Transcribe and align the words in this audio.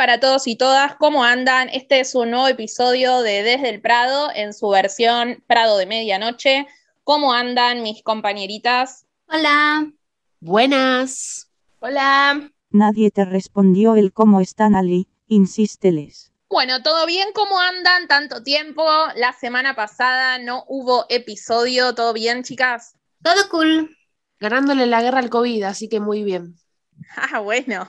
Para 0.00 0.18
todos 0.18 0.46
y 0.46 0.56
todas, 0.56 0.96
¿cómo 0.96 1.24
andan? 1.24 1.68
Este 1.68 2.00
es 2.00 2.14
un 2.14 2.30
nuevo 2.30 2.48
episodio 2.48 3.20
de 3.20 3.42
Desde 3.42 3.68
el 3.68 3.82
Prado 3.82 4.30
en 4.34 4.54
su 4.54 4.70
versión 4.70 5.44
Prado 5.46 5.76
de 5.76 5.84
Medianoche. 5.84 6.66
¿Cómo 7.04 7.34
andan 7.34 7.82
mis 7.82 8.02
compañeritas? 8.02 9.04
Hola. 9.28 9.92
Buenas. 10.40 11.50
Hola. 11.80 12.50
Nadie 12.70 13.10
te 13.10 13.26
respondió 13.26 13.94
el 13.94 14.14
cómo 14.14 14.40
están 14.40 14.74
Ali, 14.74 15.06
insísteles. 15.26 16.32
Bueno, 16.48 16.82
¿todo 16.82 17.04
bien? 17.04 17.28
¿Cómo 17.34 17.60
andan? 17.60 18.08
Tanto 18.08 18.42
tiempo. 18.42 18.82
La 19.16 19.34
semana 19.34 19.76
pasada 19.76 20.38
no 20.38 20.64
hubo 20.66 21.04
episodio. 21.10 21.94
¿Todo 21.94 22.14
bien, 22.14 22.42
chicas? 22.42 22.94
Todo 23.22 23.50
cool. 23.50 23.94
Ganándole 24.38 24.86
la 24.86 25.02
guerra 25.02 25.18
al 25.18 25.28
COVID, 25.28 25.62
así 25.64 25.90
que 25.90 26.00
muy 26.00 26.24
bien. 26.24 26.56
Ah, 27.16 27.40
bueno. 27.40 27.88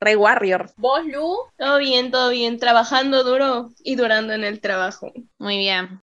Rey 0.00 0.16
Warrior. 0.16 0.70
¿Vos, 0.76 1.04
Lu? 1.04 1.36
Todo 1.58 1.78
bien, 1.78 2.10
todo 2.10 2.30
bien. 2.30 2.58
Trabajando 2.58 3.22
duro 3.22 3.70
y 3.84 3.96
durando 3.96 4.32
en 4.32 4.44
el 4.44 4.60
trabajo. 4.60 5.12
Muy 5.38 5.58
bien. 5.58 6.02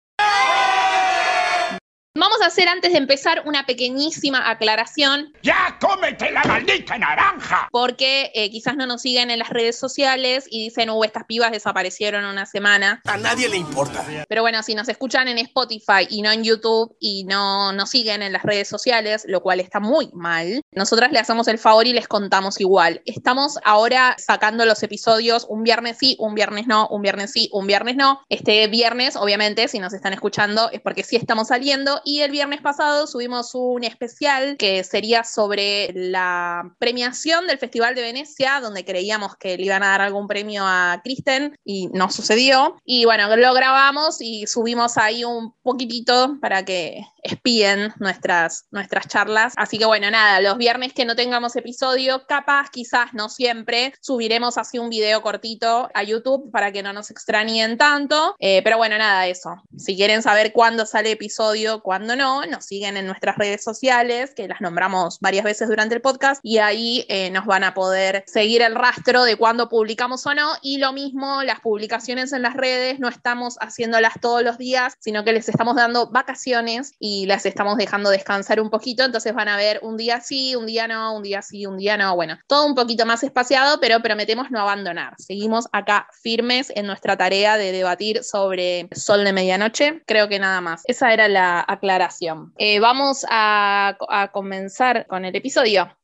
Vamos 2.18 2.40
a 2.40 2.46
hacer 2.46 2.66
antes 2.66 2.92
de 2.92 2.98
empezar 2.98 3.42
una 3.44 3.66
pequeñísima 3.66 4.48
aclaración. 4.48 5.34
¡Ya 5.42 5.76
cómete 5.78 6.30
la 6.30 6.42
maldita 6.44 6.96
naranja! 6.96 7.68
Porque 7.70 8.30
eh, 8.34 8.50
quizás 8.50 8.74
no 8.74 8.86
nos 8.86 9.02
siguen 9.02 9.30
en 9.30 9.38
las 9.38 9.50
redes 9.50 9.78
sociales 9.78 10.46
y 10.50 10.64
dicen, 10.64 10.88
uh, 10.88 11.04
estas 11.04 11.24
pibas 11.24 11.52
desaparecieron 11.52 12.24
una 12.24 12.46
semana. 12.46 13.02
A 13.04 13.18
nadie 13.18 13.50
le 13.50 13.58
importa. 13.58 14.02
Pero 14.30 14.40
bueno, 14.40 14.62
si 14.62 14.74
nos 14.74 14.88
escuchan 14.88 15.28
en 15.28 15.36
Spotify 15.36 16.06
y 16.08 16.22
no 16.22 16.32
en 16.32 16.42
YouTube 16.42 16.96
y 16.98 17.24
no 17.24 17.74
nos 17.74 17.90
siguen 17.90 18.22
en 18.22 18.32
las 18.32 18.44
redes 18.44 18.66
sociales, 18.66 19.24
lo 19.28 19.42
cual 19.42 19.60
está 19.60 19.78
muy 19.78 20.08
mal, 20.14 20.62
nosotras 20.70 21.12
le 21.12 21.18
hacemos 21.18 21.48
el 21.48 21.58
favor 21.58 21.86
y 21.86 21.92
les 21.92 22.08
contamos 22.08 22.62
igual. 22.62 23.02
Estamos 23.04 23.58
ahora 23.62 24.16
sacando 24.16 24.64
los 24.64 24.82
episodios 24.82 25.44
un 25.50 25.64
viernes 25.64 25.98
sí, 25.98 26.16
un 26.18 26.34
viernes 26.34 26.66
no, 26.66 26.88
un 26.88 27.02
viernes 27.02 27.32
sí, 27.32 27.50
un 27.52 27.66
viernes 27.66 27.96
no. 27.96 28.22
Este 28.30 28.66
viernes, 28.68 29.16
obviamente, 29.16 29.68
si 29.68 29.80
nos 29.80 29.92
están 29.92 30.14
escuchando, 30.14 30.70
es 30.70 30.80
porque 30.80 31.02
sí 31.02 31.16
estamos 31.16 31.48
saliendo 31.48 32.00
y 32.06 32.20
el 32.20 32.30
viernes 32.30 32.60
pasado 32.60 33.08
subimos 33.08 33.50
un 33.56 33.82
especial 33.82 34.56
que 34.58 34.84
sería 34.84 35.24
sobre 35.24 35.90
la 35.92 36.72
premiación 36.78 37.48
del 37.48 37.58
Festival 37.58 37.96
de 37.96 38.02
Venecia, 38.02 38.60
donde 38.60 38.84
creíamos 38.84 39.34
que 39.34 39.56
le 39.56 39.64
iban 39.64 39.82
a 39.82 39.88
dar 39.88 40.02
algún 40.02 40.28
premio 40.28 40.62
a 40.64 41.00
Kristen 41.02 41.58
y 41.64 41.88
no 41.88 42.08
sucedió. 42.08 42.76
Y 42.84 43.06
bueno, 43.06 43.34
lo 43.36 43.52
grabamos 43.54 44.18
y 44.20 44.46
subimos 44.46 44.98
ahí 44.98 45.24
un 45.24 45.52
poquitito 45.64 46.38
para 46.40 46.64
que 46.64 47.04
espíen 47.24 47.92
nuestras, 47.98 48.66
nuestras 48.70 49.08
charlas. 49.08 49.54
Así 49.56 49.76
que 49.76 49.84
bueno, 49.84 50.08
nada, 50.08 50.40
los 50.40 50.58
viernes 50.58 50.92
que 50.92 51.04
no 51.04 51.16
tengamos 51.16 51.56
episodio, 51.56 52.24
capaz, 52.28 52.70
quizás, 52.70 53.14
no 53.14 53.28
siempre, 53.28 53.92
subiremos 54.00 54.58
así 54.58 54.78
un 54.78 54.90
video 54.90 55.22
cortito 55.22 55.90
a 55.92 56.04
YouTube 56.04 56.52
para 56.52 56.70
que 56.70 56.84
no 56.84 56.92
nos 56.92 57.10
extrañen 57.10 57.76
tanto. 57.78 58.36
Eh, 58.38 58.62
pero 58.62 58.76
bueno, 58.76 58.96
nada, 58.96 59.26
eso. 59.26 59.56
Si 59.76 59.96
quieren 59.96 60.22
saber 60.22 60.52
cuándo 60.52 60.86
sale 60.86 61.10
episodio, 61.10 61.82
cuándo 61.82 61.95
no, 62.00 62.44
nos 62.46 62.64
siguen 62.64 62.96
en 62.96 63.06
nuestras 63.06 63.36
redes 63.38 63.62
sociales, 63.62 64.32
que 64.34 64.48
las 64.48 64.60
nombramos 64.60 65.18
varias 65.20 65.44
veces 65.44 65.68
durante 65.68 65.94
el 65.94 66.00
podcast, 66.00 66.40
y 66.42 66.58
ahí 66.58 67.06
eh, 67.08 67.30
nos 67.30 67.46
van 67.46 67.64
a 67.64 67.74
poder 67.74 68.24
seguir 68.26 68.62
el 68.62 68.74
rastro 68.74 69.24
de 69.24 69.36
cuándo 69.36 69.68
publicamos 69.68 70.26
o 70.26 70.34
no. 70.34 70.52
Y 70.62 70.78
lo 70.78 70.92
mismo, 70.92 71.42
las 71.42 71.60
publicaciones 71.60 72.32
en 72.32 72.42
las 72.42 72.54
redes, 72.54 72.98
no 72.98 73.08
estamos 73.08 73.56
haciéndolas 73.60 74.14
todos 74.20 74.42
los 74.42 74.58
días, 74.58 74.94
sino 75.00 75.24
que 75.24 75.32
les 75.32 75.48
estamos 75.48 75.76
dando 75.76 76.10
vacaciones 76.10 76.94
y 76.98 77.26
las 77.26 77.46
estamos 77.46 77.76
dejando 77.76 78.10
descansar 78.10 78.60
un 78.60 78.70
poquito, 78.70 79.04
entonces 79.04 79.34
van 79.34 79.48
a 79.48 79.56
ver 79.56 79.80
un 79.82 79.96
día 79.96 80.20
sí, 80.20 80.54
un 80.54 80.66
día 80.66 80.88
no, 80.88 81.16
un 81.16 81.22
día 81.22 81.42
sí, 81.42 81.66
un 81.66 81.76
día 81.78 81.96
no, 81.96 82.14
bueno, 82.14 82.38
todo 82.46 82.66
un 82.66 82.74
poquito 82.74 83.06
más 83.06 83.22
espaciado, 83.22 83.80
pero 83.80 84.00
prometemos 84.00 84.50
no 84.50 84.60
abandonar. 84.60 85.14
Seguimos 85.18 85.68
acá 85.72 86.08
firmes 86.22 86.72
en 86.74 86.86
nuestra 86.86 87.16
tarea 87.16 87.56
de 87.56 87.72
debatir 87.72 88.24
sobre 88.24 88.88
Sol 88.92 89.24
de 89.24 89.32
Medianoche, 89.32 90.02
creo 90.06 90.28
que 90.28 90.38
nada 90.38 90.60
más. 90.60 90.82
Esa 90.86 91.12
era 91.12 91.28
la 91.28 91.60
aclaración. 91.76 92.52
Eh, 92.58 92.80
vamos 92.80 93.24
a, 93.30 93.96
a 94.08 94.32
comenzar 94.32 95.06
con 95.06 95.24
el 95.24 95.34
episodio. 95.34 95.96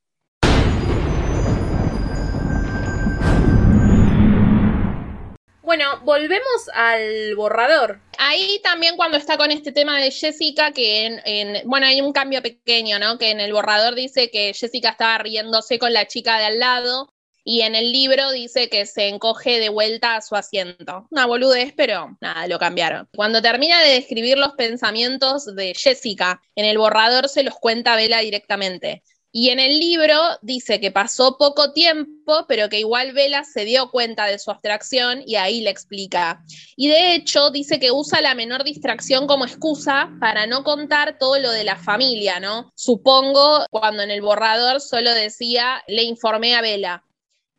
Bueno, 5.63 6.01
volvemos 6.05 6.69
al 6.75 7.35
borrador. 7.35 8.01
Ahí 8.19 8.61
también 8.63 8.97
cuando 8.97 9.17
está 9.17 9.39
con 9.39 9.51
este 9.51 9.73
tema 9.73 10.01
de 10.01 10.11
Jessica, 10.11 10.73
que 10.73 11.07
en, 11.07 11.21
en, 11.25 11.69
bueno, 11.69 11.87
hay 11.87 12.01
un 12.01 12.13
cambio 12.13 12.43
pequeño, 12.43 12.99
¿no? 12.99 13.17
Que 13.17 13.31
en 13.31 13.41
el 13.41 13.53
borrador 13.53 13.95
dice 13.95 14.31
que 14.31 14.53
Jessica 14.53 14.91
estaba 14.91 15.19
riéndose 15.19 15.79
con 15.79 15.93
la 15.93 16.07
chica 16.07 16.39
de 16.39 16.45
al 16.45 16.59
lado 16.59 17.15
y 17.45 17.63
en 17.63 17.75
el 17.75 17.91
libro 17.93 18.31
dice 18.31 18.69
que 18.69 18.87
se 18.87 19.09
encoge 19.09 19.59
de 19.59 19.69
vuelta 19.69 20.17
a 20.17 20.21
su 20.21 20.37
asiento. 20.37 21.07
Una 21.11 21.27
boludez, 21.27 21.73
pero 21.77 22.17
nada, 22.21 22.47
lo 22.47 22.59
cambiaron. 22.59 23.09
Cuando 23.15 23.43
termina 23.43 23.81
de 23.83 23.95
describir 23.95 24.39
los 24.39 24.53
pensamientos 24.53 25.47
de 25.55 25.75
Jessica, 25.75 26.41
en 26.55 26.65
el 26.65 26.79
borrador 26.79 27.29
se 27.29 27.43
los 27.43 27.55
cuenta 27.55 27.97
Bella 27.97 28.19
directamente. 28.19 29.03
Y 29.35 29.49
en 29.49 29.59
el 29.59 29.79
libro 29.79 30.15
dice 30.43 30.79
que 30.79 30.91
pasó 30.91 31.39
poco 31.39 31.73
tiempo, 31.73 32.45
pero 32.47 32.69
que 32.69 32.81
igual 32.81 33.15
Vela 33.15 33.45
se 33.45 33.65
dio 33.65 33.91
cuenta 33.91 34.27
de 34.27 34.39
su 34.39 34.51
abstracción 34.51 35.23
y 35.27 35.37
ahí 35.37 35.63
le 35.63 35.71
explica. 35.71 36.45
Y 36.77 36.89
de 36.89 37.15
hecho 37.15 37.51
dice 37.51 37.81
que 37.81 37.91
usa 37.91 38.21
la 38.21 38.35
menor 38.35 38.63
distracción 38.63 39.27
como 39.27 39.47
excusa 39.47 40.11
para 40.21 40.47
no 40.47 40.65
contar 40.65 41.17
todo 41.19 41.39
lo 41.39 41.51
de 41.51 41.65
la 41.65 41.77
familia, 41.77 42.41
¿no? 42.41 42.71
Supongo 42.75 43.65
cuando 43.71 44.03
en 44.03 44.11
el 44.11 44.21
borrador 44.21 44.83
solo 44.83 45.15
decía, 45.15 45.83
le 45.89 46.03
informé 46.03 46.55
a 46.55 46.61
Vela. 46.61 47.03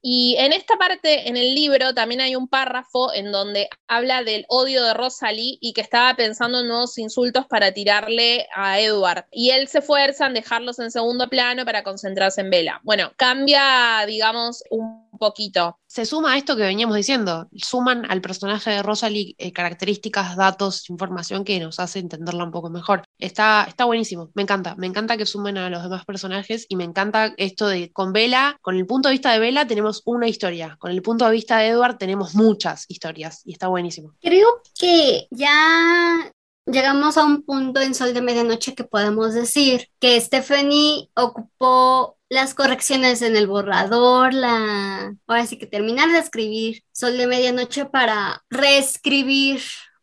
Y 0.05 0.35
en 0.37 0.51
esta 0.51 0.75
parte, 0.77 1.29
en 1.29 1.37
el 1.37 1.55
libro, 1.55 1.93
también 1.93 2.19
hay 2.19 2.35
un 2.35 2.49
párrafo 2.49 3.13
en 3.13 3.31
donde 3.31 3.69
habla 3.87 4.21
del 4.21 4.45
odio 4.49 4.83
de 4.83 4.93
Rosalie 4.93 5.57
y 5.61 5.71
que 5.71 5.79
estaba 5.79 6.13
pensando 6.17 6.59
en 6.59 6.67
nuevos 6.67 6.97
insultos 6.97 7.45
para 7.47 7.71
tirarle 7.71 8.45
a 8.53 8.81
Edward. 8.81 9.25
Y 9.31 9.51
él 9.51 9.69
se 9.69 9.79
esfuerza 9.79 10.27
en 10.27 10.33
dejarlos 10.33 10.79
en 10.79 10.91
segundo 10.91 11.29
plano 11.29 11.63
para 11.63 11.83
concentrarse 11.83 12.41
en 12.41 12.49
Bella. 12.49 12.81
Bueno, 12.83 13.13
cambia, 13.15 14.03
digamos, 14.05 14.61
un 14.69 15.02
poquito. 15.17 15.79
Se 15.87 16.05
suma 16.05 16.33
a 16.33 16.37
esto 16.37 16.55
que 16.55 16.63
veníamos 16.63 16.95
diciendo, 16.95 17.47
suman 17.53 18.09
al 18.09 18.21
personaje 18.21 18.71
de 18.71 18.83
Rosalie 18.83 19.35
eh, 19.37 19.51
características, 19.51 20.35
datos, 20.35 20.89
información 20.89 21.43
que 21.43 21.59
nos 21.59 21.79
hace 21.79 21.99
entenderla 21.99 22.43
un 22.43 22.51
poco 22.51 22.69
mejor. 22.69 23.03
Está, 23.19 23.65
está 23.67 23.85
buenísimo, 23.85 24.31
me 24.33 24.43
encanta, 24.43 24.75
me 24.75 24.87
encanta 24.87 25.17
que 25.17 25.25
sumen 25.25 25.57
a 25.57 25.69
los 25.69 25.83
demás 25.83 26.05
personajes 26.05 26.65
y 26.69 26.75
me 26.75 26.83
encanta 26.83 27.33
esto 27.37 27.67
de 27.67 27.91
con 27.91 28.13
Bella, 28.13 28.57
con 28.61 28.75
el 28.75 28.85
punto 28.85 29.09
de 29.09 29.13
vista 29.13 29.31
de 29.31 29.39
Bella 29.39 29.67
tenemos 29.67 30.01
una 30.05 30.27
historia, 30.27 30.77
con 30.79 30.91
el 30.91 31.01
punto 31.01 31.25
de 31.25 31.31
vista 31.31 31.57
de 31.57 31.67
Edward 31.67 31.97
tenemos 31.97 32.35
muchas 32.35 32.85
historias 32.87 33.41
y 33.45 33.53
está 33.53 33.67
buenísimo. 33.67 34.13
Creo 34.21 34.61
que 34.77 35.27
ya 35.31 36.31
llegamos 36.65 37.17
a 37.17 37.25
un 37.25 37.43
punto 37.43 37.81
en 37.81 37.93
Sol 37.93 38.13
de 38.13 38.21
Medianoche 38.21 38.75
que 38.75 38.83
podemos 38.83 39.33
decir 39.33 39.89
que 39.99 40.19
Stephanie 40.19 41.09
ocupó 41.15 42.17
las 42.33 42.53
correcciones 42.53 43.21
en 43.21 43.35
el 43.35 43.47
borrador, 43.47 44.33
la 44.33 45.15
ahora 45.27 45.45
sí 45.45 45.57
que 45.57 45.67
terminar 45.67 46.11
de 46.11 46.19
escribir 46.19 46.83
Sol 46.91 47.17
de 47.17 47.27
Medianoche 47.27 47.85
para 47.85 48.43
reescribir 48.49 49.61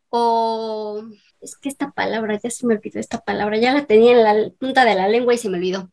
o 0.09 1.03
es 1.41 1.57
que 1.57 1.69
esta 1.69 1.91
palabra, 1.91 2.39
ya 2.41 2.49
se 2.51 2.65
me 2.67 2.75
olvidó 2.75 2.99
esta 2.99 3.19
palabra, 3.19 3.57
ya 3.57 3.73
la 3.73 3.85
tenía 3.85 4.11
en 4.11 4.23
la 4.23 4.49
punta 4.59 4.85
de 4.85 4.95
la 4.95 5.09
lengua 5.09 5.33
y 5.33 5.37
se 5.37 5.49
me 5.49 5.57
olvidó. 5.57 5.89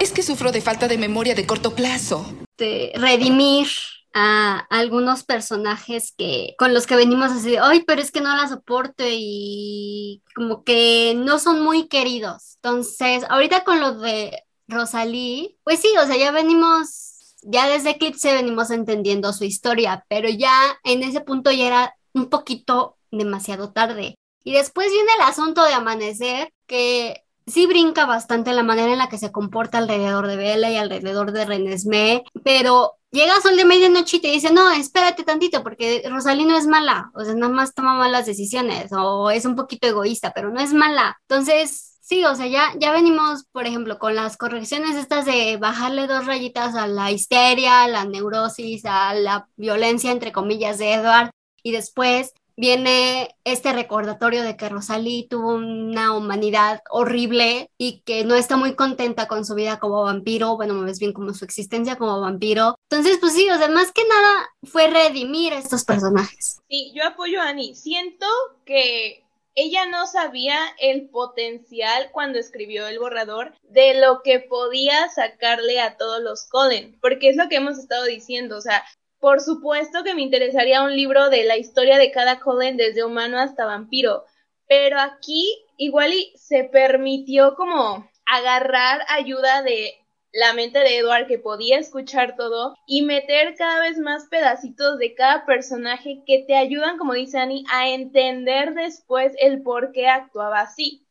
Es 0.00 0.12
que 0.12 0.22
sufro 0.22 0.52
de 0.52 0.60
falta 0.60 0.88
de 0.88 0.96
memoria 0.96 1.34
de 1.34 1.46
corto 1.46 1.74
plazo. 1.74 2.24
De 2.56 2.92
redimir 2.94 3.66
a 4.14 4.58
algunos 4.70 5.24
personajes 5.24 6.14
que 6.16 6.54
con 6.58 6.72
los 6.72 6.86
que 6.86 6.96
venimos 6.96 7.32
así, 7.32 7.56
ay, 7.60 7.82
pero 7.84 8.00
es 8.00 8.12
que 8.12 8.20
no 8.20 8.36
la 8.36 8.48
soporto 8.48 9.04
y 9.06 10.22
como 10.34 10.62
que 10.62 11.14
no 11.16 11.38
son 11.38 11.62
muy 11.62 11.88
queridos. 11.88 12.58
Entonces, 12.62 13.24
ahorita 13.28 13.64
con 13.64 13.80
lo 13.80 13.98
de 13.98 14.44
Rosalí, 14.68 15.58
pues 15.64 15.80
sí, 15.80 15.88
o 16.02 16.06
sea, 16.06 16.16
ya 16.16 16.30
venimos, 16.30 17.36
ya 17.42 17.68
desde 17.68 17.90
Eclipse 17.90 18.34
venimos 18.34 18.70
entendiendo 18.70 19.32
su 19.32 19.44
historia, 19.44 20.04
pero 20.08 20.28
ya 20.28 20.52
en 20.84 21.02
ese 21.02 21.20
punto 21.20 21.50
ya 21.50 21.66
era 21.66 21.96
un 22.14 22.28
poquito 22.28 22.96
demasiado 23.10 23.72
tarde. 23.72 24.16
Y 24.44 24.52
después 24.52 24.90
viene 24.90 25.10
el 25.18 25.22
asunto 25.22 25.64
de 25.64 25.74
Amanecer, 25.74 26.52
que 26.66 27.24
sí 27.46 27.66
brinca 27.66 28.06
bastante 28.06 28.52
la 28.52 28.62
manera 28.62 28.92
en 28.92 28.98
la 28.98 29.08
que 29.08 29.18
se 29.18 29.32
comporta 29.32 29.78
alrededor 29.78 30.26
de 30.26 30.36
Bella 30.36 30.70
y 30.70 30.76
alrededor 30.76 31.32
de 31.32 31.44
Renesmee, 31.44 32.24
pero 32.44 32.94
llega 33.10 33.40
Sol 33.40 33.56
de 33.56 33.64
Medianoche 33.64 34.16
y 34.16 34.20
te 34.20 34.28
dice, 34.28 34.52
no, 34.52 34.70
espérate 34.70 35.24
tantito, 35.24 35.62
porque 35.62 36.02
Rosalí 36.08 36.44
no 36.44 36.56
es 36.56 36.66
mala, 36.66 37.10
o 37.14 37.24
sea, 37.24 37.34
nada 37.34 37.52
más 37.52 37.74
toma 37.74 37.94
malas 37.94 38.26
decisiones, 38.26 38.92
o 38.92 39.30
es 39.30 39.44
un 39.44 39.56
poquito 39.56 39.86
egoísta, 39.86 40.32
pero 40.34 40.50
no 40.50 40.60
es 40.60 40.72
mala. 40.72 41.18
Entonces, 41.28 41.91
Sí, 42.12 42.26
o 42.26 42.34
sea, 42.34 42.46
ya, 42.46 42.74
ya 42.78 42.92
venimos, 42.92 43.44
por 43.52 43.66
ejemplo, 43.66 43.98
con 43.98 44.14
las 44.14 44.36
correcciones 44.36 44.96
estas 44.96 45.24
de 45.24 45.56
bajarle 45.56 46.06
dos 46.06 46.26
rayitas 46.26 46.74
a 46.74 46.86
la 46.86 47.10
histeria, 47.10 47.84
a 47.84 47.88
la 47.88 48.04
neurosis, 48.04 48.84
a 48.84 49.14
la 49.14 49.48
violencia, 49.56 50.12
entre 50.12 50.30
comillas, 50.30 50.76
de 50.76 50.92
Edward, 50.92 51.30
y 51.62 51.72
después 51.72 52.34
viene 52.54 53.34
este 53.44 53.72
recordatorio 53.72 54.42
de 54.42 54.58
que 54.58 54.68
Rosalie 54.68 55.26
tuvo 55.26 55.54
una 55.54 56.14
humanidad 56.14 56.82
horrible 56.90 57.70
y 57.78 58.02
que 58.02 58.26
no 58.26 58.34
está 58.34 58.58
muy 58.58 58.74
contenta 58.74 59.26
con 59.26 59.46
su 59.46 59.54
vida 59.54 59.78
como 59.78 60.02
vampiro, 60.02 60.56
bueno, 60.56 60.74
más 60.74 60.98
bien 60.98 61.14
como 61.14 61.32
su 61.32 61.46
existencia 61.46 61.96
como 61.96 62.20
vampiro. 62.20 62.74
Entonces, 62.90 63.16
pues 63.20 63.32
sí, 63.32 63.48
o 63.48 63.56
sea, 63.56 63.68
más 63.68 63.90
que 63.90 64.02
nada 64.06 64.50
fue 64.64 64.88
redimir 64.88 65.54
a 65.54 65.58
estos 65.58 65.84
personajes. 65.84 66.60
Sí, 66.68 66.92
yo 66.94 67.06
apoyo 67.06 67.40
a 67.40 67.48
Annie. 67.48 67.74
Siento 67.74 68.26
que 68.66 69.21
ella 69.54 69.86
no 69.86 70.06
sabía 70.06 70.58
el 70.78 71.08
potencial 71.10 72.10
cuando 72.12 72.38
escribió 72.38 72.86
el 72.86 72.98
borrador 72.98 73.54
de 73.62 73.94
lo 73.94 74.22
que 74.22 74.40
podía 74.40 75.08
sacarle 75.08 75.80
a 75.80 75.96
todos 75.96 76.22
los 76.22 76.46
Coden, 76.48 76.98
porque 77.00 77.28
es 77.28 77.36
lo 77.36 77.48
que 77.48 77.56
hemos 77.56 77.78
estado 77.78 78.04
diciendo, 78.04 78.56
o 78.56 78.60
sea, 78.60 78.82
por 79.18 79.40
supuesto 79.40 80.02
que 80.02 80.14
me 80.14 80.22
interesaría 80.22 80.82
un 80.82 80.96
libro 80.96 81.28
de 81.30 81.44
la 81.44 81.56
historia 81.56 81.98
de 81.98 82.10
cada 82.10 82.40
Coden 82.40 82.76
desde 82.76 83.04
humano 83.04 83.38
hasta 83.38 83.66
vampiro, 83.66 84.24
pero 84.66 84.98
aquí 84.98 85.64
igual 85.76 86.12
se 86.34 86.64
permitió 86.64 87.54
como 87.54 88.10
agarrar 88.26 89.04
ayuda 89.08 89.62
de 89.62 90.01
la 90.32 90.54
mente 90.54 90.78
de 90.78 90.96
Edward 90.98 91.26
que 91.26 91.38
podía 91.38 91.78
escuchar 91.78 92.36
todo 92.36 92.74
y 92.86 93.02
meter 93.02 93.54
cada 93.54 93.80
vez 93.80 93.98
más 93.98 94.26
pedacitos 94.28 94.98
de 94.98 95.14
cada 95.14 95.44
personaje 95.44 96.22
que 96.26 96.44
te 96.46 96.56
ayudan, 96.56 96.96
como 96.96 97.12
dice 97.12 97.38
Annie, 97.38 97.64
a 97.70 97.90
entender 97.90 98.72
después 98.72 99.34
el 99.38 99.62
por 99.62 99.92
qué 99.92 100.08
actuaba 100.08 100.60
así. 100.60 101.06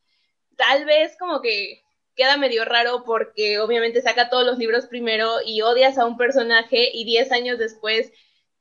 Tal 0.57 0.85
vez 0.85 1.15
como 1.19 1.41
que 1.41 1.83
queda 2.15 2.37
medio 2.37 2.65
raro 2.65 3.03
porque 3.05 3.59
obviamente 3.59 4.01
saca 4.01 4.29
todos 4.29 4.45
los 4.45 4.57
libros 4.57 4.87
primero 4.87 5.37
y 5.45 5.61
odias 5.61 5.99
a 5.99 6.05
un 6.05 6.17
personaje 6.17 6.89
y 6.91 7.05
10 7.05 7.31
años 7.31 7.59
después 7.59 8.11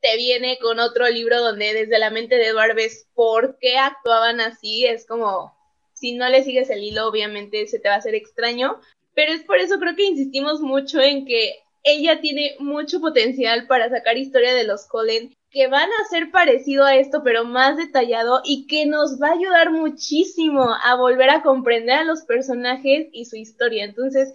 te 0.01 0.17
viene 0.17 0.59
con 0.61 0.79
otro 0.79 1.09
libro 1.09 1.41
donde 1.41 1.73
desde 1.75 1.99
la 1.99 2.11
mente 2.11 2.37
de 2.37 2.49
Edward 2.49 2.75
ves 2.75 3.09
por 3.15 3.59
qué 3.59 3.79
actuaban 3.79 4.41
así. 4.41 4.87
Es 4.87 5.07
como, 5.07 5.55
si 5.95 6.13
no 6.13 6.29
le 6.29 6.45
sigues 6.45 6.69
el 6.71 6.83
hilo, 6.83 7.07
obviamente 7.07 7.67
se 7.67 7.79
te 7.79 7.89
va 7.89 7.97
a 7.97 7.99
hacer 7.99 8.15
extraño, 8.15 8.81
pero 9.15 9.33
es 9.33 9.43
por 9.45 9.59
eso 9.59 9.79
creo 9.79 9.97
que 9.97 10.05
insistimos 10.05 10.61
mucho 10.61 11.01
en 11.01 11.27
que 11.27 11.55
ella 11.83 12.21
tiene 12.21 12.57
mucho 12.59 13.01
potencial 13.01 13.67
para 13.67 13.89
sacar 13.89 14.19
historia 14.19 14.55
de 14.55 14.65
los 14.65 14.87
Colen 14.87 15.35
que 15.51 15.67
van 15.67 15.89
a 15.89 16.09
ser 16.09 16.31
parecido 16.31 16.85
a 16.85 16.97
esto 16.97 17.23
pero 17.25 17.45
más 17.45 17.77
detallado 17.77 18.41
y 18.45 18.67
que 18.67 18.87
nos 18.87 19.21
va 19.21 19.29
a 19.29 19.33
ayudar 19.33 19.71
muchísimo 19.73 20.75
a 20.83 20.95
volver 20.97 21.31
a 21.31 21.43
comprender 21.43 21.99
a 21.99 22.05
los 22.05 22.23
personajes 22.23 23.09
y 23.13 23.25
su 23.25 23.37
historia. 23.37 23.85
Entonces, 23.85 24.33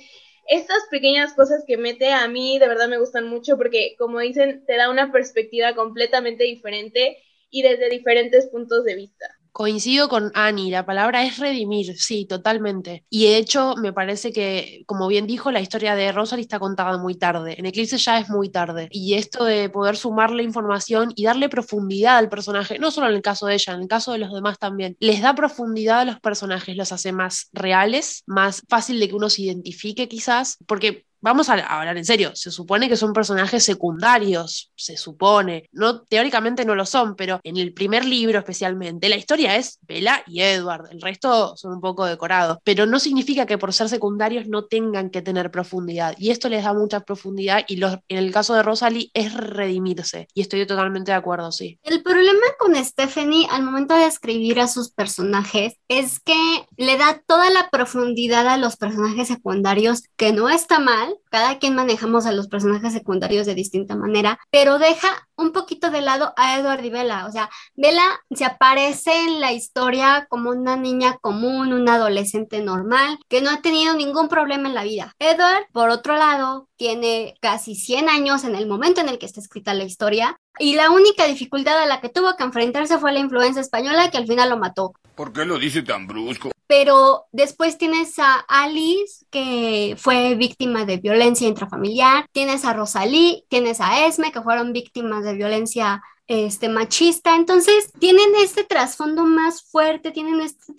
estas 0.48 0.84
pequeñas 0.92 1.34
cosas 1.34 1.64
que 1.66 1.78
mete 1.78 2.12
a 2.12 2.28
mí 2.28 2.60
de 2.60 2.68
verdad 2.68 2.90
me 2.90 3.00
gustan 3.00 3.28
mucho 3.28 3.58
porque 3.58 3.96
como 3.98 4.20
dicen, 4.20 4.64
te 4.66 4.76
da 4.76 4.90
una 4.90 5.12
perspectiva 5.12 5.74
completamente 5.74 6.44
diferente 6.44 7.18
y 7.50 7.62
desde 7.62 7.90
diferentes 7.90 8.48
puntos 8.48 8.84
de 8.84 8.96
vista. 8.96 9.35
Coincido 9.56 10.10
con 10.10 10.34
Annie, 10.34 10.70
la 10.70 10.86
palabra 10.86 11.24
es 11.24 11.38
redimir, 11.38 11.98
sí, 11.98 12.26
totalmente. 12.26 13.06
Y 13.10 13.28
de 13.28 13.38
hecho, 13.38 13.76
me 13.78 13.94
parece 13.94 14.34
que, 14.34 14.84
como 14.86 15.08
bien 15.08 15.28
dijo, 15.28 15.50
la 15.50 15.62
historia 15.62 15.96
de 15.96 16.12
Rosalie 16.12 16.42
está 16.42 16.60
contada 16.60 16.98
muy 16.98 17.16
tarde. 17.16 17.56
En 17.58 17.66
Eclipse 17.66 17.98
ya 17.98 18.20
es 18.20 18.30
muy 18.30 18.50
tarde. 18.50 18.90
Y 18.92 19.14
esto 19.14 19.46
de 19.46 19.70
poder 19.70 19.96
sumarle 19.96 20.44
información 20.44 21.14
y 21.16 21.24
darle 21.24 21.48
profundidad 21.48 22.18
al 22.18 22.28
personaje, 22.28 22.80
no 22.80 22.92
solo 22.92 23.08
en 23.08 23.16
el 23.16 23.22
caso 23.22 23.48
de 23.48 23.54
ella, 23.54 23.76
en 23.76 23.84
el 23.84 23.88
caso 23.88 24.12
de 24.12 24.18
los 24.18 24.34
demás 24.34 24.60
también, 24.60 24.98
les 25.00 25.22
da 25.22 25.34
profundidad 25.34 26.02
a 26.02 26.06
los 26.06 26.20
personajes, 26.20 26.76
los 26.76 26.92
hace 26.92 27.14
más 27.14 27.48
reales, 27.54 28.24
más 28.26 28.62
fácil 28.68 29.00
de 29.00 29.08
que 29.08 29.16
uno 29.16 29.30
se 29.30 29.44
identifique 29.44 30.10
quizás, 30.10 30.58
porque 30.68 31.06
vamos 31.26 31.50
a 31.50 31.54
hablar 31.54 31.98
en 31.98 32.06
serio, 32.06 32.36
se 32.36 32.52
supone 32.52 32.88
que 32.88 32.96
son 32.96 33.12
personajes 33.12 33.64
secundarios, 33.64 34.72
se 34.76 34.96
supone, 34.96 35.68
no 35.72 36.04
teóricamente 36.04 36.66
no 36.66 36.76
lo 36.76 36.86
son, 36.86 37.16
pero 37.16 37.40
en 37.44 37.58
el 37.58 37.74
primer 37.74 38.06
libro 38.06 38.38
especialmente 38.38 39.10
la 39.10 39.16
historia 39.16 39.56
es 39.56 39.80
Bella 39.82 40.24
y 40.28 40.42
Edward, 40.42 40.90
el 40.92 41.02
resto 41.02 41.58
son 41.58 41.74
un 41.74 41.82
poco 41.82 42.06
decorados, 42.06 42.60
pero 42.64 42.86
no 42.86 43.00
significa 43.00 43.48
que 43.48 43.58
por 43.58 43.74
ser 43.74 43.90
secundarios 43.90 44.48
no 44.48 44.66
tengan 44.66 45.10
que 45.10 45.24
tener 45.24 45.50
profundidad 45.50 46.14
y 46.20 46.30
esto 46.30 46.48
les 46.48 46.64
da 46.64 46.74
mucha 46.74 47.00
profundidad 47.00 47.66
y 47.68 47.78
los, 47.78 47.98
en 48.08 48.20
el 48.20 48.32
caso 48.32 48.54
de 48.54 48.62
Rosalie 48.62 49.10
es 49.16 49.34
redimirse 49.34 50.28
y 50.36 50.42
estoy 50.42 50.68
totalmente 50.68 51.12
de 51.12 51.18
acuerdo, 51.18 51.52
sí. 51.52 51.80
El 51.82 52.04
problema 52.04 52.46
con 52.60 52.76
Stephanie 52.76 53.48
al 53.50 53.64
momento 53.64 53.96
de 53.96 54.06
escribir 54.06 54.60
a 54.60 54.68
sus 54.68 54.92
personajes 54.92 55.74
es 55.88 56.20
que 56.20 56.68
le 56.78 57.00
da 57.00 57.24
toda 57.26 57.50
la 57.50 57.72
profundidad 57.72 58.48
a 58.48 58.58
los 58.58 58.78
personajes 58.78 59.28
secundarios 59.28 60.04
que 60.16 60.32
no 60.32 60.50
está 60.50 60.78
mal, 60.78 61.15
cada 61.30 61.60
quien 61.60 61.76
manejamos 61.76 62.26
a 62.26 62.32
los 62.32 62.48
personajes 62.48 62.94
secundarios 62.94 63.46
de 63.46 63.56
distinta 63.56 63.96
manera, 63.96 64.40
pero 64.52 64.80
deja 64.80 65.25
un 65.38 65.52
poquito 65.52 65.90
de 65.90 66.02
lado 66.02 66.34
a 66.38 66.58
Edward 66.58 66.84
y 66.84 66.90
Bella. 66.90 67.26
O 67.26 67.32
sea, 67.32 67.50
Bella 67.76 68.20
se 68.32 68.46
aparece 68.46 69.12
en 69.26 69.40
la 69.40 69.54
historia 69.54 70.28
como 70.30 70.50
una 70.50 70.76
niña 70.76 71.18
común, 71.22 71.74
una 71.74 71.96
adolescente 71.96 72.62
normal, 72.62 73.20
que 73.28 73.42
no 73.42 73.50
ha 73.50 73.62
tenido 73.62 73.94
ningún 73.96 74.28
problema 74.28 74.68
en 74.68 74.76
la 74.76 74.84
vida. 74.84 75.14
Edward, 75.20 75.68
por 75.72 75.90
otro 75.90 76.16
lado, 76.16 76.68
tiene 76.78 77.36
casi 77.42 77.76
100 77.76 78.10
años 78.10 78.44
en 78.44 78.56
el 78.56 78.68
momento 78.68 79.02
en 79.02 79.10
el 79.10 79.18
que 79.18 79.26
está 79.26 79.40
escrita 79.40 79.74
la 79.74 79.84
historia, 79.84 80.40
y 80.58 80.76
la 80.76 80.90
única 80.90 81.26
dificultad 81.26 81.78
a 81.82 81.86
la 81.86 82.00
que 82.00 82.10
tuvo 82.10 82.36
que 82.38 82.44
enfrentarse 82.44 82.98
fue 82.98 83.12
la 83.12 83.20
influencia 83.20 83.62
española 83.62 84.10
que 84.10 84.18
al 84.18 84.28
final 84.28 84.50
lo 84.50 84.58
mató. 84.58 84.94
¿Por 85.16 85.34
qué 85.34 85.46
lo 85.46 85.60
dice 85.60 85.82
tan 85.82 86.08
brusco? 86.08 86.52
Pero 86.68 87.26
después 87.32 87.78
tienes 87.78 88.18
a 88.18 88.40
Alice, 88.48 89.26
que 89.30 89.96
fue 90.00 90.34
víctima 90.36 90.86
de 90.86 90.98
violencia 90.98 91.48
intrafamiliar, 91.48 92.26
tienes 92.32 92.66
a 92.66 92.74
Rosalí, 92.74 93.46
tienes 93.50 93.82
a 93.82 94.08
Esme, 94.08 94.32
que 94.32 94.42
fueron 94.42 94.74
víctimas 94.74 95.24
de 95.26 95.34
violencia 95.34 96.02
este, 96.28 96.70
machista. 96.70 97.36
Entonces, 97.36 97.92
tienen 98.00 98.36
este 98.38 98.64
trasfondo 98.64 99.26
más 99.26 99.64
fuerte, 99.64 100.12
tienen 100.12 100.42
este 100.42 100.74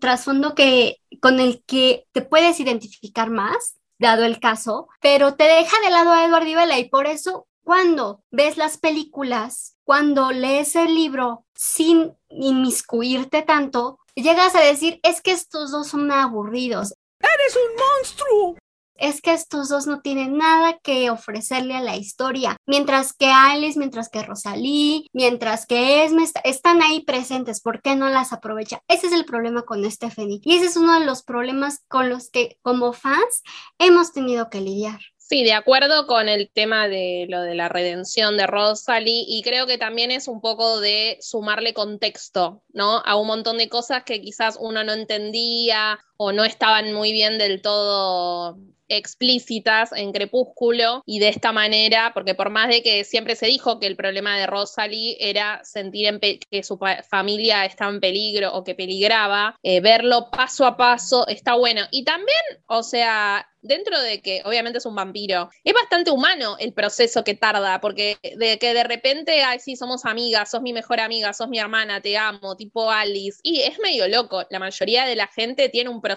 trasfondo 0.00 0.54
que, 0.54 0.98
con 1.20 1.40
el 1.40 1.62
que 1.64 2.06
te 2.12 2.22
puedes 2.22 2.60
identificar 2.60 3.30
más, 3.30 3.76
dado 3.98 4.24
el 4.24 4.40
caso, 4.40 4.88
pero 5.00 5.34
te 5.34 5.44
deja 5.44 5.76
de 5.84 5.90
lado 5.90 6.12
a 6.12 6.24
Edward 6.24 6.44
Vela 6.44 6.78
y 6.78 6.88
por 6.88 7.06
eso 7.06 7.46
cuando 7.62 8.24
ves 8.30 8.56
las 8.56 8.76
películas, 8.76 9.76
cuando 9.84 10.32
lees 10.32 10.74
el 10.74 10.94
libro 10.94 11.46
sin 11.54 12.12
inmiscuirte 12.28 13.42
tanto, 13.42 14.00
llegas 14.14 14.54
a 14.56 14.60
decir, 14.60 14.98
es 15.04 15.20
que 15.20 15.30
estos 15.30 15.70
dos 15.70 15.88
son 15.88 16.10
aburridos. 16.10 16.94
¡Eres 17.20 17.56
un 17.56 17.76
monstruo! 17.76 18.61
Es 19.02 19.20
que 19.20 19.32
estos 19.32 19.68
dos 19.68 19.88
no 19.88 20.00
tienen 20.00 20.38
nada 20.38 20.78
que 20.80 21.10
ofrecerle 21.10 21.74
a 21.74 21.80
la 21.80 21.96
historia. 21.96 22.56
Mientras 22.66 23.12
que 23.12 23.26
Alice, 23.26 23.76
mientras 23.76 24.08
que 24.08 24.22
Rosalí, 24.22 25.08
mientras 25.12 25.66
que 25.66 26.04
Esme 26.04 26.24
están 26.44 26.82
ahí 26.82 27.00
presentes, 27.00 27.60
¿por 27.60 27.82
qué 27.82 27.96
no 27.96 28.08
las 28.10 28.32
aprovecha? 28.32 28.80
Ese 28.86 29.08
es 29.08 29.12
el 29.12 29.24
problema 29.24 29.62
con 29.62 29.90
Stephanie. 29.90 30.40
Y 30.44 30.54
ese 30.54 30.66
es 30.66 30.76
uno 30.76 31.00
de 31.00 31.04
los 31.04 31.24
problemas 31.24 31.80
con 31.88 32.10
los 32.10 32.30
que 32.30 32.58
como 32.62 32.92
fans 32.92 33.42
hemos 33.80 34.12
tenido 34.12 34.48
que 34.48 34.60
lidiar. 34.60 35.00
Sí, 35.32 35.44
de 35.44 35.54
acuerdo 35.54 36.06
con 36.06 36.28
el 36.28 36.50
tema 36.52 36.88
de 36.88 37.26
lo 37.28 37.40
de 37.40 37.54
la 37.54 37.70
redención 37.70 38.36
de 38.36 38.46
Rosalie 38.46 39.24
y 39.26 39.42
creo 39.42 39.66
que 39.66 39.78
también 39.78 40.10
es 40.10 40.28
un 40.28 40.40
poco 40.40 40.78
de 40.78 41.16
sumarle 41.20 41.72
contexto, 41.72 42.62
¿no? 42.72 42.98
A 43.04 43.16
un 43.16 43.28
montón 43.28 43.56
de 43.56 43.70
cosas 43.70 44.04
que 44.04 44.20
quizás 44.20 44.58
uno 44.60 44.84
no 44.84 44.92
entendía 44.92 45.98
o 46.24 46.30
no 46.30 46.44
estaban 46.44 46.92
muy 46.92 47.10
bien 47.10 47.36
del 47.36 47.60
todo 47.62 48.56
explícitas 48.86 49.90
en 49.92 50.12
Crepúsculo 50.12 51.02
y 51.06 51.18
de 51.18 51.28
esta 51.28 51.50
manera, 51.50 52.12
porque 52.14 52.34
por 52.34 52.50
más 52.50 52.68
de 52.68 52.82
que 52.82 53.04
siempre 53.04 53.36
se 53.36 53.46
dijo 53.46 53.80
que 53.80 53.86
el 53.86 53.96
problema 53.96 54.38
de 54.38 54.46
Rosalie 54.46 55.16
era 55.18 55.64
sentir 55.64 56.20
que 56.50 56.62
su 56.62 56.78
familia 57.08 57.64
estaba 57.64 57.90
en 57.90 58.00
peligro 58.00 58.52
o 58.54 58.62
que 58.62 58.74
peligraba, 58.74 59.56
eh, 59.62 59.80
verlo 59.80 60.30
paso 60.30 60.66
a 60.66 60.76
paso 60.76 61.26
está 61.26 61.54
bueno. 61.54 61.82
Y 61.90 62.04
también, 62.04 62.42
o 62.66 62.82
sea, 62.82 63.48
dentro 63.62 64.00
de 64.00 64.20
que 64.20 64.42
obviamente 64.44 64.78
es 64.78 64.86
un 64.86 64.94
vampiro, 64.94 65.48
es 65.64 65.72
bastante 65.72 66.10
humano 66.10 66.56
el 66.58 66.74
proceso 66.74 67.24
que 67.24 67.34
tarda, 67.34 67.80
porque 67.80 68.18
de 68.36 68.58
que 68.58 68.74
de 68.74 68.84
repente, 68.84 69.42
ay, 69.42 69.60
sí, 69.60 69.76
somos 69.76 70.04
amigas, 70.04 70.50
sos 70.50 70.62
mi 70.62 70.72
mejor 70.72 71.00
amiga, 71.00 71.32
sos 71.32 71.48
mi 71.48 71.58
hermana, 71.58 72.00
te 72.00 72.18
amo, 72.18 72.56
tipo 72.56 72.90
Alice, 72.90 73.38
y 73.42 73.60
es 73.60 73.78
medio 73.78 74.08
loco, 74.08 74.44
la 74.50 74.58
mayoría 74.58 75.06
de 75.06 75.16
la 75.16 75.28
gente 75.28 75.68
tiene 75.68 75.90
un 75.90 76.00
proceso 76.00 76.11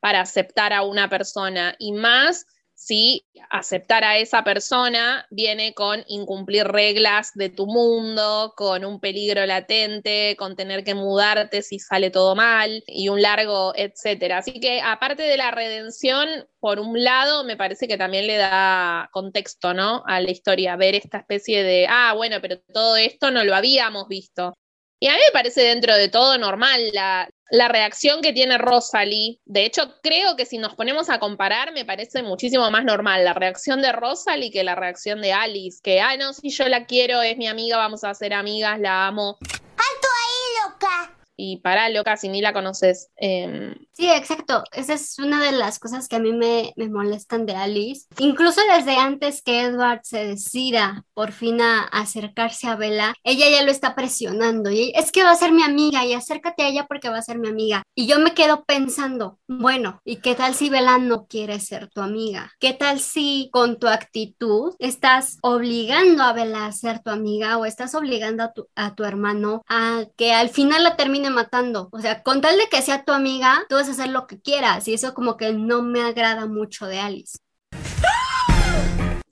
para 0.00 0.20
aceptar 0.20 0.72
a 0.72 0.82
una 0.82 1.08
persona, 1.08 1.74
y 1.78 1.92
más 1.92 2.46
si 2.74 3.24
aceptar 3.50 4.02
a 4.02 4.18
esa 4.18 4.42
persona 4.42 5.24
viene 5.30 5.72
con 5.72 6.04
incumplir 6.08 6.66
reglas 6.66 7.30
de 7.34 7.48
tu 7.48 7.66
mundo, 7.66 8.54
con 8.56 8.84
un 8.84 8.98
peligro 8.98 9.46
latente, 9.46 10.34
con 10.36 10.56
tener 10.56 10.82
que 10.82 10.94
mudarte 10.94 11.62
si 11.62 11.78
sale 11.78 12.10
todo 12.10 12.34
mal 12.34 12.82
y 12.86 13.08
un 13.08 13.22
largo 13.22 13.72
etcétera. 13.76 14.38
Así 14.38 14.58
que 14.58 14.80
aparte 14.80 15.22
de 15.22 15.36
la 15.36 15.52
redención, 15.52 16.28
por 16.58 16.80
un 16.80 17.02
lado, 17.04 17.44
me 17.44 17.56
parece 17.56 17.86
que 17.86 17.98
también 17.98 18.26
le 18.26 18.36
da 18.36 19.08
contexto, 19.12 19.74
¿no? 19.74 20.02
A 20.06 20.20
la 20.20 20.30
historia, 20.30 20.74
ver 20.76 20.96
esta 20.96 21.18
especie 21.18 21.62
de, 21.62 21.86
ah, 21.88 22.14
bueno, 22.16 22.38
pero 22.42 22.58
todo 22.72 22.96
esto 22.96 23.30
no 23.30 23.44
lo 23.44 23.54
habíamos 23.54 24.08
visto. 24.08 24.54
Y 24.98 25.08
a 25.08 25.12
mí 25.12 25.18
me 25.26 25.32
parece 25.32 25.62
dentro 25.62 25.96
de 25.96 26.08
todo 26.08 26.38
normal 26.38 26.80
la, 26.92 27.28
la 27.52 27.68
reacción 27.68 28.22
que 28.22 28.32
tiene 28.32 28.56
Rosalie. 28.56 29.38
De 29.44 29.66
hecho, 29.66 29.94
creo 30.02 30.36
que 30.36 30.46
si 30.46 30.56
nos 30.56 30.74
ponemos 30.74 31.10
a 31.10 31.18
comparar, 31.18 31.74
me 31.74 31.84
parece 31.84 32.22
muchísimo 32.22 32.68
más 32.70 32.82
normal 32.82 33.26
la 33.26 33.34
reacción 33.34 33.82
de 33.82 33.92
Rosalie 33.92 34.50
que 34.50 34.64
la 34.64 34.74
reacción 34.74 35.20
de 35.20 35.34
Alice. 35.34 35.78
Que, 35.82 36.00
ah, 36.00 36.16
no, 36.16 36.32
si 36.32 36.48
yo 36.48 36.66
la 36.68 36.86
quiero, 36.86 37.20
es 37.20 37.36
mi 37.36 37.46
amiga, 37.46 37.76
vamos 37.76 38.04
a 38.04 38.14
ser 38.14 38.32
amigas, 38.32 38.80
la 38.80 39.06
amo. 39.06 39.36
¡Alto 39.42 40.08
ahí, 40.24 40.70
loca! 40.70 41.14
Y 41.36 41.58
para, 41.58 41.90
loca, 41.90 42.16
si 42.16 42.30
ni 42.30 42.40
la 42.40 42.54
conoces. 42.54 43.10
Em, 43.16 43.74
Sí, 43.94 44.08
exacto. 44.08 44.64
Esa 44.72 44.94
es 44.94 45.18
una 45.18 45.42
de 45.42 45.52
las 45.52 45.78
cosas 45.78 46.08
que 46.08 46.16
a 46.16 46.18
mí 46.18 46.32
me, 46.32 46.72
me 46.76 46.88
molestan 46.88 47.44
de 47.44 47.54
Alice. 47.54 48.06
Incluso 48.18 48.60
desde 48.74 48.96
antes 48.96 49.42
que 49.42 49.62
Edward 49.62 50.00
se 50.02 50.24
decida 50.24 51.04
por 51.12 51.32
fin 51.32 51.60
a 51.60 51.84
acercarse 51.84 52.68
a 52.68 52.76
Bella, 52.76 53.14
ella 53.22 53.50
ya 53.50 53.62
lo 53.62 53.70
está 53.70 53.94
presionando. 53.94 54.70
Y 54.70 54.92
es 54.96 55.12
que 55.12 55.24
va 55.24 55.32
a 55.32 55.36
ser 55.36 55.52
mi 55.52 55.62
amiga 55.62 56.06
y 56.06 56.14
acércate 56.14 56.62
a 56.62 56.68
ella 56.68 56.86
porque 56.88 57.10
va 57.10 57.18
a 57.18 57.22
ser 57.22 57.38
mi 57.38 57.48
amiga. 57.48 57.82
Y 57.94 58.06
yo 58.06 58.18
me 58.18 58.32
quedo 58.32 58.64
pensando, 58.64 59.38
bueno, 59.46 60.00
¿y 60.04 60.16
qué 60.16 60.34
tal 60.34 60.54
si 60.54 60.70
Bella 60.70 60.96
no 60.96 61.26
quiere 61.26 61.60
ser 61.60 61.90
tu 61.90 62.00
amiga? 62.00 62.50
¿Qué 62.58 62.72
tal 62.72 62.98
si 62.98 63.50
con 63.52 63.78
tu 63.78 63.88
actitud 63.88 64.74
estás 64.78 65.36
obligando 65.42 66.22
a 66.22 66.32
Bella 66.32 66.64
a 66.64 66.72
ser 66.72 67.00
tu 67.02 67.10
amiga 67.10 67.58
o 67.58 67.66
estás 67.66 67.94
obligando 67.94 68.42
a 68.42 68.52
tu, 68.54 68.68
a 68.74 68.94
tu 68.94 69.04
hermano 69.04 69.62
a 69.68 70.04
que 70.16 70.32
al 70.32 70.48
final 70.48 70.82
la 70.82 70.96
termine 70.96 71.28
matando? 71.28 71.90
O 71.92 72.00
sea, 72.00 72.22
con 72.22 72.40
tal 72.40 72.56
de 72.56 72.68
que 72.70 72.80
sea 72.80 73.04
tu 73.04 73.12
amiga, 73.12 73.66
tú 73.68 73.81
a 73.88 73.92
hacer 73.92 74.08
lo 74.10 74.26
que 74.26 74.40
quieras 74.40 74.88
y 74.88 74.94
eso 74.94 75.14
como 75.14 75.36
que 75.36 75.52
no 75.54 75.82
me 75.82 76.02
agrada 76.02 76.46
mucho 76.46 76.86
de 76.86 77.00
Alice. 77.00 77.38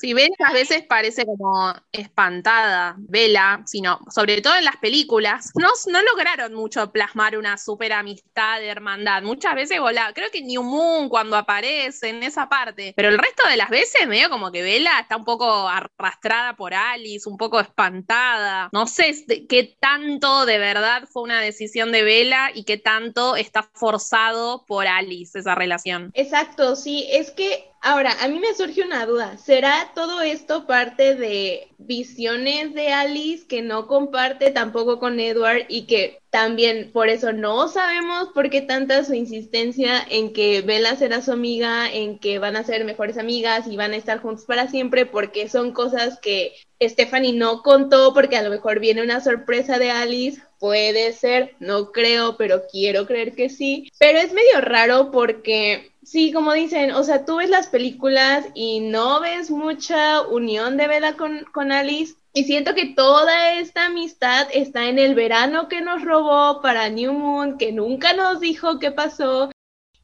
Si 0.00 0.14
ven, 0.14 0.30
a 0.38 0.54
veces 0.54 0.82
parece 0.88 1.26
como 1.26 1.74
espantada, 1.92 2.94
Vela, 2.96 3.62
sino, 3.66 4.00
sobre 4.10 4.40
todo 4.40 4.56
en 4.56 4.64
las 4.64 4.78
películas, 4.78 5.50
no, 5.56 5.68
lograron 6.02 6.54
mucho 6.54 6.90
plasmar 6.90 7.36
una 7.36 7.58
super 7.58 7.92
amistad 7.92 8.60
de 8.60 8.68
hermandad. 8.68 9.22
Muchas 9.22 9.54
veces 9.54 9.78
volá, 9.78 10.10
creo 10.14 10.30
que 10.30 10.40
New 10.40 10.62
Moon 10.62 11.10
cuando 11.10 11.36
aparece 11.36 12.08
en 12.08 12.22
esa 12.22 12.48
parte, 12.48 12.94
pero 12.96 13.10
el 13.10 13.18
resto 13.18 13.46
de 13.46 13.58
las 13.58 13.68
veces 13.68 14.08
medio 14.08 14.30
como 14.30 14.50
que 14.50 14.62
Vela 14.62 15.00
está 15.00 15.18
un 15.18 15.26
poco 15.26 15.68
arrastrada 15.68 16.56
por 16.56 16.72
Alice, 16.72 17.28
un 17.28 17.36
poco 17.36 17.60
espantada. 17.60 18.70
No 18.72 18.86
sé 18.86 19.14
qué 19.50 19.76
tanto 19.78 20.46
de 20.46 20.56
verdad 20.56 21.06
fue 21.12 21.24
una 21.24 21.42
decisión 21.42 21.92
de 21.92 22.04
Vela 22.04 22.52
y 22.54 22.64
qué 22.64 22.78
tanto 22.78 23.36
está 23.36 23.68
forzado 23.74 24.64
por 24.66 24.86
Alice 24.86 25.38
esa 25.38 25.54
relación. 25.54 26.10
Exacto, 26.14 26.74
sí, 26.74 27.06
es 27.10 27.30
que 27.32 27.69
Ahora, 27.82 28.12
a 28.20 28.28
mí 28.28 28.38
me 28.38 28.54
surge 28.54 28.82
una 28.82 29.06
duda. 29.06 29.38
¿Será 29.38 29.92
todo 29.94 30.20
esto 30.20 30.66
parte 30.66 31.14
de 31.14 31.68
visiones 31.78 32.74
de 32.74 32.88
Alice 32.92 33.46
que 33.46 33.62
no 33.62 33.86
comparte 33.86 34.50
tampoco 34.50 34.98
con 34.98 35.18
Edward 35.18 35.64
y 35.68 35.86
que 35.86 36.20
también 36.28 36.90
por 36.92 37.08
eso 37.08 37.32
no 37.32 37.68
sabemos 37.68 38.28
por 38.34 38.50
qué 38.50 38.60
tanta 38.60 39.02
su 39.02 39.14
insistencia 39.14 40.06
en 40.10 40.34
que 40.34 40.60
Bella 40.60 40.94
será 40.96 41.22
su 41.22 41.32
amiga, 41.32 41.90
en 41.90 42.18
que 42.18 42.38
van 42.38 42.56
a 42.56 42.64
ser 42.64 42.84
mejores 42.84 43.16
amigas 43.16 43.66
y 43.66 43.76
van 43.76 43.94
a 43.94 43.96
estar 43.96 44.20
juntos 44.20 44.44
para 44.44 44.68
siempre, 44.68 45.06
porque 45.06 45.48
son 45.48 45.72
cosas 45.72 46.18
que 46.20 46.52
Stephanie 46.82 47.32
no 47.32 47.62
contó 47.62 48.12
porque 48.12 48.36
a 48.36 48.42
lo 48.42 48.50
mejor 48.50 48.78
viene 48.80 49.02
una 49.02 49.20
sorpresa 49.20 49.78
de 49.78 49.90
Alice? 49.90 50.42
Puede 50.58 51.12
ser, 51.14 51.54
no 51.60 51.92
creo, 51.92 52.36
pero 52.36 52.62
quiero 52.70 53.06
creer 53.06 53.34
que 53.34 53.48
sí. 53.48 53.90
Pero 53.98 54.18
es 54.18 54.34
medio 54.34 54.60
raro 54.60 55.10
porque 55.10 55.89
Sí, 56.02 56.32
como 56.32 56.54
dicen, 56.54 56.92
o 56.92 57.02
sea, 57.02 57.24
tú 57.24 57.36
ves 57.36 57.50
las 57.50 57.68
películas 57.68 58.46
y 58.54 58.80
no 58.80 59.20
ves 59.20 59.50
mucha 59.50 60.22
unión 60.22 60.76
de 60.76 60.88
Bella 60.88 61.16
con, 61.16 61.44
con 61.52 61.72
Alice. 61.72 62.14
Y 62.32 62.44
siento 62.44 62.74
que 62.74 62.94
toda 62.94 63.54
esta 63.58 63.86
amistad 63.86 64.48
está 64.52 64.88
en 64.88 64.98
el 64.98 65.14
verano 65.14 65.68
que 65.68 65.80
nos 65.82 66.02
robó 66.02 66.62
para 66.62 66.88
New 66.88 67.12
Moon, 67.12 67.58
que 67.58 67.72
nunca 67.72 68.12
nos 68.14 68.40
dijo 68.40 68.78
qué 68.78 68.92
pasó 68.92 69.50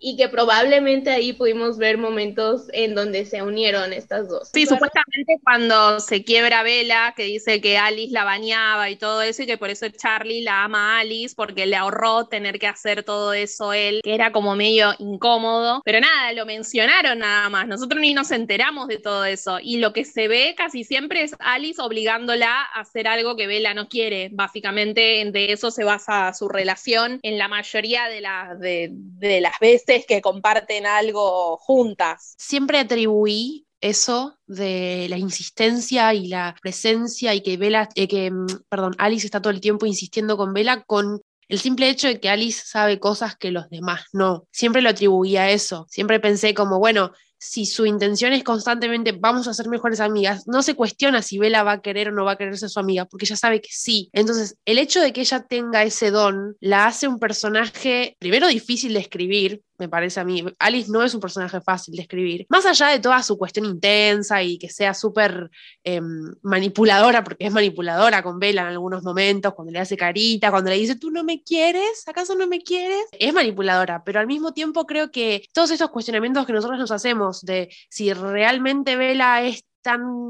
y 0.08 0.16
que 0.16 0.28
probablemente 0.28 1.10
ahí 1.10 1.32
pudimos 1.32 1.78
ver 1.78 1.98
momentos 1.98 2.68
en 2.72 2.94
donde 2.94 3.24
se 3.24 3.42
unieron 3.42 3.92
estas 3.92 4.28
dos. 4.28 4.50
Sí, 4.54 4.64
supuestamente 4.64 5.40
cuando 5.42 5.98
se 5.98 6.22
quiebra 6.22 6.62
Vela, 6.62 7.12
que 7.16 7.24
dice 7.24 7.60
que 7.60 7.76
Alice 7.76 8.12
la 8.12 8.22
bañaba 8.22 8.88
y 8.88 8.94
todo 8.94 9.20
eso, 9.22 9.42
y 9.42 9.46
que 9.46 9.58
por 9.58 9.68
eso 9.68 9.88
Charlie 9.88 10.42
la 10.42 10.62
ama 10.62 10.94
a 10.94 11.00
Alice, 11.00 11.34
porque 11.36 11.66
le 11.66 11.74
ahorró 11.74 12.28
tener 12.28 12.60
que 12.60 12.68
hacer 12.68 13.02
todo 13.02 13.32
eso 13.32 13.72
él, 13.72 14.00
que 14.04 14.14
era 14.14 14.30
como 14.30 14.54
medio 14.54 14.94
incómodo. 15.00 15.82
Pero 15.84 15.98
nada, 15.98 16.32
lo 16.34 16.46
mencionaron 16.46 17.18
nada 17.18 17.48
más. 17.48 17.66
Nosotros 17.66 18.00
ni 18.00 18.14
nos 18.14 18.30
enteramos 18.30 18.86
de 18.86 18.98
todo 18.98 19.24
eso. 19.24 19.58
Y 19.60 19.78
lo 19.78 19.92
que 19.92 20.04
se 20.04 20.28
ve 20.28 20.54
casi 20.56 20.84
siempre 20.84 21.22
es 21.22 21.34
Alice 21.40 21.82
obligándola 21.82 22.62
a 22.62 22.82
hacer 22.82 23.08
algo 23.08 23.34
que 23.34 23.48
Vela 23.48 23.74
no 23.74 23.88
quiere. 23.88 24.28
Básicamente, 24.30 25.28
de 25.32 25.52
eso 25.52 25.72
se 25.72 25.82
basa 25.82 26.32
su 26.32 26.48
relación 26.48 27.18
en 27.24 27.38
la 27.38 27.48
mayoría 27.48 28.04
de, 28.06 28.22
de, 28.60 28.90
de 28.92 29.40
las 29.40 29.58
veces 29.58 29.95
que 30.04 30.20
comparten 30.20 30.86
algo 30.86 31.56
juntas. 31.58 32.34
Siempre 32.36 32.78
atribuí 32.78 33.66
eso 33.80 34.38
de 34.46 35.06
la 35.08 35.18
insistencia 35.18 36.12
y 36.14 36.28
la 36.28 36.54
presencia 36.60 37.34
y 37.34 37.42
que 37.42 37.56
Bella, 37.56 37.88
eh, 37.94 38.08
que, 38.08 38.30
mm, 38.30 38.46
perdón, 38.68 38.94
Alice 38.98 39.26
está 39.26 39.40
todo 39.40 39.52
el 39.52 39.60
tiempo 39.60 39.86
insistiendo 39.86 40.36
con 40.36 40.52
Bella 40.52 40.82
con 40.82 41.20
el 41.48 41.60
simple 41.60 41.88
hecho 41.88 42.08
de 42.08 42.18
que 42.18 42.28
Alice 42.28 42.62
sabe 42.66 42.98
cosas 42.98 43.36
que 43.36 43.52
los 43.52 43.68
demás 43.70 44.02
no. 44.12 44.46
Siempre 44.50 44.82
lo 44.82 44.90
atribuía 44.90 45.42
a 45.42 45.50
eso. 45.50 45.86
Siempre 45.88 46.18
pensé 46.18 46.54
como, 46.54 46.80
bueno, 46.80 47.12
si 47.38 47.66
su 47.66 47.86
intención 47.86 48.32
es 48.32 48.42
constantemente 48.42 49.12
vamos 49.12 49.46
a 49.46 49.54
ser 49.54 49.68
mejores 49.68 50.00
amigas, 50.00 50.46
no 50.46 50.62
se 50.62 50.74
cuestiona 50.74 51.22
si 51.22 51.38
Bella 51.38 51.62
va 51.62 51.72
a 51.72 51.82
querer 51.82 52.08
o 52.08 52.12
no 52.12 52.24
va 52.24 52.32
a 52.32 52.36
querer 52.36 52.56
ser 52.56 52.70
su 52.70 52.80
amiga, 52.80 53.04
porque 53.04 53.26
ella 53.26 53.36
sabe 53.36 53.60
que 53.60 53.68
sí. 53.70 54.08
Entonces, 54.12 54.56
el 54.64 54.78
hecho 54.78 55.00
de 55.00 55.12
que 55.12 55.20
ella 55.20 55.44
tenga 55.44 55.84
ese 55.84 56.10
don 56.10 56.56
la 56.60 56.86
hace 56.86 57.08
un 57.08 57.18
personaje, 57.18 58.16
primero 58.18 58.48
difícil 58.48 58.94
de 58.94 59.00
escribir, 59.00 59.62
me 59.78 59.88
parece 59.88 60.20
a 60.20 60.24
mí. 60.24 60.44
Alice 60.58 60.90
no 60.90 61.02
es 61.02 61.14
un 61.14 61.20
personaje 61.20 61.60
fácil 61.60 61.94
de 61.94 62.02
escribir. 62.02 62.46
Más 62.48 62.66
allá 62.66 62.88
de 62.88 63.00
toda 63.00 63.22
su 63.22 63.38
cuestión 63.38 63.66
intensa 63.66 64.42
y 64.42 64.58
que 64.58 64.68
sea 64.68 64.94
súper 64.94 65.50
em, 65.84 66.34
manipuladora, 66.42 67.22
porque 67.24 67.46
es 67.46 67.52
manipuladora 67.52 68.22
con 68.22 68.38
Bella 68.38 68.62
en 68.62 68.68
algunos 68.68 69.02
momentos, 69.02 69.54
cuando 69.54 69.72
le 69.72 69.78
hace 69.78 69.96
carita, 69.96 70.50
cuando 70.50 70.70
le 70.70 70.76
dice, 70.76 70.96
tú 70.96 71.10
no 71.10 71.24
me 71.24 71.42
quieres, 71.42 72.04
¿acaso 72.06 72.34
no 72.34 72.46
me 72.46 72.60
quieres? 72.60 73.04
Es 73.12 73.32
manipuladora, 73.32 74.02
pero 74.04 74.20
al 74.20 74.26
mismo 74.26 74.52
tiempo 74.52 74.86
creo 74.86 75.10
que 75.10 75.46
todos 75.52 75.70
estos 75.70 75.90
cuestionamientos 75.90 76.46
que 76.46 76.52
nosotros 76.52 76.78
nos 76.78 76.90
hacemos 76.90 77.42
de 77.42 77.68
si 77.90 78.12
realmente 78.12 78.96
Bella 78.96 79.42
es 79.42 79.64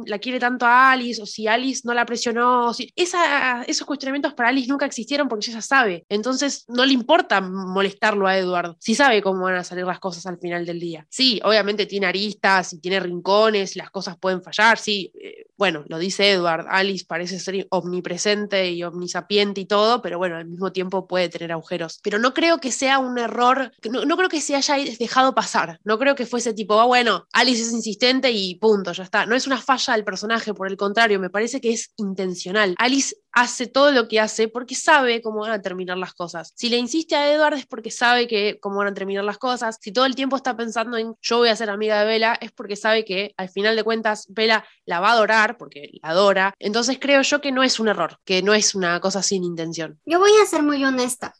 la 0.06 0.18
quiere 0.18 0.38
tanto 0.38 0.66
a 0.66 0.92
Alice, 0.92 1.20
o 1.20 1.26
si 1.26 1.46
Alice 1.46 1.82
no 1.84 1.94
la 1.94 2.04
presionó, 2.04 2.72
si, 2.74 2.92
esa, 2.96 3.62
esos 3.62 3.86
cuestionamientos 3.86 4.34
para 4.34 4.50
Alice 4.50 4.68
nunca 4.68 4.86
existieron 4.86 5.28
porque 5.28 5.50
ella 5.50 5.62
sabe. 5.62 6.04
Entonces 6.08 6.64
no 6.68 6.84
le 6.84 6.92
importa 6.92 7.40
molestarlo 7.40 8.26
a 8.26 8.36
Edward, 8.36 8.76
si 8.78 8.94
sabe 8.94 9.22
cómo 9.22 9.44
van 9.44 9.56
a 9.56 9.64
salir 9.64 9.84
las 9.84 10.00
cosas 10.00 10.26
al 10.26 10.38
final 10.38 10.66
del 10.66 10.80
día. 10.80 11.06
Sí, 11.10 11.40
obviamente 11.44 11.86
tiene 11.86 12.06
aristas 12.06 12.72
y 12.72 12.80
tiene 12.80 13.00
rincones, 13.00 13.76
las 13.76 13.90
cosas 13.90 14.16
pueden 14.18 14.42
fallar, 14.42 14.78
sí. 14.78 15.12
Eh, 15.20 15.46
bueno, 15.56 15.84
lo 15.88 15.98
dice 15.98 16.30
Edward, 16.30 16.66
Alice 16.68 17.06
parece 17.08 17.38
ser 17.38 17.66
omnipresente 17.70 18.70
y 18.70 18.82
omnisapiente 18.82 19.60
y 19.62 19.66
todo, 19.66 20.02
pero 20.02 20.18
bueno, 20.18 20.36
al 20.36 20.46
mismo 20.46 20.72
tiempo 20.72 21.06
puede 21.06 21.28
tener 21.28 21.52
agujeros. 21.52 22.00
Pero 22.02 22.18
no 22.18 22.34
creo 22.34 22.58
que 22.58 22.72
sea 22.72 22.98
un 22.98 23.18
error, 23.18 23.72
no, 23.90 24.04
no 24.04 24.16
creo 24.16 24.28
que 24.28 24.40
se 24.40 24.54
haya 24.54 24.76
dejado 24.98 25.34
pasar, 25.34 25.80
no 25.84 25.98
creo 25.98 26.14
que 26.14 26.26
fuese 26.26 26.52
tipo, 26.52 26.78
ah, 26.78 26.84
bueno, 26.84 27.26
Alice 27.32 27.62
es 27.62 27.72
insistente 27.72 28.30
y 28.30 28.56
punto, 28.56 28.92
ya 28.92 29.04
está. 29.04 29.26
No 29.26 29.34
es 29.34 29.45
una 29.46 29.60
falla 29.60 29.94
del 29.94 30.04
personaje, 30.04 30.54
por 30.54 30.68
el 30.68 30.76
contrario, 30.76 31.20
me 31.20 31.30
parece 31.30 31.60
que 31.60 31.72
es 31.72 31.92
intencional. 31.96 32.74
Alice 32.78 33.16
hace 33.32 33.66
todo 33.66 33.92
lo 33.92 34.08
que 34.08 34.18
hace 34.18 34.48
porque 34.48 34.74
sabe 34.74 35.20
cómo 35.20 35.40
van 35.40 35.52
a 35.52 35.60
terminar 35.60 35.98
las 35.98 36.14
cosas. 36.14 36.52
Si 36.56 36.68
le 36.68 36.78
insiste 36.78 37.14
a 37.14 37.30
Edward 37.32 37.54
es 37.54 37.66
porque 37.66 37.90
sabe 37.90 38.26
que 38.26 38.58
cómo 38.60 38.78
van 38.78 38.88
a 38.88 38.94
terminar 38.94 39.24
las 39.24 39.38
cosas. 39.38 39.78
Si 39.80 39.92
todo 39.92 40.06
el 40.06 40.14
tiempo 40.14 40.36
está 40.36 40.56
pensando 40.56 40.96
en 40.96 41.14
yo 41.20 41.38
voy 41.38 41.50
a 41.50 41.56
ser 41.56 41.70
amiga 41.70 42.00
de 42.00 42.06
Bella, 42.06 42.38
es 42.40 42.52
porque 42.52 42.76
sabe 42.76 43.04
que 43.04 43.34
al 43.36 43.48
final 43.48 43.76
de 43.76 43.84
cuentas 43.84 44.26
Bella 44.28 44.64
la 44.84 45.00
va 45.00 45.10
a 45.10 45.12
adorar 45.12 45.58
porque 45.58 45.90
la 46.02 46.10
adora. 46.10 46.54
Entonces 46.58 46.98
creo 47.00 47.22
yo 47.22 47.40
que 47.40 47.52
no 47.52 47.62
es 47.62 47.78
un 47.78 47.88
error, 47.88 48.18
que 48.24 48.42
no 48.42 48.54
es 48.54 48.74
una 48.74 49.00
cosa 49.00 49.22
sin 49.22 49.44
intención. 49.44 50.00
Yo 50.06 50.18
voy 50.18 50.32
a 50.42 50.46
ser 50.46 50.62
muy 50.62 50.84
honesta. 50.84 51.34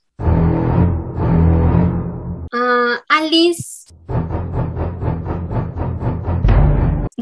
Ah, 2.52 3.02
Alice 3.08 3.75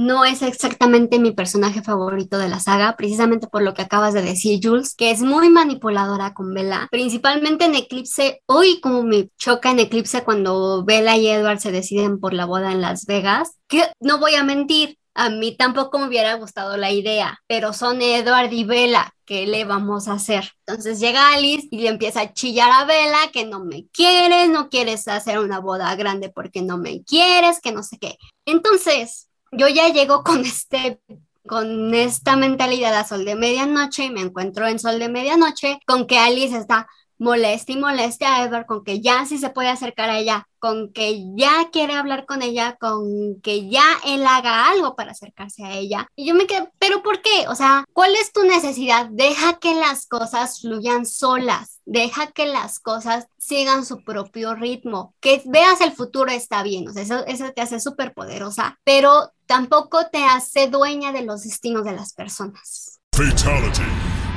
no 0.04 0.24
es 0.24 0.42
exactamente 0.42 1.18
mi 1.18 1.32
personaje 1.32 1.82
favorito 1.82 2.38
de 2.38 2.48
la 2.48 2.60
saga, 2.60 2.96
precisamente 2.96 3.46
por 3.46 3.62
lo 3.62 3.74
que 3.74 3.82
acabas 3.82 4.14
de 4.14 4.22
decir, 4.22 4.60
Jules, 4.62 4.94
que 4.94 5.10
es 5.10 5.22
muy 5.22 5.48
manipuladora 5.50 6.34
con 6.34 6.52
Bella, 6.52 6.88
principalmente 6.90 7.64
en 7.64 7.74
Eclipse. 7.74 8.42
Hoy 8.46 8.80
como 8.80 9.02
me 9.02 9.30
choca 9.38 9.70
en 9.70 9.80
Eclipse 9.80 10.22
cuando 10.22 10.84
Bella 10.84 11.16
y 11.16 11.28
Edward 11.28 11.60
se 11.60 11.72
deciden 11.72 12.20
por 12.20 12.34
la 12.34 12.44
boda 12.44 12.72
en 12.72 12.80
Las 12.80 13.06
Vegas, 13.06 13.58
que 13.68 13.82
no 14.00 14.18
voy 14.18 14.34
a 14.34 14.44
mentir, 14.44 14.98
a 15.14 15.30
mí 15.30 15.56
tampoco 15.56 15.98
me 15.98 16.08
hubiera 16.08 16.34
gustado 16.34 16.76
la 16.76 16.90
idea, 16.90 17.38
pero 17.46 17.72
son 17.72 18.02
Edward 18.02 18.52
y 18.52 18.64
Bella. 18.64 19.10
¿Qué 19.24 19.46
le 19.46 19.64
vamos 19.64 20.06
a 20.06 20.14
hacer? 20.14 20.52
Entonces 20.66 21.00
llega 21.00 21.32
Alice 21.32 21.66
y 21.70 21.78
le 21.78 21.88
empieza 21.88 22.20
a 22.20 22.32
chillar 22.34 22.70
a 22.70 22.84
Bella 22.84 23.30
que 23.32 23.46
no 23.46 23.64
me 23.64 23.86
quieres, 23.88 24.50
no 24.50 24.68
quieres 24.68 25.08
hacer 25.08 25.38
una 25.38 25.60
boda 25.60 25.94
grande 25.96 26.28
porque 26.28 26.60
no 26.60 26.76
me 26.76 27.04
quieres, 27.04 27.60
que 27.60 27.72
no 27.72 27.82
sé 27.82 27.96
qué. 27.98 28.18
Entonces, 28.44 29.28
yo 29.56 29.68
ya 29.68 29.88
llego 29.88 30.22
con 30.22 30.40
este 30.40 31.00
con 31.46 31.92
esta 31.94 32.36
mentalidad 32.36 32.94
a 32.94 33.04
sol 33.04 33.24
de 33.24 33.34
medianoche 33.34 34.04
y 34.04 34.10
me 34.10 34.22
encuentro 34.22 34.66
en 34.66 34.78
sol 34.78 34.98
de 34.98 35.10
medianoche 35.10 35.78
con 35.86 36.06
que 36.06 36.18
Alice 36.18 36.56
está 36.56 36.88
molesta 37.18 37.72
y 37.72 37.76
molesta 37.76 38.36
a 38.36 38.44
Edward 38.44 38.66
con 38.66 38.84
que 38.84 39.00
ya 39.00 39.24
sí 39.26 39.38
se 39.38 39.50
puede 39.50 39.68
acercar 39.68 40.10
a 40.10 40.18
ella 40.18 40.46
con 40.64 40.94
que 40.94 41.22
ya 41.36 41.68
quiere 41.70 41.92
hablar 41.92 42.24
con 42.24 42.40
ella, 42.40 42.78
con 42.80 43.38
que 43.42 43.68
ya 43.68 43.84
él 44.06 44.26
haga 44.26 44.70
algo 44.70 44.96
para 44.96 45.10
acercarse 45.10 45.62
a 45.62 45.74
ella. 45.74 46.08
Y 46.16 46.26
yo 46.26 46.34
me 46.34 46.46
quedé, 46.46 46.70
pero 46.78 47.02
¿por 47.02 47.20
qué? 47.20 47.46
O 47.48 47.54
sea, 47.54 47.84
¿cuál 47.92 48.14
es 48.16 48.32
tu 48.32 48.44
necesidad? 48.44 49.08
Deja 49.10 49.58
que 49.58 49.74
las 49.74 50.06
cosas 50.06 50.62
fluyan 50.62 51.04
solas, 51.04 51.80
deja 51.84 52.28
que 52.28 52.46
las 52.46 52.80
cosas 52.80 53.26
sigan 53.36 53.84
su 53.84 54.04
propio 54.04 54.54
ritmo. 54.54 55.14
Que 55.20 55.42
veas 55.44 55.82
el 55.82 55.92
futuro 55.92 56.30
está 56.30 56.62
bien, 56.62 56.88
o 56.88 56.94
sea, 56.94 57.02
eso, 57.02 57.26
eso 57.26 57.52
te 57.52 57.60
hace 57.60 57.78
súper 57.78 58.14
poderosa, 58.14 58.78
pero 58.84 59.34
tampoco 59.44 60.06
te 60.10 60.24
hace 60.24 60.68
dueña 60.68 61.12
de 61.12 61.24
los 61.24 61.44
destinos 61.44 61.84
de 61.84 61.92
las 61.92 62.14
personas. 62.14 63.00
Fatality. 63.14 63.82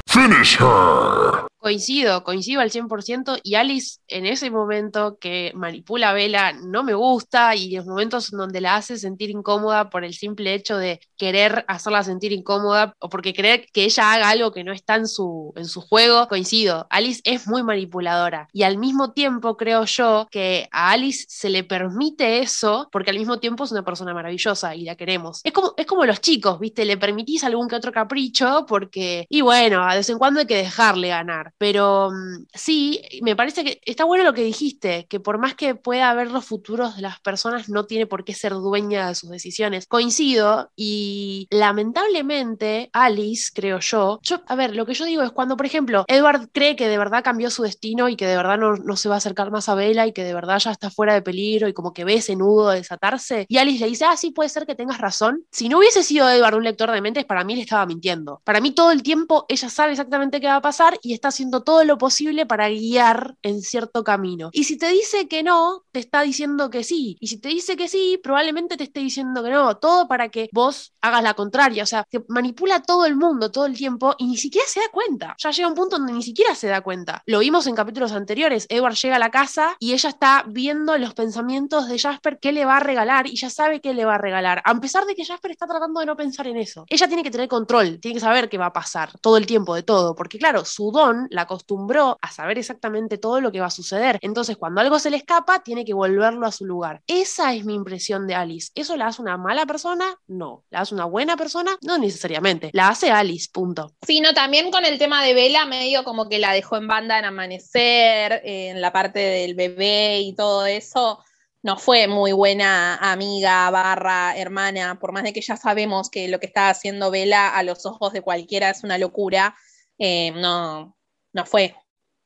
Finish 0.09 0.57
her. 0.59 1.47
Coincido, 1.67 2.23
coincido 2.23 2.61
al 2.61 2.71
100% 2.71 3.41
y 3.43 3.55
Alice 3.55 3.99
en 4.07 4.25
ese 4.25 4.49
momento 4.49 5.17
que 5.19 5.51
manipula 5.53 6.11
a 6.11 6.13
Vela 6.13 6.53
no 6.53 6.81
me 6.81 6.93
gusta 6.93 7.57
y 7.57 7.75
los 7.75 7.85
momentos 7.85 8.31
en 8.31 8.39
donde 8.39 8.61
la 8.61 8.77
hace 8.77 8.97
sentir 8.97 9.31
incómoda 9.31 9.89
por 9.89 10.05
el 10.05 10.13
simple 10.13 10.53
hecho 10.53 10.77
de 10.77 11.01
querer 11.17 11.65
hacerla 11.67 12.05
sentir 12.05 12.31
incómoda 12.31 12.95
o 12.99 13.09
porque 13.09 13.33
creer 13.33 13.65
que 13.73 13.83
ella 13.83 14.13
haga 14.13 14.29
algo 14.29 14.53
que 14.53 14.63
no 14.63 14.71
está 14.71 14.95
en 14.95 15.09
su, 15.09 15.53
juego, 15.89 16.29
coincido. 16.29 16.87
Alice 16.89 17.19
es 17.25 17.49
muy 17.49 17.63
manipuladora 17.63 18.47
y 18.53 18.63
al 18.63 18.77
mismo 18.77 19.11
tiempo 19.11 19.57
creo 19.57 19.83
yo 19.83 20.29
que 20.31 20.69
a 20.71 20.91
Alice 20.91 21.25
se 21.27 21.49
le 21.49 21.65
permite 21.65 22.39
eso 22.39 22.87
porque 22.93 23.09
al 23.09 23.19
mismo 23.19 23.39
tiempo 23.39 23.65
es 23.65 23.73
una 23.73 23.83
persona 23.83 24.13
maravillosa 24.13 24.73
y 24.73 24.85
la 24.85 24.95
queremos. 24.95 25.41
Es 25.43 25.51
como, 25.51 25.73
es 25.75 25.85
como 25.85 26.05
los 26.05 26.21
chicos, 26.21 26.61
¿viste? 26.61 26.85
Le 26.85 26.95
permitís 26.95 27.43
algún 27.43 27.67
que 27.67 27.75
otro 27.75 27.91
capricho 27.91 28.65
porque, 28.69 29.25
y 29.27 29.41
bueno, 29.41 29.83
a 29.83 29.95
vez 29.95 30.09
en 30.09 30.17
cuando 30.17 30.39
hay 30.39 30.45
que 30.45 30.55
dejarle 30.55 31.09
ganar. 31.09 31.51
Pero 31.57 32.11
mm, 32.11 32.45
sí, 32.53 33.01
me 33.21 33.35
parece 33.35 33.63
que 33.63 33.81
está 33.85 34.03
bueno 34.05 34.23
lo 34.23 34.33
que 34.33 34.43
dijiste, 34.43 35.07
que 35.09 35.19
por 35.19 35.37
más 35.37 35.55
que 35.55 35.75
pueda 35.75 36.13
ver 36.13 36.31
los 36.31 36.45
futuros 36.45 36.95
de 36.95 37.01
las 37.01 37.19
personas, 37.19 37.69
no 37.69 37.85
tiene 37.85 38.05
por 38.05 38.23
qué 38.23 38.33
ser 38.33 38.53
dueña 38.53 39.07
de 39.07 39.15
sus 39.15 39.29
decisiones. 39.29 39.87
Coincido 39.87 40.71
y 40.75 41.47
lamentablemente 41.51 42.89
Alice, 42.93 43.51
creo 43.53 43.79
yo, 43.79 44.19
yo, 44.21 44.41
a 44.47 44.55
ver, 44.55 44.75
lo 44.75 44.85
que 44.85 44.93
yo 44.93 45.05
digo 45.05 45.23
es 45.23 45.31
cuando, 45.31 45.57
por 45.57 45.65
ejemplo, 45.65 46.05
Edward 46.07 46.49
cree 46.51 46.75
que 46.75 46.87
de 46.87 46.97
verdad 46.97 47.23
cambió 47.23 47.49
su 47.49 47.63
destino 47.63 48.09
y 48.09 48.15
que 48.15 48.27
de 48.27 48.37
verdad 48.37 48.57
no, 48.57 48.75
no 48.75 48.95
se 48.95 49.09
va 49.09 49.15
a 49.15 49.17
acercar 49.17 49.51
más 49.51 49.69
a 49.69 49.75
Bella 49.75 50.05
y 50.05 50.13
que 50.13 50.23
de 50.23 50.33
verdad 50.33 50.59
ya 50.59 50.71
está 50.71 50.89
fuera 50.89 51.13
de 51.13 51.21
peligro 51.21 51.67
y 51.67 51.73
como 51.73 51.93
que 51.93 52.05
ve 52.05 52.15
ese 52.15 52.35
nudo 52.35 52.69
desatarse, 52.69 53.45
y 53.49 53.57
Alice 53.57 53.83
le 53.83 53.89
dice, 53.89 54.05
ah, 54.05 54.17
sí, 54.17 54.31
puede 54.31 54.49
ser 54.49 54.65
que 54.65 54.75
tengas 54.75 54.99
razón. 54.99 55.43
Si 55.51 55.69
no 55.69 55.79
hubiese 55.79 56.03
sido 56.03 56.29
Edward 56.29 56.55
un 56.55 56.63
lector 56.63 56.91
de 56.91 57.01
mentes, 57.01 57.25
para 57.25 57.43
mí 57.43 57.55
le 57.55 57.61
estaba 57.61 57.85
mintiendo. 57.85 58.41
Para 58.43 58.61
mí 58.61 58.71
todo 58.71 58.91
el 58.91 59.03
tiempo 59.03 59.45
ella 59.49 59.69
sabe 59.69 59.91
exactamente 59.91 60.39
qué 60.39 60.47
va 60.47 60.57
a 60.57 60.61
pasar 60.61 60.97
y 61.01 61.13
está 61.13 61.31
haciendo 61.37 61.61
todo 61.61 61.83
lo 61.83 61.99
posible 61.99 62.47
para 62.47 62.69
guiar 62.69 63.35
en 63.43 63.61
cierto 63.61 64.03
camino. 64.03 64.49
Y 64.53 64.63
si 64.63 64.77
te 64.77 64.89
dice 64.89 65.27
que 65.27 65.43
no, 65.43 65.83
te 65.91 65.99
está 65.99 66.23
diciendo 66.23 66.71
que 66.71 66.83
sí. 66.83 67.15
Y 67.19 67.27
si 67.27 67.37
te 67.39 67.49
dice 67.49 67.77
que 67.77 67.87
sí, 67.87 68.19
probablemente 68.21 68.75
te 68.75 68.85
esté 68.85 69.01
diciendo 69.01 69.43
que 69.43 69.51
no. 69.51 69.77
Todo 69.77 70.07
para 70.07 70.29
que 70.29 70.49
vos 70.51 70.93
hagas 71.01 71.21
la 71.21 71.35
contraria. 71.35 71.83
O 71.83 71.85
sea, 71.85 72.05
que 72.09 72.23
manipula 72.27 72.81
todo 72.81 73.05
el 73.05 73.15
mundo 73.15 73.51
todo 73.51 73.67
el 73.67 73.77
tiempo 73.77 74.15
y 74.17 74.27
ni 74.27 74.37
siquiera 74.37 74.65
se 74.67 74.79
da 74.79 74.87
cuenta. 74.91 75.35
Ya 75.37 75.51
llega 75.51 75.67
un 75.67 75.75
punto 75.75 75.97
donde 75.97 76.13
ni 76.13 76.23
siquiera 76.23 76.55
se 76.55 76.67
da 76.67 76.81
cuenta. 76.81 77.21
Lo 77.27 77.39
vimos 77.39 77.67
en 77.67 77.75
capítulos 77.75 78.11
anteriores. 78.11 78.65
Edward 78.69 78.95
llega 78.95 79.17
a 79.17 79.19
la 79.19 79.29
casa 79.29 79.75
y 79.79 79.93
ella 79.93 80.09
está 80.09 80.43
viendo 80.47 80.97
los 80.97 81.13
pensamientos 81.13 81.87
de 81.87 81.99
Jasper, 81.99 82.39
qué 82.39 82.51
le 82.51 82.65
va 82.65 82.77
a 82.77 82.79
regalar 82.79 83.27
y 83.27 83.35
ya 83.35 83.51
sabe 83.51 83.79
qué 83.79 83.93
le 83.93 84.05
va 84.05 84.15
a 84.15 84.17
regalar. 84.17 84.61
A 84.65 84.79
pesar 84.79 85.05
de 85.05 85.13
que 85.13 85.25
Jasper 85.25 85.51
está 85.51 85.67
tratando 85.67 85.99
de 85.99 86.07
no 86.07 86.15
pensar 86.15 86.47
en 86.47 86.57
eso. 86.57 86.85
Ella 86.89 87.07
tiene 87.07 87.21
que 87.21 87.31
tener 87.31 87.47
control, 87.47 87.99
tiene 87.99 88.15
que 88.15 88.21
saber 88.21 88.49
qué 88.49 88.57
va 88.57 88.67
a 88.67 88.73
pasar 88.73 89.11
todo 89.19 89.37
el 89.37 89.45
tiempo 89.45 89.75
de 89.75 89.83
todo. 89.83 90.15
Porque 90.15 90.39
claro, 90.39 90.65
su 90.65 90.91
don 90.91 91.26
la 91.29 91.43
acostumbró 91.43 92.17
a 92.21 92.31
saber 92.31 92.57
exactamente 92.57 93.17
todo 93.17 93.41
lo 93.41 93.51
que 93.51 93.59
va 93.59 93.67
a 93.67 93.71
suceder. 93.71 94.19
Entonces, 94.21 94.57
cuando 94.57 94.81
algo 94.81 94.99
se 94.99 95.09
le 95.09 95.17
escapa, 95.17 95.63
tiene 95.63 95.85
que 95.85 95.93
volverlo 95.93 96.45
a 96.45 96.51
su 96.51 96.65
lugar. 96.65 97.01
Esa 97.07 97.53
es 97.53 97.65
mi 97.65 97.73
impresión 97.73 98.27
de 98.27 98.35
Alice. 98.35 98.71
¿Eso 98.75 98.95
la 98.95 99.07
hace 99.07 99.21
una 99.21 99.37
mala 99.37 99.65
persona? 99.65 100.15
No. 100.27 100.63
¿La 100.69 100.81
hace 100.81 100.93
una 100.93 101.05
buena 101.05 101.37
persona? 101.37 101.77
No 101.81 101.97
necesariamente. 101.97 102.69
La 102.73 102.89
hace 102.89 103.11
Alice, 103.11 103.49
punto. 103.51 103.93
Sino 104.05 104.33
también 104.33 104.71
con 104.71 104.85
el 104.85 104.97
tema 104.97 105.23
de 105.23 105.33
Vela, 105.33 105.65
medio 105.65 106.03
como 106.03 106.29
que 106.29 106.39
la 106.39 106.53
dejó 106.53 106.77
en 106.77 106.87
banda 106.87 107.19
en 107.19 107.25
Amanecer, 107.25 108.41
en 108.43 108.81
la 108.81 108.91
parte 108.91 109.19
del 109.19 109.55
bebé 109.55 110.19
y 110.21 110.35
todo 110.35 110.65
eso 110.65 111.19
no 111.63 111.77
fue 111.77 112.07
muy 112.07 112.31
buena 112.31 112.95
amiga, 112.95 113.69
barra, 113.71 114.37
hermana, 114.37 114.99
por 114.99 115.11
más 115.11 115.23
de 115.23 115.33
que 115.33 115.41
ya 115.41 115.57
sabemos 115.57 116.09
que 116.09 116.27
lo 116.27 116.39
que 116.39 116.45
está 116.45 116.69
haciendo 116.69 117.11
Vela 117.11 117.49
a 117.49 117.63
los 117.63 117.85
ojos 117.85 118.13
de 118.13 118.21
cualquiera 118.21 118.69
es 118.69 118.83
una 118.83 118.97
locura, 118.97 119.55
eh, 119.97 120.31
no, 120.31 120.96
no 121.37 121.45
fue, 121.45 121.75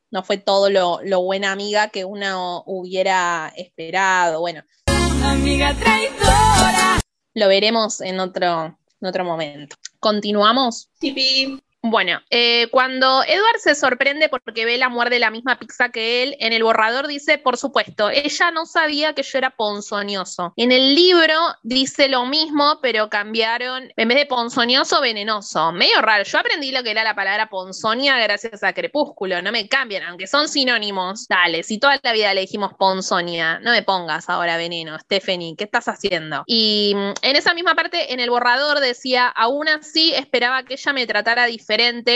no 0.09 0.23
fue 0.23 0.37
todo 0.37 0.69
lo, 0.69 1.01
lo, 1.03 1.21
buena 1.21 1.51
amiga 1.51 1.89
que 1.89 2.05
uno 2.05 2.63
hubiera 2.65 3.51
esperado. 3.57 4.39
Bueno, 4.39 4.63
amiga 4.85 5.75
traidora. 5.75 7.01
Lo 7.33 7.49
veremos 7.49 7.99
en 7.99 8.21
otro, 8.21 8.79
en 9.01 9.07
otro 9.07 9.25
momento. 9.25 9.75
¿Continuamos? 9.99 10.89
Sí, 11.01 11.61
bueno, 11.83 12.19
eh, 12.29 12.67
cuando 12.69 13.23
Edward 13.23 13.59
se 13.59 13.73
sorprende 13.73 14.29
porque 14.29 14.65
Bella 14.65 14.87
muerde 14.87 15.17
la 15.17 15.31
misma 15.31 15.57
pizza 15.57 15.89
que 15.89 16.21
él, 16.21 16.35
en 16.39 16.53
el 16.53 16.63
borrador 16.63 17.07
dice, 17.07 17.39
por 17.39 17.57
supuesto, 17.57 18.11
ella 18.11 18.51
no 18.51 18.67
sabía 18.67 19.13
que 19.13 19.23
yo 19.23 19.39
era 19.39 19.49
ponzoñoso. 19.49 20.53
En 20.57 20.71
el 20.71 20.93
libro 20.93 21.33
dice 21.63 22.07
lo 22.07 22.27
mismo, 22.27 22.77
pero 22.83 23.09
cambiaron, 23.09 23.91
en 23.95 24.07
vez 24.07 24.17
de 24.19 24.25
ponzoñoso, 24.27 25.01
venenoso. 25.01 25.71
Medio 25.71 26.03
raro. 26.03 26.23
Yo 26.23 26.37
aprendí 26.37 26.71
lo 26.71 26.83
que 26.83 26.91
era 26.91 27.03
la 27.03 27.15
palabra 27.15 27.49
ponzoña 27.49 28.19
gracias 28.19 28.63
a 28.63 28.73
Crepúsculo. 28.73 29.41
No 29.41 29.51
me 29.51 29.67
cambian, 29.67 30.03
aunque 30.03 30.27
son 30.27 30.47
sinónimos. 30.47 31.25
Dale, 31.27 31.63
si 31.63 31.79
toda 31.79 31.99
la 32.03 32.13
vida 32.13 32.31
le 32.35 32.41
dijimos 32.41 32.73
ponzoña, 32.77 33.59
no 33.59 33.71
me 33.71 33.81
pongas 33.81 34.29
ahora 34.29 34.55
veneno, 34.55 34.99
Stephanie, 34.99 35.55
¿qué 35.57 35.63
estás 35.63 35.87
haciendo? 35.87 36.43
Y 36.45 36.93
mm, 36.95 37.13
en 37.23 37.35
esa 37.35 37.55
misma 37.55 37.73
parte, 37.73 38.13
en 38.13 38.19
el 38.19 38.29
borrador 38.29 38.81
decía, 38.81 39.27
aún 39.29 39.67
así 39.67 40.13
esperaba 40.13 40.61
que 40.61 40.75
ella 40.75 40.93
me 40.93 41.07
tratara 41.07 41.47
diferente 41.47 41.70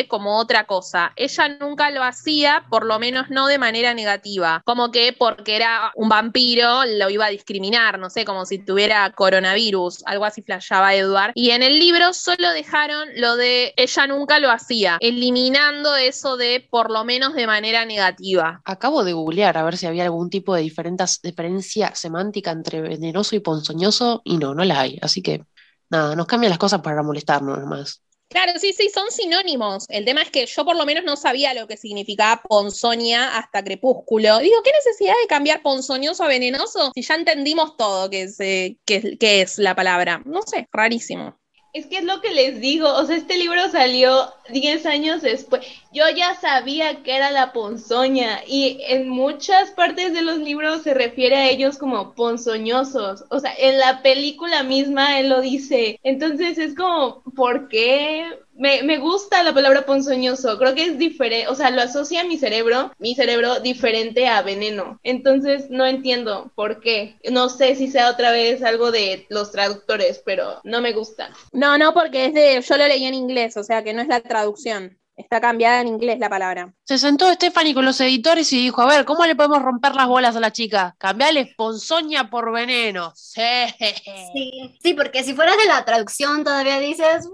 como 0.08 0.38
otra 0.38 0.65
cosa. 0.65 1.13
Ella 1.15 1.50
nunca 1.60 1.89
lo 1.91 2.04
hacía, 2.04 2.65
por 2.70 2.86
lo 2.86 3.00
menos 3.00 3.30
no 3.30 3.48
de 3.48 3.58
manera 3.58 3.94
negativa, 3.94 4.62
como 4.65 4.91
que 4.91 5.15
porque 5.18 5.56
era 5.56 5.91
un 5.96 6.10
vampiro 6.10 6.86
lo 6.86 7.10
iba 7.10 7.26
a 7.26 7.30
discriminar, 7.30 8.00
no 8.00 8.10
sé, 8.10 8.26
como 8.26 8.46
si 8.46 8.60
tuviera 8.60 9.10
coronavirus, 9.12 10.04
algo 10.06 10.26
así 10.26 10.41
flashaba 10.41 10.94
Edward. 10.96 11.32
Y 11.36 11.52
en 11.52 11.63
el 11.63 11.80
libro 11.80 12.13
solo 12.13 12.52
dejaron 12.52 13.10
lo 13.15 13.36
de 13.36 13.74
ella 13.78 14.08
nunca 14.08 14.39
lo 14.39 14.52
hacía, 14.52 14.98
eliminando 15.00 15.96
eso 15.96 16.38
de 16.38 16.68
por 16.70 16.91
lo 16.91 17.04
menos 17.06 17.34
de 17.34 17.48
manera 17.48 17.86
negativa. 17.86 18.62
Acabo 18.65 19.04
de 19.04 19.13
googlear 19.13 19.58
a 19.58 19.63
ver 19.63 19.78
si 19.78 19.86
había 19.86 20.04
algún 20.04 20.30
tipo 20.30 20.54
de 20.56 20.62
diferencia 20.62 21.96
semántica 21.96 22.52
entre 22.52 22.82
venenoso 22.82 23.36
y 23.36 23.39
ponzoñoso 23.39 24.22
y 24.24 24.38
no, 24.38 24.54
no 24.54 24.63
la 24.65 24.82
hay. 24.82 25.00
Así 25.02 25.22
que 25.22 25.46
nada, 25.89 26.15
nos 26.15 26.28
cambian 26.28 26.50
las 26.50 26.60
cosas 26.60 26.82
para 26.82 27.04
molestarnos 27.04 27.60
nomás. 27.60 28.02
Claro, 28.36 28.60
sí, 28.60 28.74
sí, 28.74 28.89
son 28.93 29.10
sinónimos. 29.12 29.86
El 29.88 30.04
tema 30.04 30.21
es 30.21 30.30
que 30.30 30.45
yo 30.45 30.65
por 30.65 30.76
lo 30.76 30.86
menos 30.86 31.06
no 31.06 31.15
sabía 31.15 31.54
lo 31.54 31.67
que 31.69 31.78
significaba 31.78 32.41
ponzoña 32.41 33.38
hasta 33.38 33.63
crepúsculo. 33.63 34.39
Digo, 34.39 34.58
¿qué 34.62 34.71
necesidad 34.74 35.13
de 35.21 35.28
cambiar 35.28 35.62
ponzoñoso 35.62 36.21
a 36.21 36.28
venenoso 36.28 36.91
si 36.93 37.02
ya 37.02 37.15
entendimos 37.15 37.78
todo 37.78 38.10
que 38.10 38.24
es, 38.24 38.38
eh, 38.41 38.78
que, 38.84 39.17
es 39.41 39.58
la 39.58 39.74
palabra? 39.74 40.21
No 40.26 40.41
sé, 40.41 40.67
rarísimo. 40.74 41.39
Es 41.76 41.88
que 41.88 41.98
es 41.98 42.06
lo 42.06 42.22
que 42.22 42.30
les 42.30 42.62
digo, 42.62 42.88
o 42.88 43.06
sea, 43.06 43.18
este 43.18 43.38
libro 43.38 43.68
salió 43.70 44.32
10 44.50 44.86
años 44.86 45.22
después. 45.22 45.62
Yo 45.92 46.06
ya 46.16 46.34
sabía 46.36 47.04
que 47.04 47.14
era 47.14 47.32
la 47.32 47.52
ponzoña 47.52 48.40
y 48.48 48.80
en 48.88 49.10
muchas 49.10 49.72
partes 49.72 50.14
de 50.14 50.22
los 50.22 50.38
libros 50.38 50.84
se 50.84 50.94
refiere 50.94 51.36
a 51.36 51.50
ellos 51.50 51.78
como 51.78 52.14
ponzoñosos. 52.14 53.26
O 53.30 53.42
sea, 53.42 53.54
en 53.58 53.78
la 53.78 54.02
película 54.02 54.64
misma 54.64 55.20
él 55.20 55.28
lo 55.28 55.42
dice. 55.42 56.00
Entonces 56.02 56.58
es 56.60 56.76
como, 56.76 57.22
¿por 57.36 57.68
qué 57.68 58.26
me, 58.56 58.84
me, 58.84 58.98
gusta 58.98 59.44
la 59.44 59.54
palabra 59.54 59.86
ponzoñoso, 59.86 60.58
creo 60.58 60.74
que 60.74 60.86
es 60.86 60.98
diferente, 60.98 61.48
o 61.48 61.56
sea, 61.56 61.72
lo 61.72 61.82
asocia 61.82 62.22
a 62.22 62.26
mi 62.26 62.38
cerebro, 62.38 62.91
mi 62.98 63.15
cerebro 63.15 63.60
diferente 63.60 64.28
a 64.28 64.41
veneno. 64.41 65.00
Entonces 65.04 65.70
no 65.70 65.86
entiendo 65.86 66.52
por 66.56 66.80
qué. 66.80 67.18
No 67.32 67.50
sé 67.50 67.76
si 67.76 67.88
sea 67.88 68.10
otra 68.10 68.32
vez 68.32 68.63
algo 68.63 68.91
de 68.91 69.26
los 69.30 69.52
traductores, 69.52 70.22
pero 70.26 70.62
no 70.63 70.82
me 70.82 70.94
gusta. 70.94 71.30
No, 71.52 71.78
no, 71.78 71.94
porque 71.94 72.26
es 72.26 72.34
de, 72.34 72.62
yo 72.62 72.78
lo 72.78 72.88
leí 72.88 73.06
en 73.06 73.13
inglés, 73.13 73.58
o 73.58 73.63
sea 73.63 73.84
que 73.84 73.94
no 73.94 74.02
es 74.02 74.08
la 74.08 74.22
traducción. 74.22 74.98
Está 75.15 75.39
cambiada 75.39 75.80
en 75.80 75.88
inglés 75.88 76.19
la 76.19 76.30
palabra. 76.30 76.73
Se 76.84 76.97
sentó 76.97 77.32
Stephanie 77.32 77.73
con 77.73 77.86
los 77.86 78.01
editores 78.01 78.51
y 78.51 78.58
dijo, 78.58 78.82
a 78.82 78.88
ver, 78.88 79.06
¿cómo 79.06 79.25
le 79.25 79.36
podemos 79.36 79.62
romper 79.62 79.95
las 79.95 80.08
bolas 80.08 80.36
a 80.36 80.41
la 80.41 80.51
chica? 80.51 80.93
Cambiarle 80.97 81.54
ponzoña 81.56 82.30
por 82.30 82.51
veneno. 82.51 83.13
Sí. 83.15 83.41
sí. 83.78 84.78
Sí, 84.82 84.93
porque 84.93 85.23
si 85.23 85.34
fueras 85.34 85.58
de 85.58 85.65
la 85.65 85.86
traducción 85.86 86.43
todavía 86.43 86.80
dices, 86.80 87.30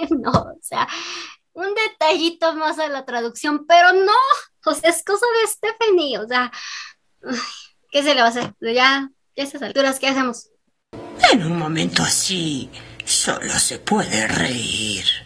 bueno, 0.00 0.30
o 0.32 0.58
sea, 0.60 0.86
un 1.54 1.68
detallito 1.74 2.54
más 2.54 2.76
de 2.76 2.88
la 2.88 3.06
traducción, 3.06 3.66
pero 3.66 3.92
no, 3.92 4.12
o 4.66 4.74
sea, 4.74 4.90
es 4.90 5.02
cosa 5.02 5.24
de 5.40 5.48
Stephanie, 5.48 6.18
o 6.18 6.26
sea, 6.26 6.52
¿qué 7.90 8.02
se 8.02 8.14
le 8.14 8.20
va 8.20 8.26
a 8.26 8.30
hacer? 8.30 8.54
Ya, 8.60 8.72
ya 8.72 8.98
a 8.98 9.10
esas 9.34 9.62
alturas, 9.62 9.98
¿qué 9.98 10.08
hacemos? 10.08 10.50
En 11.32 11.44
un 11.44 11.56
momento 11.56 12.02
así, 12.02 12.68
solo 13.04 13.58
se 13.58 13.78
puede 13.78 14.26
reír. 14.26 15.23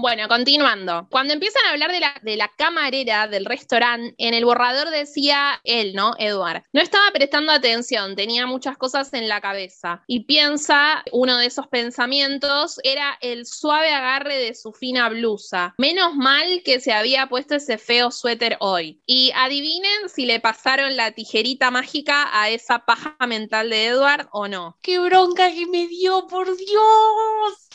Bueno, 0.00 0.28
continuando. 0.28 1.08
Cuando 1.10 1.34
empiezan 1.34 1.64
a 1.66 1.70
hablar 1.72 1.90
de 2.22 2.36
la, 2.36 2.52
camarera 2.56 3.26
del 3.26 3.44
restaurante, 3.44 4.14
en 4.18 4.32
el 4.32 4.44
borrador 4.44 4.90
decía 4.90 5.60
él, 5.64 5.92
¿no? 5.92 6.14
Edward. 6.20 6.62
No 6.72 6.80
estaba 6.80 7.10
prestando 7.12 7.50
atención, 7.50 8.14
tenía 8.14 8.46
muchas 8.46 8.78
cosas 8.78 9.12
en 9.12 9.26
la 9.26 9.40
cabeza. 9.40 10.04
Y 10.06 10.20
piensa, 10.20 11.02
uno 11.10 11.36
de 11.38 11.46
esos 11.46 11.66
pensamientos 11.66 12.78
era 12.84 13.18
el 13.20 13.44
suave 13.44 13.90
agarre 13.90 14.38
de 14.38 14.54
su 14.54 14.72
fina 14.72 15.08
blusa. 15.08 15.74
Menos 15.78 16.14
mal 16.14 16.62
que 16.64 16.78
se 16.78 16.92
había 16.92 17.28
puesto 17.28 17.56
ese 17.56 17.76
feo 17.76 18.12
suéter 18.12 18.56
hoy. 18.60 19.02
Y 19.04 19.32
adivinen 19.34 20.08
si 20.08 20.26
le 20.26 20.38
pasaron 20.38 20.94
la 20.94 21.10
tijerita 21.10 21.72
mágica 21.72 22.28
a 22.40 22.50
esa 22.50 22.84
paja 22.84 23.16
mental 23.26 23.68
de 23.70 23.86
Edward 23.86 24.28
o 24.30 24.46
no. 24.46 24.78
¡Qué 24.80 25.00
bronca 25.00 25.50
que 25.50 25.66
me 25.66 25.88
dio, 25.88 26.28
por 26.28 26.56
Dios! 26.56 27.67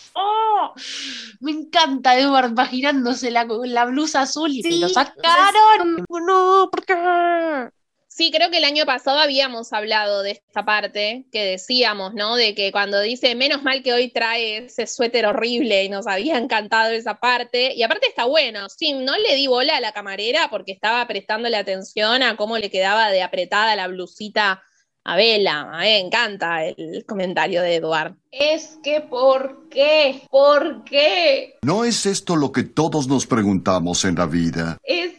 Me 1.40 1.52
encanta 1.52 2.18
Edward 2.18 2.52
imaginándose 2.52 3.32
la, 3.32 3.46
la 3.66 3.86
blusa 3.86 4.22
azul 4.22 4.52
y 4.52 4.64
me 4.64 4.78
lo 4.78 4.90
sacaron. 4.90 6.06
No, 6.10 6.70
¿por 6.72 6.86
qué? 6.86 7.70
Sí, 8.16 8.30
creo 8.32 8.52
que 8.52 8.60
el 8.60 8.64
año 8.64 8.86
pasado 8.86 9.18
habíamos 9.18 9.74
hablado 9.74 10.22
de 10.22 10.32
esta 10.32 10.64
parte 10.64 11.26
que 11.32 11.44
decíamos, 11.46 12.14
¿no? 12.14 12.36
De 12.36 12.54
que 12.54 12.72
cuando 12.72 13.02
dice, 13.02 13.34
menos 13.34 13.64
mal 13.64 13.82
que 13.82 13.92
hoy 13.92 14.12
trae 14.12 14.66
ese 14.66 14.86
suéter 14.86 15.26
horrible 15.26 15.84
y 15.84 15.90
nos 15.90 16.06
había 16.06 16.38
encantado 16.38 16.92
esa 16.92 17.16
parte. 17.16 17.74
Y 17.74 17.82
aparte 17.82 18.06
está 18.08 18.26
bueno, 18.26 18.70
sí, 18.70 18.94
no 18.94 19.18
le 19.18 19.34
di 19.36 19.48
bola 19.48 19.78
a 19.78 19.82
la 19.82 19.94
camarera 19.94 20.48
porque 20.52 20.74
estaba 20.74 21.08
prestándole 21.08 21.58
atención 21.58 22.22
a 22.22 22.36
cómo 22.36 22.60
le 22.60 22.70
quedaba 22.70 23.10
de 23.10 23.24
apretada 23.24 23.76
la 23.76 23.88
blusita 23.88 24.62
a 25.04 25.16
Vela. 25.16 25.62
A 25.62 25.80
mí 25.80 25.86
me 25.86 26.00
encanta 26.00 26.66
el 26.66 27.06
comentario 27.06 27.62
de 27.62 27.76
Eduard. 27.76 28.16
Es 28.32 28.80
que, 28.84 29.02
¿por 29.02 29.70
qué? 29.70 30.22
¿Por 30.30 30.84
qué? 30.84 31.56
¿No 31.62 31.86
es 31.86 32.06
esto 32.06 32.36
lo 32.36 32.52
que 32.52 32.64
todos 32.64 33.08
nos 33.08 33.28
preguntamos 33.28 34.06
en 34.06 34.16
la 34.16 34.26
vida? 34.26 34.78
Es, 34.84 35.14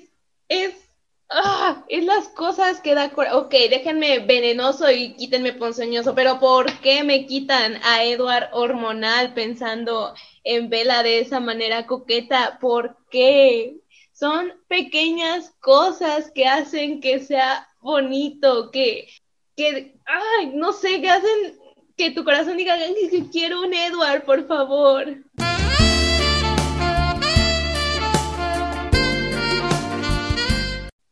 es, 0.48 0.74
ah, 1.30 1.84
es 1.88 2.04
las 2.04 2.28
cosas 2.28 2.80
que 2.80 2.94
da 2.94 3.12
Ok, 3.34 3.54
déjenme 3.70 4.20
venenoso 4.20 4.90
y 4.90 5.14
quítenme 5.14 5.52
ponzoñoso, 5.52 6.14
pero 6.14 6.40
¿por 6.40 6.72
qué 6.80 7.04
me 7.04 7.26
quitan 7.26 7.78
a 7.84 8.04
Edward 8.04 8.48
hormonal 8.52 9.34
pensando 9.34 10.14
en 10.42 10.70
Vela 10.70 11.02
de 11.02 11.20
esa 11.20 11.40
manera 11.40 11.86
coqueta? 11.86 12.58
¿Por 12.60 12.96
qué? 13.10 13.76
Son 14.12 14.52
pequeñas 14.68 15.52
cosas 15.60 16.30
que 16.32 16.46
hacen 16.46 17.00
que 17.00 17.18
sea 17.18 17.68
bonito, 17.80 18.70
que 18.70 19.08
que, 19.56 19.96
ay, 20.06 20.52
no 20.54 20.72
sé, 20.72 21.00
que 21.00 21.10
hacen 21.10 21.58
que 21.96 22.10
tu 22.10 22.24
corazón 22.24 22.56
diga 22.56 22.76
que 23.10 23.30
quiero 23.30 23.62
un 23.62 23.72
Edward, 23.72 24.24
por 24.24 24.46
favor. 24.46 25.06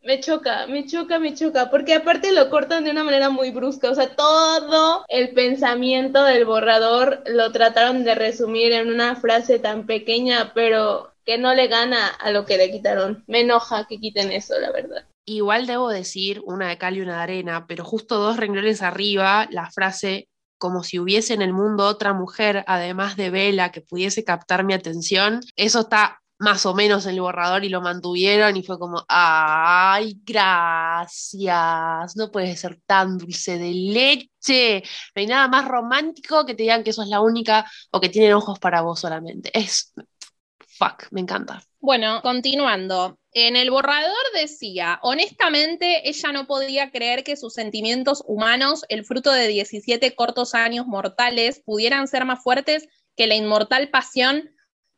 Me 0.04 0.18
choca, 0.18 0.66
me 0.66 0.84
choca, 0.84 1.20
me 1.20 1.34
choca, 1.34 1.70
porque 1.70 1.94
aparte 1.94 2.32
lo 2.32 2.50
cortan 2.50 2.84
de 2.84 2.90
una 2.90 3.04
manera 3.04 3.30
muy 3.30 3.50
brusca, 3.50 3.88
o 3.88 3.94
sea, 3.94 4.16
todo 4.16 5.04
el 5.08 5.30
pensamiento 5.30 6.24
del 6.24 6.44
borrador 6.44 7.22
lo 7.26 7.52
trataron 7.52 8.02
de 8.02 8.16
resumir 8.16 8.72
en 8.72 8.88
una 8.88 9.14
frase 9.14 9.60
tan 9.60 9.86
pequeña, 9.86 10.52
pero 10.54 11.12
que 11.24 11.38
no 11.38 11.54
le 11.54 11.68
gana 11.68 12.08
a 12.08 12.32
lo 12.32 12.44
que 12.44 12.58
le 12.58 12.72
quitaron. 12.72 13.22
Me 13.28 13.42
enoja 13.42 13.86
que 13.86 13.98
quiten 13.98 14.32
eso, 14.32 14.58
la 14.58 14.72
verdad. 14.72 15.04
Igual 15.24 15.66
debo 15.66 15.88
decir 15.88 16.42
una 16.44 16.68
de 16.68 16.78
cal 16.78 16.96
y 16.96 17.00
una 17.00 17.16
de 17.16 17.22
arena, 17.22 17.66
pero 17.66 17.84
justo 17.84 18.18
dos 18.18 18.36
renglones 18.36 18.82
arriba, 18.82 19.46
la 19.50 19.70
frase 19.70 20.28
como 20.58 20.82
si 20.84 20.98
hubiese 20.98 21.34
en 21.34 21.42
el 21.42 21.52
mundo 21.52 21.86
otra 21.86 22.12
mujer, 22.12 22.64
además 22.68 23.16
de 23.16 23.30
Vela, 23.30 23.72
que 23.72 23.80
pudiese 23.80 24.24
captar 24.24 24.64
mi 24.64 24.74
atención, 24.74 25.40
eso 25.56 25.80
está 25.80 26.22
más 26.38 26.66
o 26.66 26.74
menos 26.74 27.06
en 27.06 27.14
el 27.14 27.20
borrador 27.20 27.64
y 27.64 27.68
lo 27.68 27.80
mantuvieron 27.80 28.56
y 28.56 28.64
fue 28.64 28.78
como, 28.78 29.04
ay, 29.08 30.20
gracias, 30.24 31.56
no 32.16 32.30
puedes 32.32 32.60
ser 32.60 32.80
tan 32.84 33.16
dulce 33.18 33.58
de 33.58 33.72
leche, 33.72 34.82
no 35.14 35.20
hay 35.20 35.26
nada 35.26 35.48
más 35.48 35.68
romántico 35.68 36.44
que 36.44 36.54
te 36.54 36.64
digan 36.64 36.82
que 36.82 36.90
eso 36.90 37.02
es 37.02 37.08
la 37.08 37.20
única 37.20 37.70
o 37.92 38.00
que 38.00 38.08
tienen 38.08 38.32
ojos 38.32 38.58
para 38.58 38.82
vos 38.82 39.00
solamente. 39.00 39.50
Es, 39.56 39.92
fuck, 40.78 41.06
me 41.12 41.20
encanta. 41.20 41.62
Bueno, 41.84 42.22
continuando. 42.22 43.18
En 43.32 43.56
el 43.56 43.72
borrador 43.72 44.14
decía, 44.40 45.00
honestamente, 45.02 46.08
ella 46.08 46.30
no 46.30 46.46
podía 46.46 46.92
creer 46.92 47.24
que 47.24 47.36
sus 47.36 47.54
sentimientos 47.54 48.22
humanos, 48.24 48.84
el 48.88 49.04
fruto 49.04 49.32
de 49.32 49.48
17 49.48 50.14
cortos 50.14 50.54
años 50.54 50.86
mortales, 50.86 51.60
pudieran 51.64 52.06
ser 52.06 52.24
más 52.24 52.40
fuertes 52.40 52.86
que 53.16 53.26
la 53.26 53.34
inmortal 53.34 53.90
pasión 53.90 54.48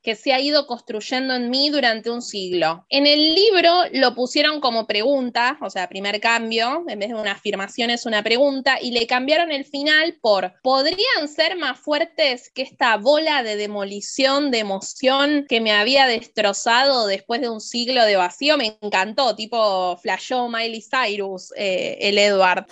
que 0.05 0.15
se 0.15 0.35
ha 0.35 0.41
ido 0.41 0.67
construyendo 0.67 1.35
en 1.35 1.49
mí 1.49 1.71
durante 1.71 2.11
un 2.11 2.21
siglo. 2.21 2.85
En 2.91 3.07
el 3.07 3.35
libro 3.35 3.73
lo 3.93 4.15
pusieron 4.15 4.61
como 4.61 4.87
pregunta, 4.87 5.57
o 5.63 5.71
sea, 5.71 5.89
primer 5.89 6.21
cambio, 6.21 6.85
en 6.87 6.99
vez 6.99 7.09
de 7.09 7.15
una 7.15 7.33
afirmación 7.33 7.89
es 7.91 8.05
una 8.05 8.23
pregunta, 8.23 8.77
y 8.81 8.91
le 8.91 9.07
cambiaron 9.07 9.51
el 9.51 9.65
final 9.65 10.19
por, 10.21 10.53
¿podrían 10.63 11.27
ser 11.27 11.57
más 11.57 11.81
fuertes 11.81 12.51
que 12.55 12.63
esta 12.63 12.99
bola 12.99 13.43
de 13.43 13.57
demolición, 13.57 14.51
de 14.51 14.59
emoción 14.59 15.47
que 15.49 15.63
me 15.63 15.73
había 15.73 16.07
destrozado 16.07 17.07
después 17.07 17.41
de 17.41 17.49
un 17.49 17.63
siglo 17.63 18.05
de 18.05 18.17
vacío? 18.17 18.59
Me 18.59 18.77
encantó, 18.83 19.35
tipo 19.35 19.97
flashó 19.97 20.49
Miley 20.49 20.83
Cyrus, 20.83 21.53
eh, 21.57 21.97
el 22.01 22.19
Edward. 22.19 22.67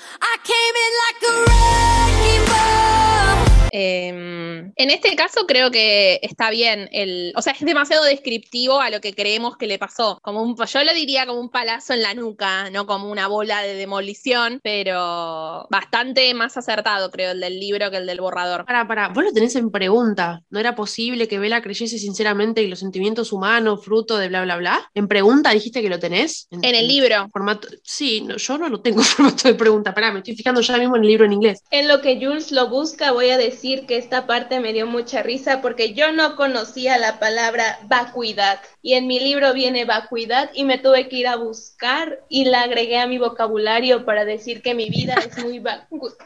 Em, 3.75 4.71
en 4.77 4.91
este 4.91 5.17
caso 5.17 5.47
creo 5.47 5.71
que 5.71 6.21
está 6.23 6.51
bien, 6.51 6.91
el, 6.93 7.33
o 7.35 7.41
sea, 7.41 7.55
es 7.55 7.65
demasiado 7.65 8.05
descriptivo 8.05 8.83
a 8.83 8.91
lo 8.91 9.01
que 9.01 9.15
creemos 9.15 9.57
que 9.57 9.67
le 9.67 9.79
pasó. 9.79 10.19
Como 10.23 10.43
un, 10.43 10.55
yo 10.57 10.85
lo 10.85 10.93
diría 10.93 11.25
como 11.25 11.41
un 11.41 11.51
palazo 11.51 11.95
en 11.95 12.03
la 12.03 12.13
nuca, 12.13 12.69
no 12.69 12.85
como 12.85 13.11
una 13.11 13.29
bola 13.29 13.63
de 13.63 13.73
demolición, 13.73 14.61
pero 14.63 15.67
bastante 15.71 16.35
más 16.35 16.59
acertado 16.59 17.11
creo 17.11 17.33
el 17.33 17.41
del 17.41 17.59
libro 17.59 17.91
que 17.91 17.97
el 17.97 18.07
del 18.07 18.21
borrador. 18.21 18.67
Para, 18.67 18.87
para, 18.87 19.09
vos 19.09 19.25
lo 19.25 19.33
tenés 19.33 19.57
en 19.57 19.71
pregunta. 19.71 20.43
¿No 20.51 20.61
era 20.61 20.75
posible 20.75 21.27
que 21.27 21.39
Vela 21.39 21.63
creyese 21.63 21.99
sinceramente 21.99 22.63
en 22.63 22.69
los 22.69 22.81
sentimientos 22.81 23.33
humanos, 23.33 23.83
fruto 23.83 24.19
de 24.19 24.29
bla, 24.29 24.43
bla, 24.43 24.59
bla? 24.59 24.91
En 24.93 25.09
pregunta 25.09 25.51
dijiste 25.51 25.81
que 25.81 25.89
lo 25.89 25.99
tenés. 25.99 26.47
En, 26.51 26.63
el 26.63 26.87
libro. 26.87 27.27
Formato, 27.33 27.69
sí, 27.83 28.29
yo 28.37 28.59
no 28.59 28.69
lo 28.69 28.83
tengo 28.83 29.01
en 29.01 29.07
formato 29.07 29.49
de 29.49 29.55
pregunta. 29.55 29.95
Pará, 29.95 30.13
me 30.13 30.19
estoy 30.19 30.37
fijando 30.37 30.61
ya 30.61 30.77
mismo 30.77 30.97
en 30.97 31.03
el 31.05 31.09
libro 31.09 31.25
en 31.25 31.33
inglés. 31.33 31.63
En 31.71 31.89
lo 31.89 32.03
que 32.03 32.17
Jules 32.23 32.53
lo 32.53 32.69
busca, 32.69 33.13
voy 33.13 33.31
a 33.31 33.39
decir 33.39 33.62
que 33.63 33.97
esta 33.97 34.27
parte 34.27 34.59
me 34.59 34.73
dio 34.73 34.87
mucha 34.89 35.23
risa 35.23 35.61
porque 35.61 35.95
yo 35.95 36.11
no 36.11 36.35
conocía 36.35 36.99
la 36.99 37.21
palabra 37.21 37.79
vacuidad 37.85 38.61
y 38.83 38.95
en 38.95 39.07
mi 39.07 39.21
libro 39.21 39.53
viene 39.55 39.85
vacuidad 39.85 40.51
y 40.55 40.65
me 40.65 40.79
tuve 40.79 41.09
que 41.09 41.17
ir 41.17 41.29
a 41.29 41.37
buscar 41.37 42.21
y 42.29 42.47
la 42.47 42.63
agregué 42.63 42.99
a 42.99 43.07
mi 43.07 43.19
vocabulario 43.19 44.05
para 44.05 44.25
decir 44.25 44.63
que 44.63 44.75
mi 44.75 44.91
vida 44.91 45.15
es 45.15 45.39
muy 45.45 45.63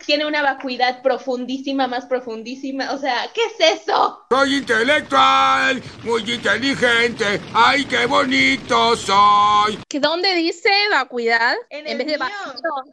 tiene 0.07 0.25
una 0.25 0.43
vacuidad 0.43 1.03
profundísima, 1.03 1.87
más 1.87 2.07
profundísima, 2.07 2.93
o 2.93 2.99
sea, 2.99 3.29
¿qué 3.35 3.41
es 3.43 3.81
eso? 3.81 4.25
Soy 4.31 4.57
intelectual, 4.57 5.83
muy 6.05 6.23
inteligente, 6.33 7.41
ay 7.53 7.85
qué 7.85 8.07
bonito 8.07 8.97
soy. 8.97 9.79
¿Que 9.89 10.01
dónde 10.01 10.35
dice 10.35 10.71
vacuidad? 10.91 11.57
En, 11.71 11.99
vez 11.99 12.07
de 12.07 12.19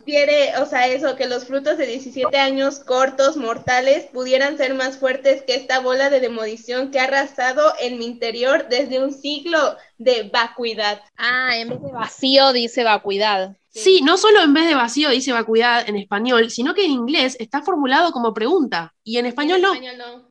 Quiere, 0.06 0.58
o 0.58 0.66
sea, 0.66 0.88
eso 0.88 1.16
que 1.16 1.28
los 1.28 1.46
frutos 1.46 1.78
de 1.78 1.86
17 1.88 2.38
años 2.38 2.80
cortos 2.80 3.38
mortales 3.38 4.06
pudieran 4.12 4.34
pudieran 4.34 4.58
ser 4.58 4.74
más 4.74 4.98
fuertes 4.98 5.44
que 5.44 5.54
esta 5.54 5.80
bola 5.80 6.10
de 6.10 6.20
demolición 6.20 6.90
que 6.90 7.00
ha 7.00 7.04
arrasado 7.04 7.72
en 7.80 8.00
mi 8.00 8.08
interior 8.08 8.66
desde 8.68 8.98
un 8.98 9.14
siglo 9.14 9.53
de 9.98 10.24
vacuidad. 10.32 11.02
Ah, 11.18 11.56
en 11.58 11.70
vez 11.70 11.82
de 11.82 11.92
vacío 11.92 12.54
dice 12.54 12.84
vacuidad. 12.84 13.56
Sí, 13.70 14.02
no 14.04 14.18
solo 14.18 14.42
en 14.44 14.54
vez 14.54 14.68
de 14.68 14.76
vacío 14.76 15.10
dice 15.10 15.32
vacuidad 15.34 15.88
en 15.90 15.96
español, 15.96 16.52
sino 16.52 16.74
que 16.76 16.86
en 16.86 16.92
inglés 16.92 17.36
está 17.40 17.62
formulado 17.64 18.12
como 18.12 18.34
pregunta 18.34 18.94
y 19.04 19.18
en 19.18 19.26
español, 19.26 19.62
no. 19.62 19.74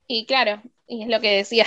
Y 0.06 0.26
claro, 0.26 0.62
y 0.86 1.02
es 1.02 1.08
lo 1.08 1.20
que 1.20 1.30
decía. 1.36 1.66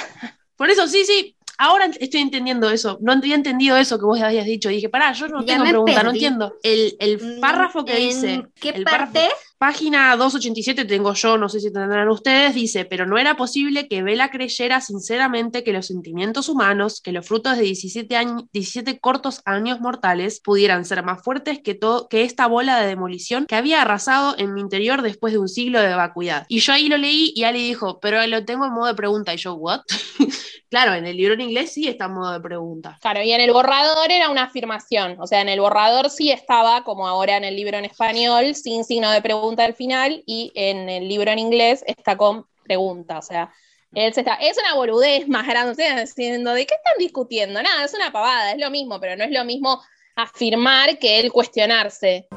Por 0.56 0.70
eso, 0.70 0.88
sí, 0.88 1.04
sí. 1.06 1.36
Ahora 1.58 1.86
estoy 2.00 2.20
entendiendo 2.22 2.70
eso. 2.70 2.98
No 3.02 3.14
había 3.14 3.36
entendido 3.36 3.78
eso 3.78 3.98
que 3.98 4.06
vos 4.06 4.22
habías 4.22 4.46
dicho. 4.46 4.68
dije, 4.70 4.90
pará, 4.90 5.14
yo 5.14 5.28
no 5.30 5.42
Ya 5.42 5.54
tengo 5.54 5.64
pregunta, 5.70 6.04
no 6.04 6.12
entiendo. 6.12 6.54
El, 6.64 6.96
el 7.00 7.18
Mm, 7.22 7.40
párrafo 7.42 7.86
que 7.86 7.94
¿en 7.98 8.10
dice. 8.10 8.44
qué 8.60 8.70
el 8.70 8.84
párrafo- 8.84 9.14
parte? 9.14 9.30
Página 9.66 10.16
287 10.16 10.86
tengo 10.86 11.16
yo, 11.16 11.40
no 11.40 11.50
sé 11.50 11.60
si 11.60 11.74
tendrán 11.74 12.08
ustedes, 12.10 12.54
dice, 12.54 12.86
pero 12.86 13.08
no 13.08 13.18
era 13.18 13.36
posible 13.36 13.88
que 13.88 14.04
Vela 14.04 14.30
creyera 14.30 14.80
sinceramente 14.80 15.64
que 15.64 15.74
los 15.74 15.88
sentimientos 15.88 16.50
humanos, 16.50 17.02
que 17.02 17.12
los 17.12 17.26
frutos 17.26 17.58
de 17.58 17.64
17, 17.64 18.16
años, 18.16 18.44
17 18.54 19.00
cortos 19.00 19.42
años 19.44 19.80
mortales, 19.82 20.40
pudieran 20.40 20.86
ser 20.86 21.02
más 21.02 21.24
fuertes 21.24 21.64
que, 21.64 21.74
todo, 21.74 22.08
que 22.10 22.22
esta 22.22 22.46
bola 22.46 22.80
de 22.80 22.86
demolición 22.86 23.48
que 23.48 23.56
había 23.56 23.82
arrasado 23.82 24.36
en 24.38 24.54
mi 24.54 24.62
interior 24.62 25.02
después 25.02 25.34
de 25.34 25.40
un 25.40 25.50
siglo 25.50 25.82
de 25.82 25.96
vacuidad. 25.96 26.46
Y 26.48 26.60
yo 26.60 26.72
ahí 26.72 26.88
lo 26.88 26.98
leí 27.00 27.34
y 27.36 27.46
Ali 27.46 27.68
dijo, 27.68 28.00
pero 28.00 28.24
lo 28.28 28.46
tengo 28.46 28.68
en 28.68 28.72
modo 28.72 28.86
de 28.86 28.94
pregunta. 28.94 29.34
Y 29.34 29.38
yo, 29.38 29.56
¿what? 29.56 29.82
claro, 30.70 30.94
en 30.94 31.06
el 31.06 31.18
libro 31.18 31.34
en 31.34 31.42
inglés 31.42 31.74
sí 31.74 31.88
está 31.88 32.06
en 32.06 32.14
modo 32.14 32.34
de 32.34 32.40
pregunta. 32.40 32.98
Claro, 33.02 33.22
y 33.22 33.32
en 33.32 33.42
el 33.42 33.52
borrador 33.52 34.12
era 34.12 34.30
una 34.30 34.44
afirmación, 34.44 35.18
o 35.20 35.28
sea, 35.28 35.42
en 35.42 35.50
el 35.50 35.60
borrador 35.60 36.10
sí 36.10 36.32
estaba, 36.32 36.84
como 36.84 37.08
ahora 37.08 37.38
en 37.38 37.44
el 37.44 37.56
libro 37.56 37.78
en 37.78 37.86
español, 37.86 38.56
sin 38.56 38.84
signo 38.84 39.12
de 39.12 39.22
pregunta 39.22 39.66
al 39.66 39.76
final, 39.76 40.24
y 40.26 40.52
en 40.56 40.90
el 40.90 41.08
libro 41.08 41.32
en 41.32 41.40
inglés 41.40 41.84
está 41.88 42.18
con 42.18 42.46
pregunta, 42.64 43.20
o 43.20 43.22
sea, 43.22 43.54
él 43.94 44.14
se 44.14 44.22
está, 44.22 44.36
es 44.36 44.58
una 44.58 44.76
boludez 44.76 45.28
más 45.28 45.48
grande, 45.48 45.86
diciendo, 46.02 46.54
¿de 46.54 46.66
qué 46.66 46.76
están 46.76 46.98
discutiendo? 47.00 47.62
Nada, 47.62 47.86
es 47.86 47.94
una 47.94 48.12
pavada, 48.12 48.52
es 48.52 48.60
lo 48.60 48.70
mismo, 48.70 49.00
pero 49.00 49.16
no 49.16 49.24
es 49.24 49.32
lo 49.32 49.46
mismo 49.46 49.82
afirmar 50.16 51.00
que 51.00 51.20
él 51.20 51.32
cuestionarse. 51.32 52.28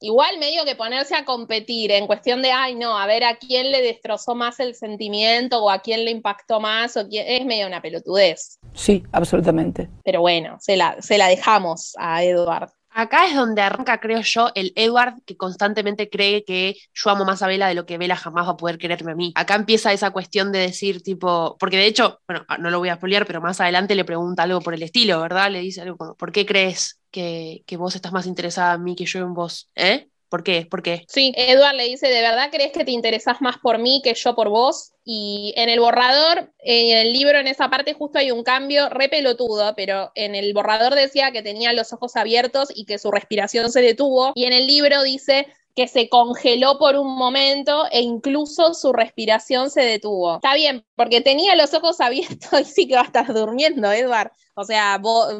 Igual 0.00 0.38
medio 0.38 0.64
que 0.64 0.76
ponerse 0.76 1.16
a 1.16 1.24
competir 1.24 1.90
en 1.90 2.06
cuestión 2.06 2.40
de, 2.40 2.52
ay 2.52 2.76
no, 2.76 2.96
a 2.96 3.06
ver 3.06 3.24
a 3.24 3.36
quién 3.36 3.72
le 3.72 3.82
destrozó 3.82 4.34
más 4.34 4.60
el 4.60 4.74
sentimiento 4.76 5.62
o 5.62 5.70
a 5.70 5.80
quién 5.80 6.04
le 6.04 6.12
impactó 6.12 6.60
más, 6.60 6.96
o 6.96 7.08
quién, 7.08 7.26
es 7.26 7.44
medio 7.44 7.66
una 7.66 7.82
pelotudez. 7.82 8.58
Sí, 8.74 9.02
absolutamente. 9.10 9.88
Pero 10.04 10.20
bueno, 10.20 10.56
se 10.60 10.76
la, 10.76 11.00
se 11.02 11.18
la 11.18 11.26
dejamos 11.26 11.94
a 11.98 12.22
Edward. 12.22 12.70
Acá 12.90 13.26
es 13.26 13.34
donde 13.34 13.62
arranca, 13.62 14.00
creo 14.00 14.22
yo, 14.22 14.50
el 14.54 14.72
Edward 14.74 15.22
que 15.24 15.36
constantemente 15.36 16.08
cree 16.08 16.44
que 16.44 16.76
yo 16.94 17.10
amo 17.10 17.24
más 17.24 17.42
a 17.42 17.46
Vela 17.46 17.68
de 17.68 17.74
lo 17.74 17.86
que 17.86 17.98
Vela 17.98 18.16
jamás 18.16 18.46
va 18.46 18.52
a 18.52 18.56
poder 18.56 18.78
quererme 18.78 19.12
a 19.12 19.14
mí. 19.14 19.32
Acá 19.36 19.54
empieza 19.54 19.92
esa 19.92 20.10
cuestión 20.10 20.50
de 20.52 20.60
decir, 20.60 21.02
tipo, 21.02 21.56
porque 21.60 21.76
de 21.76 21.86
hecho, 21.86 22.20
bueno, 22.26 22.44
no 22.58 22.70
lo 22.70 22.78
voy 22.78 22.88
a 22.88 22.96
spoilear, 22.96 23.26
pero 23.26 23.40
más 23.40 23.60
adelante 23.60 23.94
le 23.94 24.04
pregunta 24.04 24.44
algo 24.44 24.60
por 24.60 24.74
el 24.74 24.82
estilo, 24.82 25.20
¿verdad? 25.20 25.50
Le 25.50 25.60
dice 25.60 25.82
algo 25.82 25.96
como, 25.96 26.14
¿por 26.16 26.32
qué 26.32 26.46
crees 26.46 26.97
que, 27.10 27.64
vos 27.76 27.94
estás 27.94 28.12
más 28.12 28.26
interesada 28.26 28.74
en 28.74 28.84
mí 28.84 28.96
que 28.96 29.06
yo 29.06 29.20
en 29.20 29.34
vos? 29.34 29.70
¿Eh? 29.74 30.08
¿Por 30.28 30.42
qué? 30.42 30.66
¿Por 30.66 30.82
qué? 30.82 31.06
Sí, 31.08 31.32
Edward 31.36 31.76
le 31.76 31.84
dice, 31.84 32.08
¿de 32.08 32.20
verdad 32.20 32.50
crees 32.50 32.72
que 32.72 32.84
te 32.84 32.90
interesás 32.90 33.40
más 33.40 33.56
por 33.58 33.78
mí 33.78 34.02
que 34.04 34.12
yo 34.14 34.34
por 34.34 34.50
vos? 34.50 34.92
Y 35.02 35.54
en 35.56 35.70
el 35.70 35.80
borrador, 35.80 36.52
en 36.58 36.98
el 36.98 37.12
libro, 37.14 37.38
en 37.38 37.46
esa 37.46 37.70
parte 37.70 37.94
justo 37.94 38.18
hay 38.18 38.30
un 38.30 38.42
cambio 38.42 38.90
re 38.90 39.08
pelotudo, 39.08 39.74
pero 39.74 40.12
en 40.14 40.34
el 40.34 40.52
borrador 40.52 40.94
decía 40.94 41.32
que 41.32 41.42
tenía 41.42 41.72
los 41.72 41.94
ojos 41.94 42.14
abiertos 42.16 42.68
y 42.74 42.84
que 42.84 42.98
su 42.98 43.10
respiración 43.10 43.72
se 43.72 43.80
detuvo. 43.80 44.32
Y 44.34 44.44
en 44.44 44.52
el 44.52 44.66
libro 44.66 45.02
dice 45.02 45.46
que 45.78 45.86
se 45.86 46.08
congeló 46.08 46.76
por 46.76 46.96
un 46.96 47.16
momento 47.16 47.84
e 47.92 48.00
incluso 48.00 48.74
su 48.74 48.92
respiración 48.92 49.70
se 49.70 49.82
detuvo. 49.82 50.34
Está 50.34 50.54
bien, 50.54 50.84
porque 50.96 51.20
tenía 51.20 51.54
los 51.54 51.72
ojos 51.72 52.00
abiertos 52.00 52.60
y 52.60 52.64
sí 52.64 52.88
que 52.88 52.96
va 52.96 53.02
a 53.02 53.04
estar 53.04 53.32
durmiendo, 53.32 53.90
Edward. 53.92 54.32
O 54.60 54.64
sea, 54.64 54.98
vos, 54.98 55.36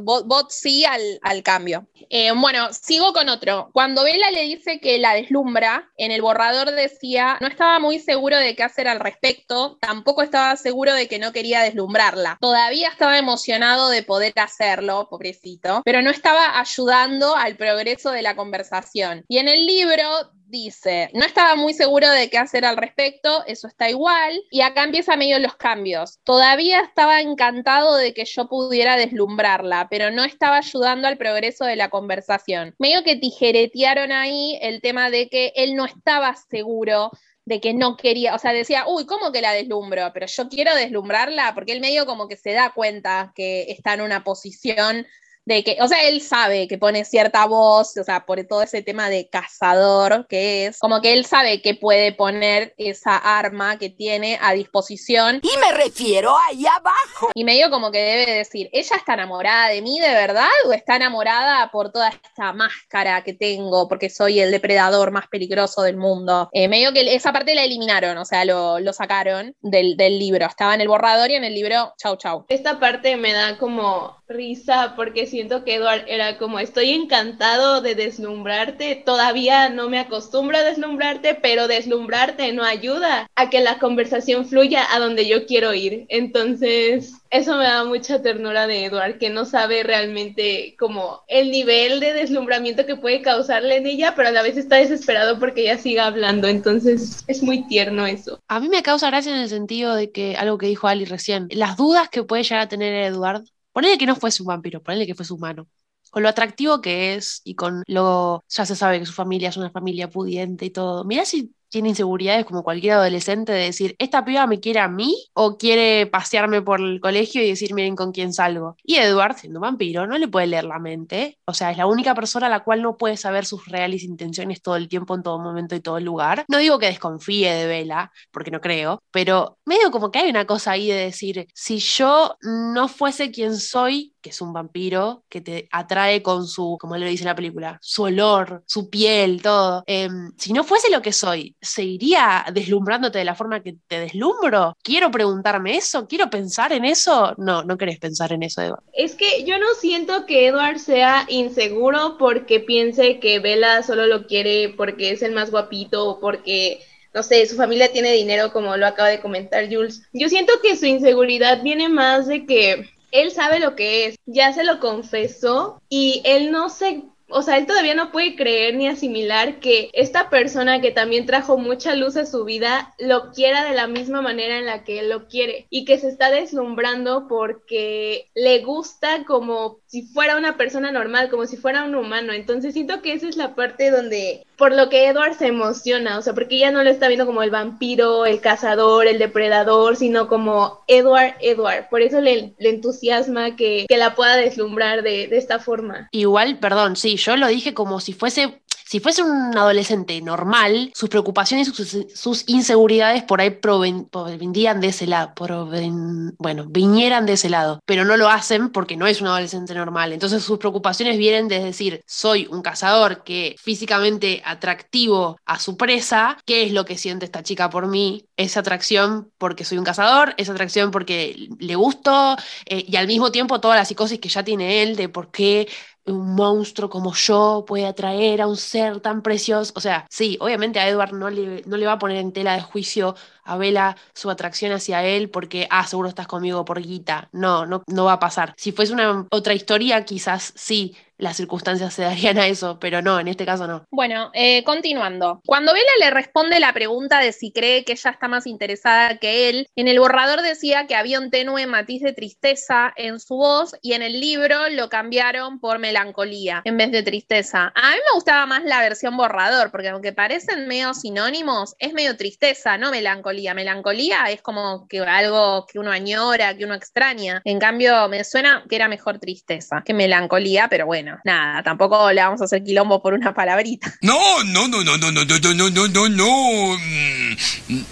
sí 0.50 0.84
al, 0.84 1.00
al 1.22 1.42
cambio. 1.42 1.88
Eh, 2.08 2.30
bueno, 2.30 2.72
sigo 2.72 3.12
con 3.12 3.28
otro. 3.28 3.68
Cuando 3.72 4.04
Bella 4.04 4.30
le 4.30 4.42
dice 4.42 4.78
que 4.78 4.98
la 4.98 5.14
deslumbra, 5.14 5.90
en 5.96 6.12
el 6.12 6.22
borrador 6.22 6.70
decía, 6.70 7.36
no 7.40 7.48
estaba 7.48 7.80
muy 7.80 7.98
seguro 7.98 8.36
de 8.36 8.54
qué 8.54 8.62
hacer 8.62 8.86
al 8.86 9.00
respecto, 9.00 9.76
tampoco 9.80 10.22
estaba 10.22 10.54
seguro 10.54 10.94
de 10.94 11.08
que 11.08 11.18
no 11.18 11.32
quería 11.32 11.62
deslumbrarla. 11.62 12.38
Todavía 12.40 12.90
estaba 12.90 13.18
emocionado 13.18 13.88
de 13.88 14.04
poder 14.04 14.32
hacerlo, 14.36 15.08
pobrecito, 15.10 15.82
pero 15.84 16.00
no 16.00 16.10
estaba 16.10 16.60
ayudando 16.60 17.34
al 17.34 17.56
progreso 17.56 18.12
de 18.12 18.22
la 18.22 18.36
conversación. 18.36 19.24
Y 19.26 19.38
en 19.38 19.48
el 19.48 19.66
libro 19.66 20.04
dice, 20.48 21.10
no 21.12 21.24
estaba 21.24 21.54
muy 21.56 21.74
seguro 21.74 22.10
de 22.10 22.30
qué 22.30 22.38
hacer 22.38 22.64
al 22.64 22.76
respecto, 22.76 23.44
eso 23.46 23.68
está 23.68 23.90
igual, 23.90 24.40
y 24.50 24.62
acá 24.62 24.84
empieza 24.84 25.16
medio 25.16 25.38
los 25.38 25.56
cambios. 25.56 26.18
Todavía 26.24 26.80
estaba 26.80 27.20
encantado 27.20 27.96
de 27.96 28.14
que 28.14 28.24
yo 28.24 28.48
pudiera 28.48 28.96
deslumbrarla, 28.96 29.88
pero 29.90 30.10
no 30.10 30.24
estaba 30.24 30.58
ayudando 30.58 31.06
al 31.06 31.18
progreso 31.18 31.64
de 31.64 31.76
la 31.76 31.90
conversación. 31.90 32.74
Medio 32.78 33.04
que 33.04 33.16
tijeretearon 33.16 34.12
ahí 34.12 34.58
el 34.62 34.80
tema 34.80 35.10
de 35.10 35.28
que 35.28 35.52
él 35.54 35.74
no 35.74 35.84
estaba 35.84 36.34
seguro 36.34 37.10
de 37.44 37.60
que 37.60 37.72
no 37.72 37.96
quería, 37.96 38.34
o 38.34 38.38
sea, 38.38 38.52
decía, 38.52 38.84
uy, 38.86 39.06
¿cómo 39.06 39.32
que 39.32 39.40
la 39.40 39.52
deslumbro? 39.52 40.10
Pero 40.12 40.26
yo 40.26 40.48
quiero 40.50 40.74
deslumbrarla, 40.74 41.54
porque 41.54 41.72
él 41.72 41.80
medio 41.80 42.04
como 42.04 42.28
que 42.28 42.36
se 42.36 42.52
da 42.52 42.72
cuenta 42.74 43.32
que 43.34 43.70
está 43.70 43.94
en 43.94 44.02
una 44.02 44.22
posición 44.22 45.06
de 45.48 45.64
que, 45.64 45.78
o 45.80 45.88
sea, 45.88 46.06
él 46.06 46.20
sabe 46.20 46.68
que 46.68 46.76
pone 46.76 47.06
cierta 47.06 47.46
voz, 47.46 47.96
o 47.96 48.04
sea, 48.04 48.26
por 48.26 48.44
todo 48.44 48.60
ese 48.60 48.82
tema 48.82 49.08
de 49.08 49.30
cazador 49.30 50.26
que 50.28 50.66
es, 50.66 50.78
como 50.78 51.00
que 51.00 51.14
él 51.14 51.24
sabe 51.24 51.62
que 51.62 51.74
puede 51.74 52.12
poner 52.12 52.74
esa 52.76 53.16
arma 53.16 53.78
que 53.78 53.88
tiene 53.88 54.38
a 54.42 54.52
disposición. 54.52 55.40
Y 55.42 55.58
me 55.58 55.72
refiero 55.72 56.34
ahí 56.46 56.66
abajo. 56.66 57.30
Y 57.34 57.44
medio 57.44 57.70
como 57.70 57.90
que 57.90 57.98
debe 57.98 58.30
decir, 58.30 58.68
¿ella 58.74 58.96
está 58.96 59.14
enamorada 59.14 59.68
de 59.68 59.80
mí 59.80 59.98
de 59.98 60.10
verdad 60.10 60.50
o 60.66 60.72
está 60.74 60.96
enamorada 60.96 61.70
por 61.70 61.92
toda 61.92 62.10
esta 62.10 62.52
máscara 62.52 63.24
que 63.24 63.32
tengo 63.32 63.88
porque 63.88 64.10
soy 64.10 64.40
el 64.40 64.50
depredador 64.50 65.12
más 65.12 65.28
peligroso 65.28 65.80
del 65.80 65.96
mundo? 65.96 66.50
Eh, 66.52 66.68
medio 66.68 66.92
que 66.92 67.14
esa 67.14 67.32
parte 67.32 67.54
la 67.54 67.64
eliminaron, 67.64 68.18
o 68.18 68.26
sea, 68.26 68.44
lo, 68.44 68.80
lo 68.80 68.92
sacaron 68.92 69.56
del, 69.62 69.96
del 69.96 70.18
libro. 70.18 70.44
Estaba 70.44 70.74
en 70.74 70.82
el 70.82 70.88
borrador 70.88 71.30
y 71.30 71.36
en 71.36 71.44
el 71.44 71.54
libro, 71.54 71.94
chau, 71.96 72.18
chau. 72.18 72.44
Esta 72.50 72.78
parte 72.78 73.16
me 73.16 73.32
da 73.32 73.56
como 73.56 74.18
risa 74.28 74.92
porque 74.94 75.26
siento 75.38 75.62
que 75.62 75.76
Edward 75.76 76.02
era 76.08 76.36
como 76.36 76.58
estoy 76.58 76.90
encantado 76.90 77.80
de 77.80 77.94
deslumbrarte, 77.94 79.00
todavía 79.06 79.68
no 79.68 79.88
me 79.88 80.00
acostumbro 80.00 80.56
a 80.56 80.64
deslumbrarte, 80.64 81.36
pero 81.36 81.68
deslumbrarte 81.68 82.52
no 82.52 82.64
ayuda 82.64 83.30
a 83.36 83.48
que 83.48 83.60
la 83.60 83.78
conversación 83.78 84.46
fluya 84.48 84.84
a 84.92 84.98
donde 84.98 85.28
yo 85.28 85.46
quiero 85.46 85.72
ir. 85.74 86.06
Entonces, 86.08 87.12
eso 87.30 87.56
me 87.56 87.62
da 87.62 87.84
mucha 87.84 88.20
ternura 88.20 88.66
de 88.66 88.86
Edward, 88.86 89.18
que 89.18 89.30
no 89.30 89.44
sabe 89.44 89.84
realmente 89.84 90.74
como 90.76 91.22
el 91.28 91.52
nivel 91.52 92.00
de 92.00 92.14
deslumbramiento 92.14 92.84
que 92.84 92.96
puede 92.96 93.22
causarle 93.22 93.76
en 93.76 93.86
ella, 93.86 94.14
pero 94.16 94.30
a 94.30 94.32
la 94.32 94.42
vez 94.42 94.56
está 94.56 94.74
desesperado 94.74 95.38
porque 95.38 95.62
ella 95.62 95.78
siga 95.78 96.06
hablando. 96.06 96.48
Entonces, 96.48 97.22
es 97.28 97.44
muy 97.44 97.64
tierno 97.68 98.08
eso. 98.08 98.40
A 98.48 98.58
mí 98.58 98.68
me 98.68 98.82
causa 98.82 99.06
gracia 99.06 99.32
en 99.32 99.40
el 99.40 99.48
sentido 99.48 99.94
de 99.94 100.10
que 100.10 100.34
algo 100.34 100.58
que 100.58 100.66
dijo 100.66 100.88
Ali 100.88 101.04
recién, 101.04 101.46
las 101.52 101.76
dudas 101.76 102.08
que 102.08 102.24
puede 102.24 102.42
llegar 102.42 102.62
a 102.62 102.68
tener 102.68 102.92
Edward, 102.92 103.44
ponele 103.78 103.96
que 103.96 104.06
no 104.06 104.16
fuese 104.16 104.42
un 104.42 104.48
vampiro, 104.48 104.82
ponele 104.82 105.06
que 105.06 105.14
fuese 105.14 105.32
humano, 105.32 105.68
con 106.10 106.24
lo 106.24 106.28
atractivo 106.28 106.80
que 106.80 107.14
es 107.14 107.40
y 107.44 107.54
con 107.54 107.84
lo, 107.86 108.44
ya 108.48 108.66
se 108.66 108.74
sabe 108.74 108.98
que 108.98 109.06
su 109.06 109.12
familia 109.12 109.50
es 109.50 109.56
una 109.56 109.70
familia 109.70 110.10
pudiente 110.10 110.66
y 110.66 110.70
todo, 110.70 111.04
mirá 111.04 111.24
si 111.24 111.54
tiene 111.68 111.90
inseguridades 111.90 112.44
como 112.44 112.62
cualquier 112.62 112.94
adolescente 112.94 113.52
de 113.52 113.64
decir, 113.64 113.94
¿esta 113.98 114.24
piba 114.24 114.46
me 114.46 114.60
quiere 114.60 114.80
a 114.80 114.88
mí 114.88 115.14
o 115.34 115.56
quiere 115.58 116.06
pasearme 116.06 116.62
por 116.62 116.80
el 116.80 117.00
colegio 117.00 117.42
y 117.42 117.48
decir, 117.48 117.74
miren 117.74 117.96
con 117.96 118.12
quién 118.12 118.32
salgo? 118.32 118.76
Y 118.82 118.96
Edward, 118.96 119.36
siendo 119.36 119.60
vampiro, 119.60 120.06
no 120.06 120.18
le 120.18 120.28
puede 120.28 120.46
leer 120.46 120.64
la 120.64 120.78
mente, 120.78 121.38
o 121.46 121.54
sea, 121.54 121.70
es 121.70 121.78
la 121.78 121.86
única 121.86 122.14
persona 122.14 122.46
a 122.46 122.50
la 122.50 122.64
cual 122.64 122.82
no 122.82 122.96
puede 122.96 123.16
saber 123.16 123.44
sus 123.44 123.66
reales 123.66 124.02
intenciones 124.02 124.62
todo 124.62 124.76
el 124.76 124.88
tiempo, 124.88 125.14
en 125.14 125.22
todo 125.22 125.38
momento 125.38 125.74
y 125.74 125.80
todo 125.80 126.00
lugar. 126.00 126.44
No 126.48 126.58
digo 126.58 126.78
que 126.78 126.86
desconfíe 126.86 127.52
de 127.52 127.66
Vela, 127.66 128.12
porque 128.30 128.50
no 128.50 128.60
creo, 128.60 129.02
pero 129.10 129.58
medio 129.64 129.90
como 129.90 130.10
que 130.10 130.20
hay 130.20 130.30
una 130.30 130.46
cosa 130.46 130.72
ahí 130.72 130.88
de 130.88 130.94
decir, 130.96 131.46
si 131.54 131.78
yo 131.78 132.36
no 132.42 132.88
fuese 132.88 133.30
quien 133.30 133.56
soy, 133.56 134.14
que 134.20 134.30
es 134.30 134.40
un 134.40 134.52
vampiro, 134.52 135.24
que 135.28 135.40
te 135.40 135.68
atrae 135.70 136.22
con 136.22 136.46
su, 136.46 136.76
como 136.80 136.96
le 136.96 137.06
dice 137.08 137.22
en 137.24 137.28
la 137.28 137.34
película, 137.34 137.78
su 137.80 138.04
olor, 138.04 138.62
su 138.66 138.90
piel, 138.90 139.42
todo. 139.42 139.82
em, 139.86 140.32
si 140.38 140.52
no 140.52 140.64
fuese 140.64 140.90
lo 140.90 141.02
que 141.02 141.12
soy, 141.12 141.56
¿seguiría 141.60 142.46
deslumbrándote 142.52 143.18
de 143.18 143.24
la 143.24 143.34
forma 143.34 143.62
que 143.62 143.76
te 143.86 144.00
deslumbro? 144.00 144.76
¿Quiero 144.82 145.10
preguntarme 145.10 145.76
eso? 145.76 146.06
¿Quiero 146.06 146.30
pensar 146.30 146.72
en 146.72 146.84
eso? 146.84 147.34
No, 147.36 147.62
no 147.64 147.76
querés 147.76 147.98
pensar 147.98 148.32
en 148.32 148.42
eso, 148.42 148.62
Eva. 148.62 148.82
Es 148.92 149.14
que 149.14 149.44
yo 149.44 149.58
no 149.58 149.66
siento 149.78 150.26
que 150.26 150.46
Edward 150.46 150.78
sea 150.78 151.26
inseguro 151.28 152.16
porque 152.18 152.60
piense 152.60 153.18
que 153.18 153.38
Bella 153.38 153.82
solo 153.82 154.06
lo 154.06 154.26
quiere 154.26 154.74
porque 154.76 155.10
es 155.10 155.22
el 155.22 155.32
más 155.32 155.50
guapito 155.50 156.08
o 156.08 156.20
porque, 156.20 156.80
no 157.14 157.22
sé, 157.22 157.44
su 157.46 157.56
familia 157.56 157.92
tiene 157.92 158.12
dinero 158.12 158.52
como 158.52 158.76
lo 158.76 158.86
acaba 158.86 159.08
de 159.08 159.20
comentar 159.20 159.66
Jules. 159.70 160.02
Yo 160.12 160.28
siento 160.28 160.52
que 160.62 160.76
su 160.76 160.86
inseguridad 160.86 161.62
viene 161.62 161.88
más 161.88 162.26
de 162.26 162.46
que 162.46 162.88
él 163.10 163.30
sabe 163.30 163.58
lo 163.58 163.74
que 163.74 164.06
es, 164.06 164.16
ya 164.26 164.52
se 164.52 164.64
lo 164.64 164.80
confesó 164.80 165.80
y 165.88 166.22
él 166.24 166.50
no 166.50 166.68
se 166.68 167.02
o 167.30 167.42
sea, 167.42 167.58
él 167.58 167.66
todavía 167.66 167.94
no 167.94 168.10
puede 168.10 168.36
creer 168.36 168.74
ni 168.74 168.88
asimilar 168.88 169.60
que 169.60 169.90
esta 169.92 170.30
persona 170.30 170.80
que 170.80 170.90
también 170.90 171.26
trajo 171.26 171.58
mucha 171.58 171.94
luz 171.94 172.16
a 172.16 172.26
su 172.26 172.44
vida 172.44 172.94
lo 172.98 173.32
quiera 173.32 173.64
de 173.64 173.74
la 173.74 173.86
misma 173.86 174.22
manera 174.22 174.58
en 174.58 174.66
la 174.66 174.84
que 174.84 175.00
él 175.00 175.10
lo 175.10 175.28
quiere 175.28 175.66
y 175.68 175.84
que 175.84 175.98
se 175.98 176.08
está 176.08 176.30
deslumbrando 176.30 177.26
porque 177.28 178.30
le 178.34 178.60
gusta 178.60 179.24
como 179.26 179.80
si 179.88 180.02
fuera 180.02 180.36
una 180.36 180.56
persona 180.56 180.92
normal, 180.92 181.30
como 181.30 181.46
si 181.46 181.56
fuera 181.56 181.84
un 181.84 181.94
humano. 181.94 182.32
Entonces 182.32 182.74
siento 182.74 183.00
que 183.00 183.14
esa 183.14 183.26
es 183.26 183.36
la 183.36 183.54
parte 183.54 183.90
donde, 183.90 184.44
por 184.56 184.74
lo 184.74 184.90
que 184.90 185.08
Edward 185.08 185.34
se 185.34 185.46
emociona, 185.46 186.18
o 186.18 186.22
sea, 186.22 186.34
porque 186.34 186.56
ella 186.56 186.70
no 186.70 186.84
lo 186.84 186.90
está 186.90 187.08
viendo 187.08 187.26
como 187.26 187.42
el 187.42 187.50
vampiro, 187.50 188.26
el 188.26 188.40
cazador, 188.40 189.06
el 189.06 189.18
depredador, 189.18 189.96
sino 189.96 190.28
como 190.28 190.84
Edward, 190.88 191.36
Edward. 191.40 191.88
Por 191.88 192.02
eso 192.02 192.20
le, 192.20 192.54
le 192.58 192.68
entusiasma 192.68 193.56
que, 193.56 193.86
que, 193.88 193.96
la 193.96 194.14
pueda 194.14 194.36
deslumbrar 194.36 195.02
de, 195.02 195.26
de 195.26 195.38
esta 195.38 195.58
forma. 195.58 196.08
Igual, 196.12 196.58
perdón, 196.58 196.96
sí, 196.96 197.16
yo 197.16 197.36
lo 197.36 197.48
dije 197.48 197.72
como 197.74 197.98
si 198.00 198.12
fuese 198.12 198.60
si 198.88 199.00
fuese 199.00 199.22
un 199.22 199.54
adolescente 199.54 200.18
normal, 200.22 200.90
sus 200.94 201.10
preocupaciones 201.10 201.68
y 201.68 202.06
sus, 202.14 202.44
inseguridades 202.46 203.22
por 203.22 203.42
ahí 203.42 203.50
provendrían 203.50 204.80
de 204.80 204.88
ese 204.88 205.06
lado, 205.06 205.34
proven, 205.34 206.34
bueno, 206.38 206.64
vinieran 206.64 207.26
de 207.26 207.34
ese 207.34 207.50
lado, 207.50 207.80
pero 207.84 208.06
no 208.06 208.16
lo 208.16 208.30
hacen 208.30 208.70
porque 208.70 208.96
no 208.96 209.06
es 209.06 209.20
un 209.20 209.26
adolescente 209.26 209.74
normal. 209.74 210.14
Entonces 210.14 210.42
sus 210.42 210.56
preocupaciones 210.58 211.18
vienen 211.18 211.48
de 211.48 211.62
decir, 211.62 212.00
soy 212.06 212.48
un 212.50 212.62
cazador 212.62 213.24
que 213.24 213.56
físicamente 213.58 214.40
atractivo 214.42 215.38
a 215.44 215.58
su 215.58 215.76
presa, 215.76 216.38
¿qué 216.46 216.62
es 216.62 216.72
lo 216.72 216.86
que 216.86 216.96
siente 216.96 217.26
esta 217.26 217.42
chica 217.42 217.68
por 217.68 217.88
mí? 217.88 218.24
Esa 218.38 218.60
atracción 218.60 219.30
porque 219.36 219.66
soy 219.66 219.76
un 219.76 219.84
cazador, 219.84 220.32
esa 220.38 220.52
atracción 220.52 220.92
porque 220.92 221.50
le 221.58 221.74
gusto 221.74 222.36
eh, 222.64 222.86
y 222.88 222.96
al 222.96 223.06
mismo 223.06 223.30
tiempo 223.32 223.60
toda 223.60 223.76
la 223.76 223.84
psicosis 223.84 224.18
que 224.18 224.30
ya 224.30 224.42
tiene 224.44 224.82
él 224.82 224.96
de 224.96 225.10
por 225.10 225.30
qué 225.30 225.68
un 226.12 226.34
monstruo 226.34 226.90
como 226.90 227.14
yo 227.14 227.64
puede 227.66 227.86
atraer 227.86 228.42
a 228.42 228.46
un 228.46 228.56
ser 228.56 229.00
tan 229.00 229.22
precioso. 229.22 229.72
O 229.76 229.80
sea, 229.80 230.06
sí, 230.10 230.36
obviamente 230.40 230.78
a 230.80 230.88
Edward 230.88 231.12
no 231.12 231.30
le, 231.30 231.62
no 231.66 231.76
le 231.76 231.86
va 231.86 231.92
a 231.92 231.98
poner 231.98 232.18
en 232.18 232.32
tela 232.32 232.54
de 232.54 232.62
juicio 232.62 233.14
a 233.44 233.56
Bella 233.56 233.96
su 234.14 234.30
atracción 234.30 234.72
hacia 234.72 235.04
él 235.04 235.30
porque, 235.30 235.66
ah, 235.70 235.86
seguro 235.86 236.08
estás 236.08 236.26
conmigo 236.26 236.64
por 236.64 236.80
guita. 236.80 237.28
No, 237.32 237.66
no, 237.66 237.82
no 237.86 238.04
va 238.04 238.14
a 238.14 238.18
pasar. 238.18 238.54
Si 238.56 238.72
fuese 238.72 238.92
una 238.92 239.26
otra 239.30 239.54
historia, 239.54 240.04
quizás 240.04 240.52
sí, 240.56 240.96
las 241.18 241.36
circunstancias 241.36 241.92
se 241.94 242.02
darían 242.02 242.38
a 242.38 242.46
eso, 242.46 242.78
pero 242.78 243.02
no, 243.02 243.18
en 243.20 243.28
este 243.28 243.44
caso 243.44 243.66
no. 243.66 243.84
Bueno, 243.90 244.30
eh, 244.34 244.62
continuando. 244.64 245.42
Cuando 245.44 245.72
Bella 245.72 245.84
le 246.00 246.10
responde 246.10 246.60
la 246.60 246.72
pregunta 246.72 247.20
de 247.20 247.32
si 247.32 247.52
cree 247.52 247.84
que 247.84 247.92
ella 247.92 248.10
está 248.10 248.28
más 248.28 248.46
interesada 248.46 249.18
que 249.18 249.50
él, 249.50 249.68
en 249.76 249.88
el 249.88 249.98
borrador 249.98 250.42
decía 250.42 250.86
que 250.86 250.94
había 250.94 251.18
un 251.18 251.30
tenue 251.30 251.66
matiz 251.66 252.02
de 252.02 252.12
tristeza 252.12 252.92
en 252.96 253.18
su 253.18 253.36
voz 253.36 253.74
y 253.82 253.94
en 253.94 254.02
el 254.02 254.20
libro 254.20 254.68
lo 254.70 254.88
cambiaron 254.88 255.58
por 255.58 255.78
melancolía 255.78 256.62
en 256.64 256.76
vez 256.76 256.92
de 256.92 257.02
tristeza. 257.02 257.72
A 257.74 257.90
mí 257.90 257.96
me 257.96 258.14
gustaba 258.14 258.46
más 258.46 258.64
la 258.64 258.80
versión 258.80 259.16
borrador, 259.16 259.70
porque 259.72 259.88
aunque 259.88 260.12
parecen 260.12 260.68
medio 260.68 260.94
sinónimos, 260.94 261.74
es 261.78 261.92
medio 261.92 262.16
tristeza, 262.16 262.78
no 262.78 262.90
melancolía. 262.90 263.54
Melancolía 263.54 264.30
es 264.30 264.40
como 264.40 264.86
que 264.88 265.00
algo 265.00 265.66
que 265.66 265.80
uno 265.80 265.90
añora, 265.90 266.56
que 266.56 266.64
uno 266.64 266.74
extraña. 266.74 267.42
En 267.44 267.58
cambio, 267.58 268.08
me 268.08 268.22
suena 268.22 268.64
que 268.68 268.76
era 268.76 268.86
mejor 268.86 269.18
tristeza 269.18 269.82
que 269.84 269.94
melancolía, 269.94 270.68
pero 270.68 270.86
bueno 270.86 271.07
nada, 271.24 271.62
tampoco 271.62 272.12
le 272.12 272.20
vamos 272.20 272.40
a 272.40 272.44
hacer 272.44 272.62
quilombo 272.62 273.02
por 273.02 273.14
una 273.14 273.34
palabrita. 273.34 273.94
No, 274.02 274.44
no, 274.44 274.68
no, 274.68 274.84
no, 274.84 274.96
no, 274.96 275.12
no, 275.12 275.24
no, 275.24 275.54
no, 275.54 275.70
no, 275.70 275.88
no, 275.88 276.08
no. 276.08 277.27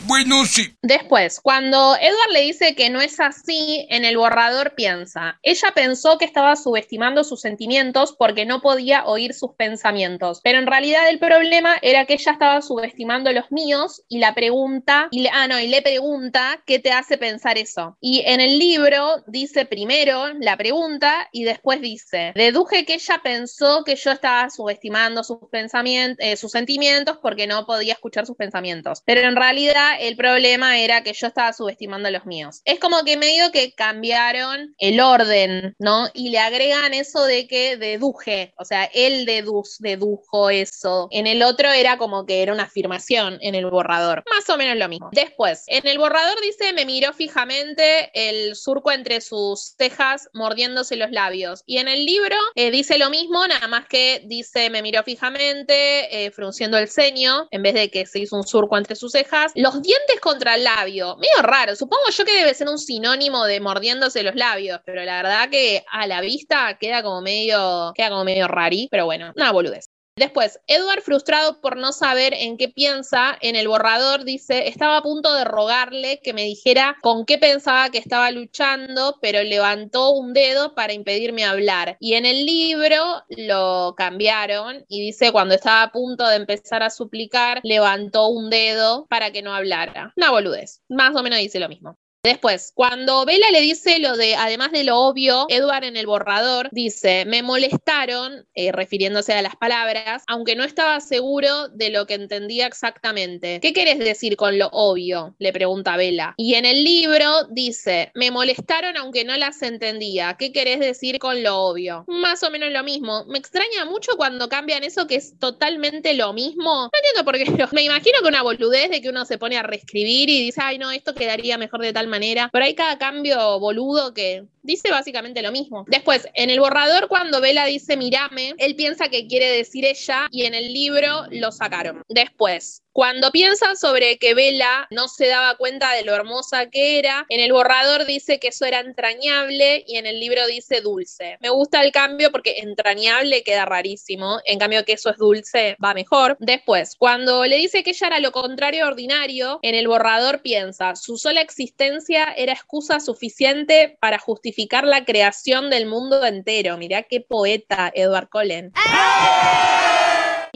Bueno, 0.06 0.44
sí. 0.44 0.76
Después, 0.82 1.40
cuando 1.40 1.96
Edward 1.96 2.32
le 2.32 2.40
dice 2.40 2.74
que 2.74 2.90
no 2.90 3.00
es 3.00 3.20
así, 3.20 3.87
en 3.90 4.04
el 4.04 4.16
borrador 4.16 4.74
piensa, 4.74 5.38
ella 5.42 5.72
pensó 5.74 6.18
que 6.18 6.24
estaba 6.24 6.56
subestimando 6.56 7.24
sus 7.24 7.40
sentimientos 7.40 8.14
porque 8.18 8.46
no 8.46 8.61
podía 8.61 9.04
oír 9.04 9.35
sus 9.35 9.54
pensamientos, 9.54 10.40
pero 10.42 10.59
en 10.59 10.66
realidad 10.66 11.09
el 11.09 11.18
problema 11.18 11.76
era 11.82 12.06
que 12.06 12.14
ella 12.14 12.32
estaba 12.32 12.62
subestimando 12.62 13.32
los 13.32 13.50
míos 13.50 14.02
y 14.09 14.18
la 14.18 14.35
pregunta, 14.35 15.09
y 15.11 15.20
le, 15.20 15.30
ah, 15.32 15.46
y 15.62 15.68
le 15.68 15.82
pregunta 15.82 16.62
qué 16.66 16.78
te 16.78 16.92
hace 16.92 17.18
pensar 17.18 17.59
eso. 17.59 17.96
Y 18.00 18.22
en 18.26 18.40
el 18.40 18.59
libro 18.59 19.22
dice 19.26 19.64
primero 19.66 20.32
la 20.40 20.56
pregunta 20.56 21.28
y 21.32 21.44
después 21.44 21.80
dice, 21.80 22.32
deduje 22.35 22.85
que 22.85 22.94
ella 22.94 23.20
pensó 23.22 23.85
que 23.85 23.96
yo 23.96 24.11
estaba 24.12 24.50
subestimando 24.50 25.22
sus 25.22 25.38
pensamientos, 25.50 26.24
eh, 26.24 26.37
sus 26.37 26.52
sentimientos 26.52 27.18
porque 27.22 27.46
no 27.46 27.66
podía 27.66 27.92
escuchar 27.92 28.26
sus 28.26 28.37
pensamientos. 28.37 29.02
Pero 29.04 29.20
en 29.20 29.36
realidad 29.37 29.96
el 30.01 30.16
problema 30.16 30.79
era 30.79 31.03
que 31.03 31.12
yo 31.12 31.27
estaba 31.27 31.53
subestimando 31.53 32.11
los 32.11 32.27
míos. 32.27 32.62
Es 32.64 32.79
como 32.79 33.05
que 33.05 33.16
medio 33.16 33.51
que 33.53 33.72
cambiaron 33.75 34.75
el 34.79 35.01
orden, 35.01 35.75
¿no? 35.79 36.09
Y 36.14 36.31
le 36.31 36.38
agregan 36.38 36.94
eso 36.94 37.25
de 37.25 37.46
que 37.46 37.77
deduje, 37.77 38.55
o 38.59 38.64
sea, 38.64 38.85
él 38.94 39.27
dedujo 39.27 40.51
eso. 40.51 41.09
En 41.11 41.27
el 41.27 41.42
otro 41.42 41.70
era 41.70 41.99
como 41.99 42.27
que 42.27 42.42
era 42.42 42.53
una 42.53 42.64
afirmación 42.64 43.38
en 43.40 43.55
el 43.55 43.66
borrador. 43.66 44.25
Más 44.35 44.49
o 44.51 44.57
menos 44.57 44.77
lo 44.77 44.88
mismo. 44.88 45.11
Después, 45.12 45.64
en 45.66 45.87
el 45.87 45.99
borrador 45.99 46.40
dice, 46.42 46.72
me 46.72 46.85
miró 46.85 47.12
fijamente 47.12 48.11
el 48.14 48.57
surco 48.57 48.92
entre 48.92 49.20
sus 49.20 49.75
cejas 49.79 50.29
mordiéndose 50.33 50.96
los 50.96 51.11
labios. 51.11 51.62
Y 51.66 51.79
en 51.79 51.88
el 51.88 52.05
libro 52.05 52.37
eh, 52.55 52.70
dice 52.70 52.99
lo 52.99 53.11
mismo, 53.11 53.46
nada 53.46 53.68
más 53.68 53.87
que 53.87 54.22
dice, 54.27 54.70
me 54.70 54.83
miró 54.83 55.03
fijamente, 55.03 56.25
eh, 56.25 56.31
frunciendo 56.31 56.79
el 56.79 56.88
ceño, 56.88 57.49
en 57.51 57.62
vez 57.62 57.75
de 57.75 57.90
que 57.90 58.07
se 58.07 58.20
hizo 58.20 58.37
un 58.37 58.46
surco 58.46 58.77
entre 58.77 58.96
sus 58.96 59.12
cejas. 59.12 59.25
Los 59.54 59.82
dientes 59.82 60.20
contra 60.20 60.54
el 60.54 60.64
labio, 60.64 61.16
medio 61.16 61.42
raro. 61.42 61.76
Supongo 61.76 62.10
yo 62.10 62.24
que 62.24 62.36
debe 62.36 62.54
ser 62.54 62.68
un 62.68 62.78
sinónimo 62.78 63.44
de 63.44 63.60
mordiéndose 63.60 64.22
los 64.22 64.34
labios, 64.34 64.80
pero 64.84 65.02
la 65.04 65.22
verdad 65.22 65.50
que 65.50 65.84
a 65.90 66.06
la 66.06 66.20
vista 66.20 66.76
queda 66.78 67.02
como 67.02 67.20
medio, 67.22 67.92
queda 67.94 68.10
como 68.10 68.24
medio 68.24 68.48
rari, 68.48 68.88
pero 68.90 69.04
bueno, 69.06 69.32
una 69.36 69.52
boludez. 69.52 69.90
Después, 70.18 70.59
Edward, 70.66 71.02
frustrado 71.02 71.61
por 71.61 71.76
no 71.76 71.92
saber 71.92 72.33
en 72.33 72.57
qué 72.57 72.70
piensa, 72.70 73.37
en 73.42 73.55
el 73.55 73.68
borrador 73.68 74.24
dice, 74.24 74.66
estaba 74.66 74.96
a 74.96 75.02
punto 75.02 75.35
de 75.35 75.44
rogarle 75.44 76.20
que 76.22 76.33
me 76.33 76.44
dijera 76.44 76.96
con 77.02 77.26
qué 77.26 77.37
pensaba 77.37 77.90
que 77.90 77.98
estaba 77.98 78.31
luchando, 78.31 79.18
pero 79.20 79.42
levantó 79.42 80.12
un 80.12 80.33
dedo 80.33 80.74
para 80.74 80.94
impedirme 80.94 81.44
hablar. 81.44 81.98
Y 82.00 82.14
en 82.14 82.24
el 82.24 82.46
libro 82.46 83.24
lo 83.29 83.94
cambiaron 83.94 84.87
y 84.88 85.02
dice, 85.02 85.33
cuando 85.33 85.55
estaba 85.55 85.83
a 85.83 85.92
punto 85.92 86.26
de 86.26 86.37
empezar 86.37 86.83
a 86.83 86.88
suplicar, 86.88 87.61
levantó 87.62 88.29
un 88.29 88.48
dedo 88.48 89.05
para 89.11 89.33
que 89.33 89.42
no 89.42 89.52
hablara. 89.55 90.14
Una 90.16 90.31
boludez. 90.31 90.81
Más 90.88 91.14
o 91.14 91.22
menos 91.22 91.40
dice 91.40 91.61
lo 91.61 91.68
mismo. 91.68 91.98
Después, 92.26 92.72
cuando 92.74 93.24
Bella 93.24 93.52
le 93.52 93.60
dice 93.60 94.00
lo 94.00 94.16
de, 94.16 94.34
además 94.34 94.72
de 94.72 94.82
lo 94.82 94.98
obvio, 94.98 95.46
Edward 95.48 95.84
en 95.84 95.96
el 95.96 96.08
borrador 96.08 96.68
dice, 96.72 97.24
me 97.24 97.44
molestaron, 97.44 98.48
eh, 98.56 98.72
refiriéndose 98.72 99.32
a 99.32 99.42
las 99.42 99.54
palabras, 99.54 100.24
aunque 100.26 100.56
no 100.56 100.64
estaba 100.64 100.98
seguro 100.98 101.68
de 101.68 101.90
lo 101.90 102.08
que 102.08 102.14
entendía 102.14 102.66
exactamente. 102.66 103.60
¿Qué 103.62 103.72
querés 103.72 104.00
decir 104.00 104.36
con 104.36 104.58
lo 104.58 104.66
obvio? 104.72 105.36
Le 105.38 105.52
pregunta 105.52 105.96
Bella. 105.96 106.34
Y 106.36 106.54
en 106.54 106.64
el 106.64 106.82
libro 106.82 107.44
dice, 107.48 108.10
me 108.16 108.32
molestaron 108.32 108.96
aunque 108.96 109.24
no 109.24 109.36
las 109.36 109.62
entendía. 109.62 110.34
¿Qué 110.36 110.50
querés 110.50 110.80
decir 110.80 111.20
con 111.20 111.44
lo 111.44 111.60
obvio? 111.60 112.06
Más 112.08 112.42
o 112.42 112.50
menos 112.50 112.72
lo 112.72 112.82
mismo. 112.82 113.24
Me 113.26 113.38
extraña 113.38 113.84
mucho 113.84 114.16
cuando 114.16 114.48
cambian 114.48 114.82
eso 114.82 115.06
que 115.06 115.14
es 115.14 115.38
totalmente 115.38 116.12
lo 116.14 116.32
mismo. 116.32 116.64
No 116.64 116.90
entiendo 116.92 117.24
por 117.24 117.36
qué. 117.36 117.66
Me 117.72 117.84
imagino 117.84 118.18
que 118.20 118.28
una 118.28 118.42
boludez 118.42 118.90
de 118.90 119.00
que 119.00 119.10
uno 119.10 119.24
se 119.24 119.38
pone 119.38 119.56
a 119.56 119.62
reescribir 119.62 120.28
y 120.28 120.42
dice, 120.42 120.60
ay 120.60 120.78
no, 120.78 120.90
esto 120.90 121.14
quedaría 121.14 121.56
mejor 121.56 121.82
de 121.82 121.92
tal 121.92 122.08
manera 122.08 122.15
pero 122.52 122.64
hay 122.64 122.74
cada 122.74 122.98
cambio 122.98 123.59
boludo 123.59 124.14
que 124.14 124.44
dice 124.62 124.90
básicamente 124.90 125.42
lo 125.42 125.52
mismo. 125.52 125.85
Después, 125.88 126.29
en 126.35 126.50
el 126.50 126.61
borrador, 126.61 127.09
cuando 127.09 127.40
Bella 127.40 127.64
dice 127.64 127.96
mirame, 127.96 128.55
él 128.59 128.74
piensa 128.74 129.09
que 129.09 129.26
quiere 129.26 129.50
decir 129.50 129.85
ella 129.85 130.29
y 130.31 130.44
en 130.44 130.55
el 130.55 130.72
libro 130.72 131.24
lo 131.31 131.52
sacaron. 131.52 132.02
Después, 132.09 132.83
cuando 132.96 133.30
piensa 133.30 133.76
sobre 133.76 134.16
que 134.16 134.32
Bella 134.32 134.87
no 134.88 135.06
se 135.09 135.26
daba 135.26 135.59
cuenta 135.59 135.92
de 135.92 136.02
lo 136.02 136.14
hermosa 136.14 136.70
que 136.70 136.98
era, 136.98 137.26
en 137.28 137.40
el 137.40 137.52
borrador 137.52 138.06
dice 138.06 138.40
que 138.40 138.48
eso 138.48 138.64
era 138.64 138.80
entrañable 138.80 139.85
y 139.87 139.98
en 139.98 140.06
el 140.06 140.18
libro 140.18 140.46
dice 140.46 140.80
dulce. 140.80 141.37
Me 141.40 141.50
gusta 141.50 141.85
el 141.85 141.92
cambio 141.92 142.32
porque 142.32 142.61
entrañable 142.61 143.42
queda 143.42 143.66
rarísimo, 143.66 144.40
en 144.46 144.59
cambio 144.59 144.87
que 144.87 144.94
eso 144.94 145.11
es 145.11 145.18
dulce 145.18 145.76
va 145.85 145.92
mejor. 145.92 146.38
Después, 146.40 146.96
cuando 146.96 147.44
le 147.44 147.56
dice 147.56 147.82
que 147.82 147.90
ella 147.90 148.06
era 148.06 148.20
lo 148.20 148.32
contrario 148.32 148.87
ordinario, 148.87 149.59
en 149.61 149.74
el 149.74 149.88
borrador 149.88 150.40
piensa, 150.40 150.96
su 150.96 151.18
sola 151.18 151.42
existencia 151.42 152.32
era 152.35 152.54
excusa 152.54 152.98
suficiente 153.00 153.98
para 154.00 154.18
justificar 154.18 154.85
la 154.85 155.04
creación 155.04 155.68
del 155.68 155.85
mundo 155.85 156.24
entero. 156.24 156.78
Mirá 156.78 157.02
qué 157.02 157.20
poeta 157.20 157.92
Edward 157.94 158.30
Cullen. 158.30 158.72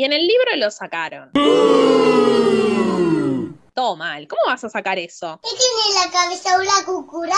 Y 0.00 0.04
en 0.04 0.14
el 0.14 0.26
libro 0.26 0.56
lo 0.56 0.70
sacaron. 0.70 1.30
Todo 3.74 3.96
mal. 3.96 4.26
¿Cómo 4.28 4.40
vas 4.46 4.64
a 4.64 4.70
sacar 4.70 4.98
eso? 4.98 5.38
¿Qué 5.42 5.50
tiene 5.50 5.88
en 5.90 5.94
la 6.06 6.10
cabeza 6.10 6.58
una 6.58 6.86
cucuracha? 6.86 7.36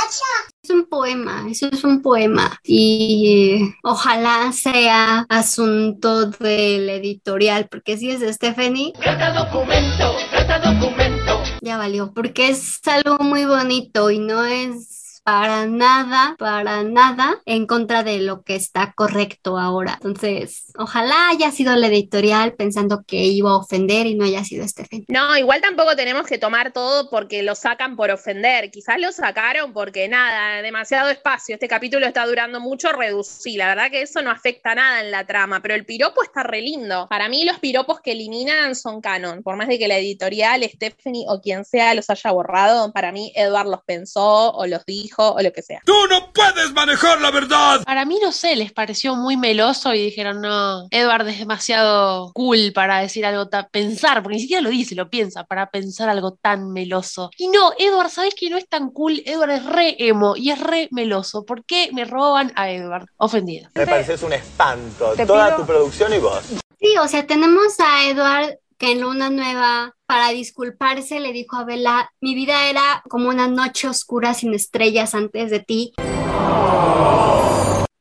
Es 0.62 0.70
un 0.70 0.86
poema, 0.86 1.44
eso 1.50 1.66
es 1.72 1.82
un 1.82 2.02
poema. 2.02 2.56
Y 2.62 3.64
eh, 3.64 3.74
ojalá 3.82 4.52
sea 4.52 5.26
asunto 5.28 6.26
del 6.26 6.88
editorial, 6.88 7.66
porque 7.68 7.96
si 7.96 8.12
es 8.12 8.20
de 8.20 8.32
Stephanie. 8.32 8.92
documento, 9.34 10.14
documento. 10.62 11.42
Ya 11.62 11.78
valió, 11.78 12.12
porque 12.14 12.50
es 12.50 12.78
algo 12.86 13.18
muy 13.24 13.44
bonito 13.44 14.08
y 14.12 14.20
no 14.20 14.44
es 14.44 15.01
para 15.24 15.66
nada, 15.66 16.34
para 16.38 16.82
nada 16.82 17.40
en 17.46 17.66
contra 17.66 18.02
de 18.02 18.18
lo 18.18 18.42
que 18.42 18.56
está 18.56 18.92
correcto 18.94 19.58
ahora. 19.58 19.94
Entonces, 19.94 20.72
ojalá 20.76 21.28
haya 21.28 21.50
sido 21.50 21.74
la 21.76 21.86
editorial 21.86 22.54
pensando 22.54 23.04
que 23.06 23.24
iba 23.24 23.50
a 23.50 23.56
ofender 23.56 24.06
y 24.06 24.14
no 24.14 24.24
haya 24.24 24.44
sido 24.44 24.66
Stephen. 24.66 25.04
No, 25.08 25.36
igual 25.36 25.60
tampoco 25.60 25.94
tenemos 25.94 26.26
que 26.26 26.38
tomar 26.38 26.72
todo 26.72 27.08
porque 27.08 27.42
lo 27.42 27.54
sacan 27.54 27.96
por 27.96 28.10
ofender. 28.10 28.70
Quizás 28.70 28.98
lo 28.98 29.12
sacaron 29.12 29.72
porque 29.72 30.08
nada, 30.08 30.60
demasiado 30.62 31.10
espacio. 31.10 31.54
Este 31.54 31.68
capítulo 31.68 32.06
está 32.06 32.26
durando 32.26 32.60
mucho, 32.60 32.92
reducí. 32.92 33.56
La 33.56 33.68
verdad 33.68 33.90
que 33.90 34.02
eso 34.02 34.22
no 34.22 34.30
afecta 34.30 34.74
nada 34.74 35.00
en 35.00 35.10
la 35.10 35.24
trama, 35.24 35.60
pero 35.62 35.74
el 35.74 35.86
piropo 35.86 36.22
está 36.22 36.42
re 36.42 36.62
lindo. 36.62 37.06
Para 37.08 37.28
mí 37.28 37.44
los 37.44 37.58
piropos 37.58 38.00
que 38.00 38.12
eliminan 38.12 38.74
son 38.74 39.00
canon. 39.00 39.42
Por 39.42 39.56
más 39.56 39.68
de 39.68 39.78
que 39.78 39.88
la 39.88 39.98
editorial, 39.98 40.64
Stephanie 40.64 41.26
o 41.28 41.40
quien 41.40 41.64
sea 41.64 41.94
los 41.94 42.10
haya 42.10 42.32
borrado, 42.32 42.92
para 42.92 43.12
mí 43.12 43.32
Edward 43.36 43.68
los 43.68 43.82
pensó 43.84 44.52
o 44.52 44.66
los 44.66 44.84
dijo 44.84 45.11
o 45.16 45.40
lo 45.40 45.52
que 45.52 45.62
sea. 45.62 45.80
¡Tú 45.84 45.94
no 46.08 46.32
puedes 46.32 46.72
manejar 46.72 47.20
la 47.20 47.30
verdad! 47.30 47.82
Para 47.84 48.04
mí, 48.04 48.18
no 48.22 48.32
sé, 48.32 48.56
les 48.56 48.72
pareció 48.72 49.14
muy 49.16 49.36
meloso 49.36 49.94
y 49.94 50.02
dijeron, 50.02 50.40
no, 50.40 50.86
Edward 50.90 51.28
es 51.28 51.38
demasiado 51.38 52.32
cool 52.34 52.72
para 52.74 52.98
decir 52.98 53.26
algo 53.26 53.48
tan, 53.48 53.68
pensar, 53.70 54.22
porque 54.22 54.36
ni 54.36 54.42
siquiera 54.42 54.62
lo 54.62 54.70
dice, 54.70 54.94
lo 54.94 55.10
piensa, 55.10 55.44
para 55.44 55.70
pensar 55.70 56.08
algo 56.08 56.32
tan 56.32 56.72
meloso. 56.72 57.30
Y 57.36 57.48
no, 57.48 57.72
Edward, 57.78 58.10
¿sabes 58.10 58.34
que 58.34 58.50
no 58.50 58.56
es 58.56 58.68
tan 58.68 58.90
cool? 58.90 59.22
Edward 59.24 59.50
es 59.50 59.64
re 59.64 59.96
emo 59.98 60.36
y 60.36 60.50
es 60.50 60.60
re 60.60 60.88
meloso. 60.90 61.44
¿Por 61.44 61.64
qué 61.64 61.90
me 61.92 62.04
roban 62.04 62.52
a 62.56 62.70
Edward? 62.70 63.06
Ofendido. 63.16 63.68
Me 63.74 63.86
pareces 63.86 64.22
un 64.22 64.32
espanto, 64.32 65.14
toda 65.26 65.56
tu 65.56 65.66
producción 65.66 66.12
y 66.14 66.18
vos. 66.18 66.42
Sí, 66.80 66.96
o 66.98 67.06
sea, 67.06 67.24
tenemos 67.26 67.78
a 67.78 68.08
Edward 68.08 68.58
en 68.82 69.00
Luna 69.00 69.30
Nueva, 69.30 69.94
para 70.06 70.30
disculparse, 70.30 71.20
le 71.20 71.32
dijo 71.32 71.56
a 71.56 71.64
Bella, 71.64 72.10
mi 72.20 72.34
vida 72.34 72.68
era 72.68 73.04
como 73.08 73.28
una 73.28 73.46
noche 73.46 73.86
oscura 73.86 74.34
sin 74.34 74.54
estrellas 74.54 75.14
antes 75.14 75.50
de 75.50 75.60
ti. 75.60 75.92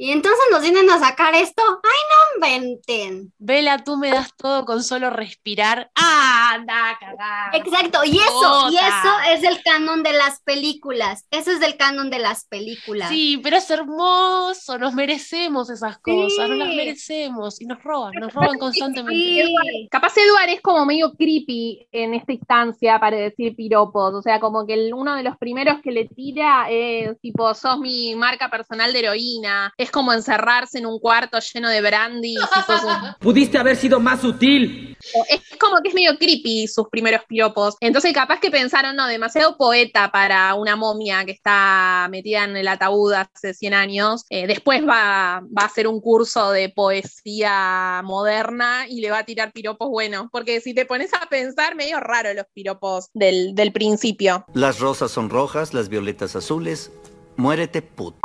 Y 0.01 0.09
entonces 0.09 0.43
nos 0.49 0.63
vienen 0.63 0.89
a 0.89 0.97
sacar 0.97 1.35
esto. 1.35 1.61
¡Ay, 1.61 1.99
no 2.09 2.47
inventen! 2.47 3.31
Vela, 3.37 3.83
tú 3.83 3.97
me 3.97 4.09
das 4.09 4.35
todo 4.35 4.65
con 4.65 4.83
solo 4.83 5.11
respirar. 5.11 5.91
¡Ah, 5.93 6.53
anda, 6.55 6.97
cagada! 6.99 7.51
Exacto, 7.53 7.99
y 8.03 8.17
eso, 8.17 8.71
y 8.71 8.77
eso 8.77 9.19
es 9.29 9.43
el 9.43 9.61
canon 9.61 10.01
de 10.01 10.13
las 10.13 10.41
películas. 10.41 11.27
Eso 11.29 11.51
es 11.51 11.59
del 11.59 11.77
canon 11.77 12.09
de 12.09 12.17
las 12.17 12.45
películas. 12.45 13.09
Sí, 13.09 13.39
pero 13.43 13.57
es 13.57 13.69
hermoso, 13.69 14.79
nos 14.79 14.95
merecemos 14.95 15.69
esas 15.69 15.99
cosas, 15.99 16.49
no 16.49 16.55
las 16.55 16.69
merecemos 16.69 17.61
y 17.61 17.65
nos 17.65 17.83
roban, 17.83 18.13
nos 18.19 18.33
roban 18.33 18.57
constantemente. 18.57 19.13
Sí. 19.13 19.87
Capaz 19.91 20.17
Edward 20.17 20.49
es 20.49 20.61
como 20.61 20.83
medio 20.83 21.13
creepy 21.13 21.87
en 21.91 22.15
esta 22.15 22.33
instancia 22.33 22.99
para 22.99 23.17
decir 23.17 23.55
piropos, 23.55 24.15
o 24.15 24.21
sea, 24.23 24.39
como 24.39 24.65
que 24.65 24.73
el, 24.73 24.95
uno 24.95 25.15
de 25.15 25.21
los 25.21 25.37
primeros 25.37 25.79
que 25.83 25.91
le 25.91 26.05
tira 26.05 26.71
es 26.71 27.19
tipo, 27.21 27.53
sos 27.53 27.77
mi 27.77 28.15
marca 28.15 28.49
personal 28.49 28.91
de 28.93 28.97
heroína, 28.97 29.71
es 29.77 29.90
como 29.91 30.13
encerrarse 30.13 30.79
en 30.79 30.85
un 30.85 30.99
cuarto 30.99 31.37
lleno 31.39 31.69
de 31.69 31.81
brandy. 31.81 32.35
si 32.35 32.61
sos 32.65 32.83
un- 32.83 33.15
Pudiste 33.19 33.57
haber 33.57 33.75
sido 33.75 33.99
más 33.99 34.21
sutil. 34.21 34.97
Es 35.29 35.41
como 35.59 35.81
que 35.81 35.89
es 35.89 35.95
medio 35.95 36.17
creepy 36.17 36.67
sus 36.67 36.87
primeros 36.89 37.21
piropos. 37.27 37.75
Entonces, 37.79 38.13
capaz 38.13 38.39
que 38.39 38.51
pensaron, 38.51 38.95
no, 38.95 39.07
demasiado 39.07 39.57
poeta 39.57 40.11
para 40.11 40.53
una 40.55 40.75
momia 40.75 41.25
que 41.25 41.31
está 41.31 42.07
metida 42.11 42.43
en 42.43 42.55
el 42.57 42.67
ataúd 42.67 43.13
hace 43.13 43.53
100 43.53 43.73
años. 43.73 44.25
Eh, 44.29 44.47
después 44.47 44.81
va, 44.87 45.41
va 45.55 45.63
a 45.63 45.65
hacer 45.65 45.87
un 45.87 45.99
curso 46.01 46.51
de 46.51 46.69
poesía 46.69 48.01
moderna 48.03 48.85
y 48.87 49.01
le 49.01 49.11
va 49.11 49.19
a 49.19 49.23
tirar 49.25 49.51
piropos 49.51 49.89
buenos. 49.89 50.27
Porque 50.31 50.61
si 50.61 50.73
te 50.73 50.85
pones 50.85 51.13
a 51.13 51.27
pensar, 51.29 51.75
medio 51.75 51.99
raro 51.99 52.33
los 52.33 52.45
piropos 52.53 53.09
del, 53.13 53.55
del 53.55 53.71
principio. 53.71 54.45
Las 54.53 54.79
rosas 54.79 55.11
son 55.11 55.29
rojas, 55.29 55.73
las 55.73 55.89
violetas 55.89 56.35
azules. 56.35 56.91
Muérete, 57.37 57.81
put. 57.81 58.15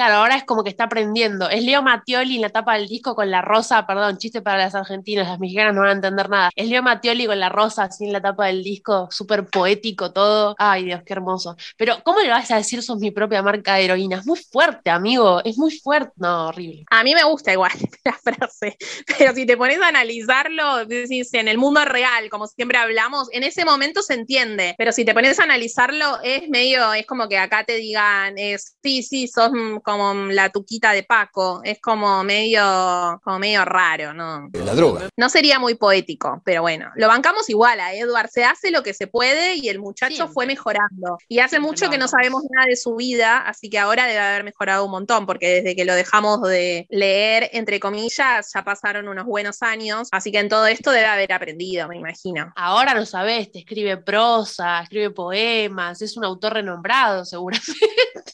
Claro, 0.00 0.14
ahora 0.14 0.36
es 0.36 0.44
como 0.44 0.64
que 0.64 0.70
está 0.70 0.84
aprendiendo. 0.84 1.50
Es 1.50 1.62
Leo 1.62 1.82
Mattioli 1.82 2.36
en 2.36 2.40
la 2.40 2.48
tapa 2.48 2.78
del 2.78 2.88
disco 2.88 3.14
con 3.14 3.30
la 3.30 3.42
rosa, 3.42 3.86
perdón, 3.86 4.16
chiste 4.16 4.40
para 4.40 4.56
las 4.56 4.74
argentinas, 4.74 5.28
las 5.28 5.38
mexicanas 5.38 5.74
no 5.74 5.82
van 5.82 5.90
a 5.90 5.92
entender 5.92 6.30
nada. 6.30 6.50
Es 6.56 6.70
Leo 6.70 6.82
Mattioli 6.82 7.26
con 7.26 7.38
la 7.38 7.50
rosa 7.50 7.82
así 7.84 8.06
en 8.06 8.14
la 8.14 8.22
tapa 8.22 8.46
del 8.46 8.64
disco, 8.64 9.08
súper 9.10 9.44
poético 9.44 10.10
todo. 10.10 10.54
Ay, 10.56 10.86
Dios, 10.86 11.02
qué 11.04 11.12
hermoso. 11.12 11.54
Pero, 11.76 12.02
¿cómo 12.02 12.20
le 12.20 12.30
vas 12.30 12.50
a 12.50 12.56
decir 12.56 12.82
sos 12.82 12.96
mi 12.96 13.10
propia 13.10 13.42
marca 13.42 13.74
de 13.74 13.84
heroína? 13.84 14.16
Es 14.16 14.26
muy 14.26 14.38
fuerte, 14.38 14.88
amigo, 14.88 15.42
es 15.44 15.58
muy 15.58 15.70
fuerte. 15.70 16.12
No, 16.16 16.46
horrible. 16.46 16.86
A 16.90 17.04
mí 17.04 17.14
me 17.14 17.24
gusta 17.24 17.52
igual 17.52 17.72
la 18.06 18.14
frase, 18.14 18.78
pero 19.18 19.34
si 19.34 19.44
te 19.44 19.58
pones 19.58 19.82
a 19.82 19.88
analizarlo, 19.88 20.86
decís, 20.86 21.34
en 21.34 21.46
el 21.46 21.58
mundo 21.58 21.84
real, 21.84 22.30
como 22.30 22.46
siempre 22.46 22.78
hablamos, 22.78 23.28
en 23.32 23.44
ese 23.44 23.66
momento 23.66 24.00
se 24.00 24.14
entiende, 24.14 24.74
pero 24.78 24.92
si 24.92 25.04
te 25.04 25.12
pones 25.12 25.38
a 25.38 25.42
analizarlo, 25.42 26.22
es 26.22 26.48
medio, 26.48 26.94
es 26.94 27.04
como 27.04 27.28
que 27.28 27.36
acá 27.36 27.64
te 27.64 27.76
digan, 27.76 28.38
es, 28.38 28.78
sí, 28.82 29.02
sí, 29.02 29.28
sos 29.28 29.50
mm, 29.52 29.80
como 29.90 30.14
la 30.30 30.50
tuquita 30.50 30.92
de 30.92 31.02
Paco, 31.02 31.60
es 31.64 31.80
como 31.80 32.22
medio, 32.22 33.20
como 33.24 33.38
medio 33.38 33.64
raro, 33.64 34.14
¿no? 34.14 34.48
La 34.52 34.74
droga. 34.74 35.08
No 35.16 35.28
sería 35.28 35.58
muy 35.58 35.74
poético, 35.74 36.40
pero 36.44 36.62
bueno, 36.62 36.90
lo 36.94 37.08
bancamos 37.08 37.48
igual 37.50 37.80
a 37.80 37.94
Edward, 37.94 38.30
se 38.30 38.44
hace 38.44 38.70
lo 38.70 38.82
que 38.82 38.94
se 38.94 39.06
puede 39.06 39.56
y 39.56 39.68
el 39.68 39.78
muchacho 39.80 40.28
fue 40.28 40.46
mejorando. 40.46 41.18
Y 41.28 41.40
hace 41.40 41.58
mucho 41.58 41.90
que 41.90 41.98
no 41.98 42.08
sabemos 42.08 42.42
nada 42.50 42.66
de 42.66 42.76
su 42.76 42.94
vida, 42.94 43.38
así 43.38 43.68
que 43.68 43.78
ahora 43.78 44.06
debe 44.06 44.20
haber 44.20 44.44
mejorado 44.44 44.84
un 44.84 44.90
montón, 44.90 45.26
porque 45.26 45.62
desde 45.62 45.74
que 45.74 45.84
lo 45.84 45.94
dejamos 45.94 46.42
de 46.42 46.86
leer, 46.90 47.50
entre 47.52 47.80
comillas, 47.80 48.50
ya 48.54 48.64
pasaron 48.64 49.08
unos 49.08 49.26
buenos 49.26 49.62
años, 49.62 50.08
así 50.12 50.30
que 50.30 50.38
en 50.38 50.48
todo 50.48 50.66
esto 50.66 50.90
debe 50.90 51.06
haber 51.06 51.32
aprendido, 51.32 51.88
me 51.88 51.96
imagino. 51.96 52.52
Ahora 52.56 52.94
no 52.94 53.04
sabes, 53.06 53.50
te 53.50 53.60
escribe 53.60 53.96
prosa, 53.96 54.82
escribe 54.82 55.10
poemas, 55.10 56.00
es 56.02 56.16
un 56.16 56.24
autor 56.24 56.54
renombrado, 56.54 57.24
seguramente. 57.24 57.72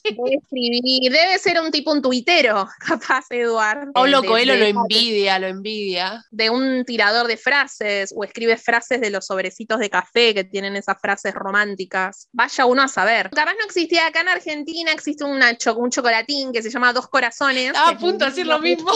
Debe 0.04 0.36
escribir, 0.36 1.12
debe 1.12 1.38
ser 1.46 1.60
un 1.60 1.70
tipo 1.70 1.92
un 1.92 2.02
tuitero, 2.02 2.68
capaz, 2.80 3.26
Edward. 3.30 3.92
Paulo 3.92 4.20
De- 4.22 4.28
Coelho 4.28 4.52
de- 4.54 4.58
lo 4.72 4.80
envidia, 4.82 5.38
lo 5.38 5.46
envidia. 5.46 6.22
de 6.30 6.50
un 6.50 6.84
tirador 6.84 7.26
de 7.26 7.36
frases 7.36 8.12
o 8.16 8.24
escribe 8.24 8.56
frases 8.56 9.00
de 9.00 9.10
los 9.10 9.26
sobrecitos 9.26 9.78
de 9.78 9.90
café 9.90 10.34
que 10.34 10.44
tienen 10.44 10.76
esas 10.76 10.96
frases 11.00 11.34
románticas. 11.34 12.28
Vaya 12.32 12.66
uno 12.66 12.82
a 12.82 12.88
saber. 12.88 13.30
Capaz 13.30 13.54
no 13.58 13.64
existía 13.64 14.06
acá 14.06 14.20
en 14.20 14.28
Argentina, 14.28 14.92
existe 14.92 15.24
una 15.24 15.56
cho- 15.56 15.76
un 15.76 15.90
chocolatín 15.90 16.52
que 16.52 16.62
se 16.62 16.70
llama 16.70 16.92
Dos 16.92 17.08
Corazones. 17.08 17.66
Estaba 17.68 17.90
a 17.90 17.98
punto 17.98 18.24
de 18.24 18.30
decir 18.30 18.46
lo 18.46 18.58
mismo. 18.58 18.90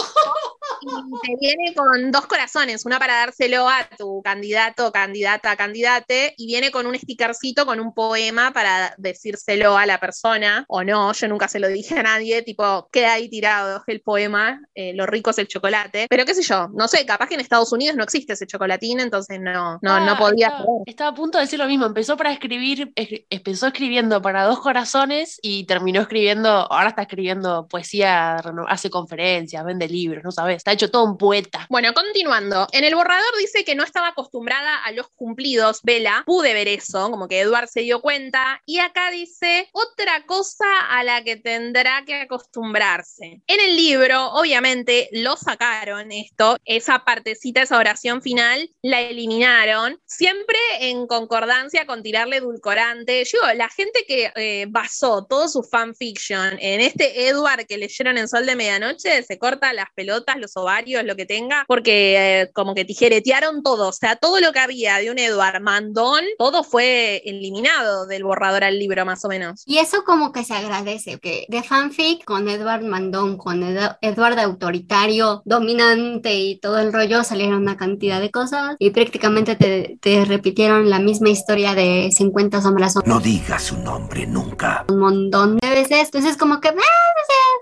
y 0.81 1.27
te 1.27 1.35
viene 1.39 1.73
con 1.75 2.11
dos 2.11 2.25
corazones, 2.27 2.85
una 2.85 2.99
para 2.99 3.15
dárselo 3.15 3.67
a 3.69 3.87
tu 3.97 4.21
candidato, 4.23 4.91
candidata, 4.91 5.55
candidate, 5.55 6.33
y 6.37 6.47
viene 6.47 6.71
con 6.71 6.85
un 6.87 6.97
stickercito 6.97 7.65
con 7.65 7.79
un 7.79 7.93
poema 7.93 8.51
para 8.51 8.93
decírselo 8.97 9.77
a 9.77 9.85
la 9.85 9.99
persona, 9.99 10.65
o 10.67 10.83
no, 10.83 11.13
yo 11.13 11.27
nunca 11.27 11.47
se 11.47 11.59
lo 11.59 11.67
dije 11.67 11.99
a 11.99 12.03
nadie, 12.03 12.40
tipo, 12.41 12.89
queda 12.91 13.13
ahí 13.13 13.29
tirado 13.29 13.83
el 13.87 14.01
poema, 14.01 14.61
eh, 14.75 14.93
lo 14.93 15.05
rico 15.05 15.31
es 15.31 15.37
el 15.37 15.47
chocolate, 15.47 16.07
pero 16.09 16.25
qué 16.25 16.33
sé 16.33 16.43
yo, 16.43 16.69
no 16.73 16.87
sé, 16.87 17.05
capaz 17.05 17.27
que 17.27 17.35
en 17.35 17.41
Estados 17.41 17.71
Unidos 17.71 17.95
no 17.95 18.03
existe 18.03 18.33
ese 18.33 18.47
chocolatín, 18.47 18.99
entonces 18.99 19.39
no, 19.39 19.79
no, 19.81 19.99
no 20.05 20.17
podía 20.17 20.53
Estaba, 20.85 21.11
a 21.11 21.13
punto 21.15 21.37
de 21.37 21.43
decir 21.45 21.59
lo 21.59 21.67
mismo. 21.67 21.85
Empezó 21.85 22.15
para 22.17 22.31
escribir, 22.31 22.93
escri- 22.95 23.25
empezó 23.29 23.67
escribiendo 23.67 24.21
para 24.21 24.43
dos 24.45 24.59
corazones 24.59 25.39
y 25.41 25.65
terminó 25.65 26.01
escribiendo, 26.01 26.49
ahora 26.49 26.89
está 26.89 27.03
escribiendo 27.03 27.67
poesía, 27.67 28.41
hace 28.67 28.89
conferencias, 28.89 29.63
vende 29.65 29.87
libros, 29.87 30.23
no 30.23 30.31
sabes. 30.31 30.57
Está 30.57 30.71
hecho 30.71 30.89
todo 30.89 31.03
un 31.03 31.17
poeta. 31.17 31.65
Bueno, 31.69 31.93
continuando. 31.93 32.67
En 32.71 32.83
el 32.83 32.95
borrador 32.95 33.37
dice 33.39 33.63
que 33.63 33.75
no 33.75 33.83
estaba 33.83 34.09
acostumbrada 34.09 34.83
a 34.83 34.91
los 34.91 35.07
cumplidos, 35.09 35.81
Vela. 35.83 36.23
Pude 36.25 36.53
ver 36.53 36.67
eso, 36.67 37.09
como 37.11 37.27
que 37.27 37.41
Eduard 37.41 37.67
se 37.67 37.81
dio 37.81 38.01
cuenta. 38.01 38.61
Y 38.65 38.79
acá 38.79 39.11
dice 39.11 39.69
otra 39.73 40.25
cosa 40.25 40.65
a 40.89 41.03
la 41.03 41.23
que 41.23 41.35
tendrá 41.37 42.03
que 42.05 42.20
acostumbrarse. 42.21 43.41
En 43.47 43.59
el 43.59 43.75
libro, 43.75 44.31
obviamente, 44.33 45.09
lo 45.11 45.35
sacaron 45.35 46.11
esto, 46.11 46.57
esa 46.65 47.03
partecita, 47.03 47.61
esa 47.61 47.77
oración 47.77 48.21
final, 48.21 48.69
la 48.81 49.01
eliminaron, 49.01 49.99
siempre 50.05 50.57
en 50.79 51.07
concordancia 51.07 51.85
con 51.85 52.03
tirarle 52.03 52.37
edulcorante. 52.37 53.23
Yo, 53.25 53.39
la 53.55 53.69
gente 53.69 54.05
que 54.07 54.31
eh, 54.35 54.65
basó 54.69 55.25
todo 55.25 55.47
su 55.47 55.63
fanfiction 55.63 56.57
en 56.59 56.81
este 56.81 57.27
Edward 57.27 57.65
que 57.65 57.77
leyeron 57.77 58.17
en 58.17 58.27
Sol 58.27 58.45
de 58.45 58.55
Medianoche, 58.55 59.23
se 59.23 59.37
corta 59.37 59.73
las 59.73 59.87
pelotas, 59.95 60.37
los 60.37 60.55
ovarios, 60.57 61.03
lo 61.03 61.15
que 61.15 61.25
tenga, 61.25 61.65
porque 61.67 62.41
eh, 62.41 62.51
como 62.53 62.75
que 62.75 62.85
tijeretearon 62.85 63.63
todo, 63.63 63.89
o 63.89 63.93
sea, 63.93 64.15
todo 64.15 64.39
lo 64.39 64.51
que 64.51 64.59
había 64.59 64.97
de 64.97 65.11
un 65.11 65.19
Edward 65.19 65.61
mandón, 65.61 66.23
todo 66.37 66.63
fue 66.63 67.21
eliminado 67.25 68.05
del 68.07 68.23
borrador 68.23 68.63
al 68.63 68.77
libro, 68.77 69.05
más 69.05 69.23
o 69.25 69.29
menos. 69.29 69.63
Y 69.65 69.77
eso 69.77 70.03
como 70.03 70.31
que 70.31 70.43
se 70.43 70.53
agradece, 70.53 71.19
que 71.19 71.45
de 71.47 71.63
fanfic 71.63 72.10
con 72.19 72.47
Edward 72.49 72.83
Mandón, 72.83 73.37
con 73.37 73.63
Ed- 73.63 73.97
Edward 74.01 74.39
autoritario, 74.39 75.41
dominante 75.45 76.35
y 76.35 76.59
todo 76.59 76.79
el 76.79 76.91
rollo, 76.93 77.23
salieron 77.23 77.61
una 77.61 77.77
cantidad 77.77 78.19
de 78.19 78.31
cosas 78.31 78.75
y 78.79 78.89
prácticamente 78.91 79.55
te, 79.55 79.97
te 80.01 80.25
repitieron 80.25 80.89
la 80.89 80.99
misma 80.99 81.29
historia 81.29 81.73
de 81.75 82.09
50 82.11 82.61
sombras 82.61 82.95
No 83.05 83.19
digas 83.19 83.63
su 83.63 83.77
nombre 83.77 84.25
nunca. 84.27 84.85
un 84.89 84.99
montón 84.99 85.57
de 85.57 85.69
veces. 85.69 86.05
Entonces 86.05 86.37
como 86.37 86.59
que, 86.61 86.69
ah, 86.69 86.73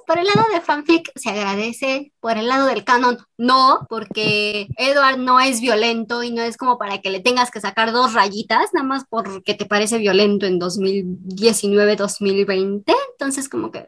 por 0.10 0.18
el 0.18 0.26
lado 0.26 0.44
de 0.52 0.60
fanfic 0.60 1.12
se 1.14 1.30
agradece, 1.30 2.12
por 2.20 2.36
el 2.36 2.48
lado 2.48 2.66
del 2.66 2.84
canon 2.84 3.20
no, 3.38 3.86
porque 3.88 4.68
Edward 4.76 5.20
no 5.20 5.40
es 5.40 5.62
violento 5.62 6.24
y 6.24 6.32
no 6.32 6.42
es 6.42 6.58
como 6.58 6.80
para 6.80 7.00
que 7.00 7.12
le 7.12 7.20
tengas 7.20 7.52
que 7.52 7.62
sacar 7.62 7.92
dos 7.92 8.16
rayitas, 8.16 8.74
nada 8.74 8.88
más 8.88 9.04
porque 9.08 9.54
te 9.54 9.68
parece 9.68 10.00
violento 10.00 10.48
en 10.48 10.60
2019-2020. 10.60 12.92
Entonces 13.12 13.50
como 13.50 13.72
que, 13.72 13.86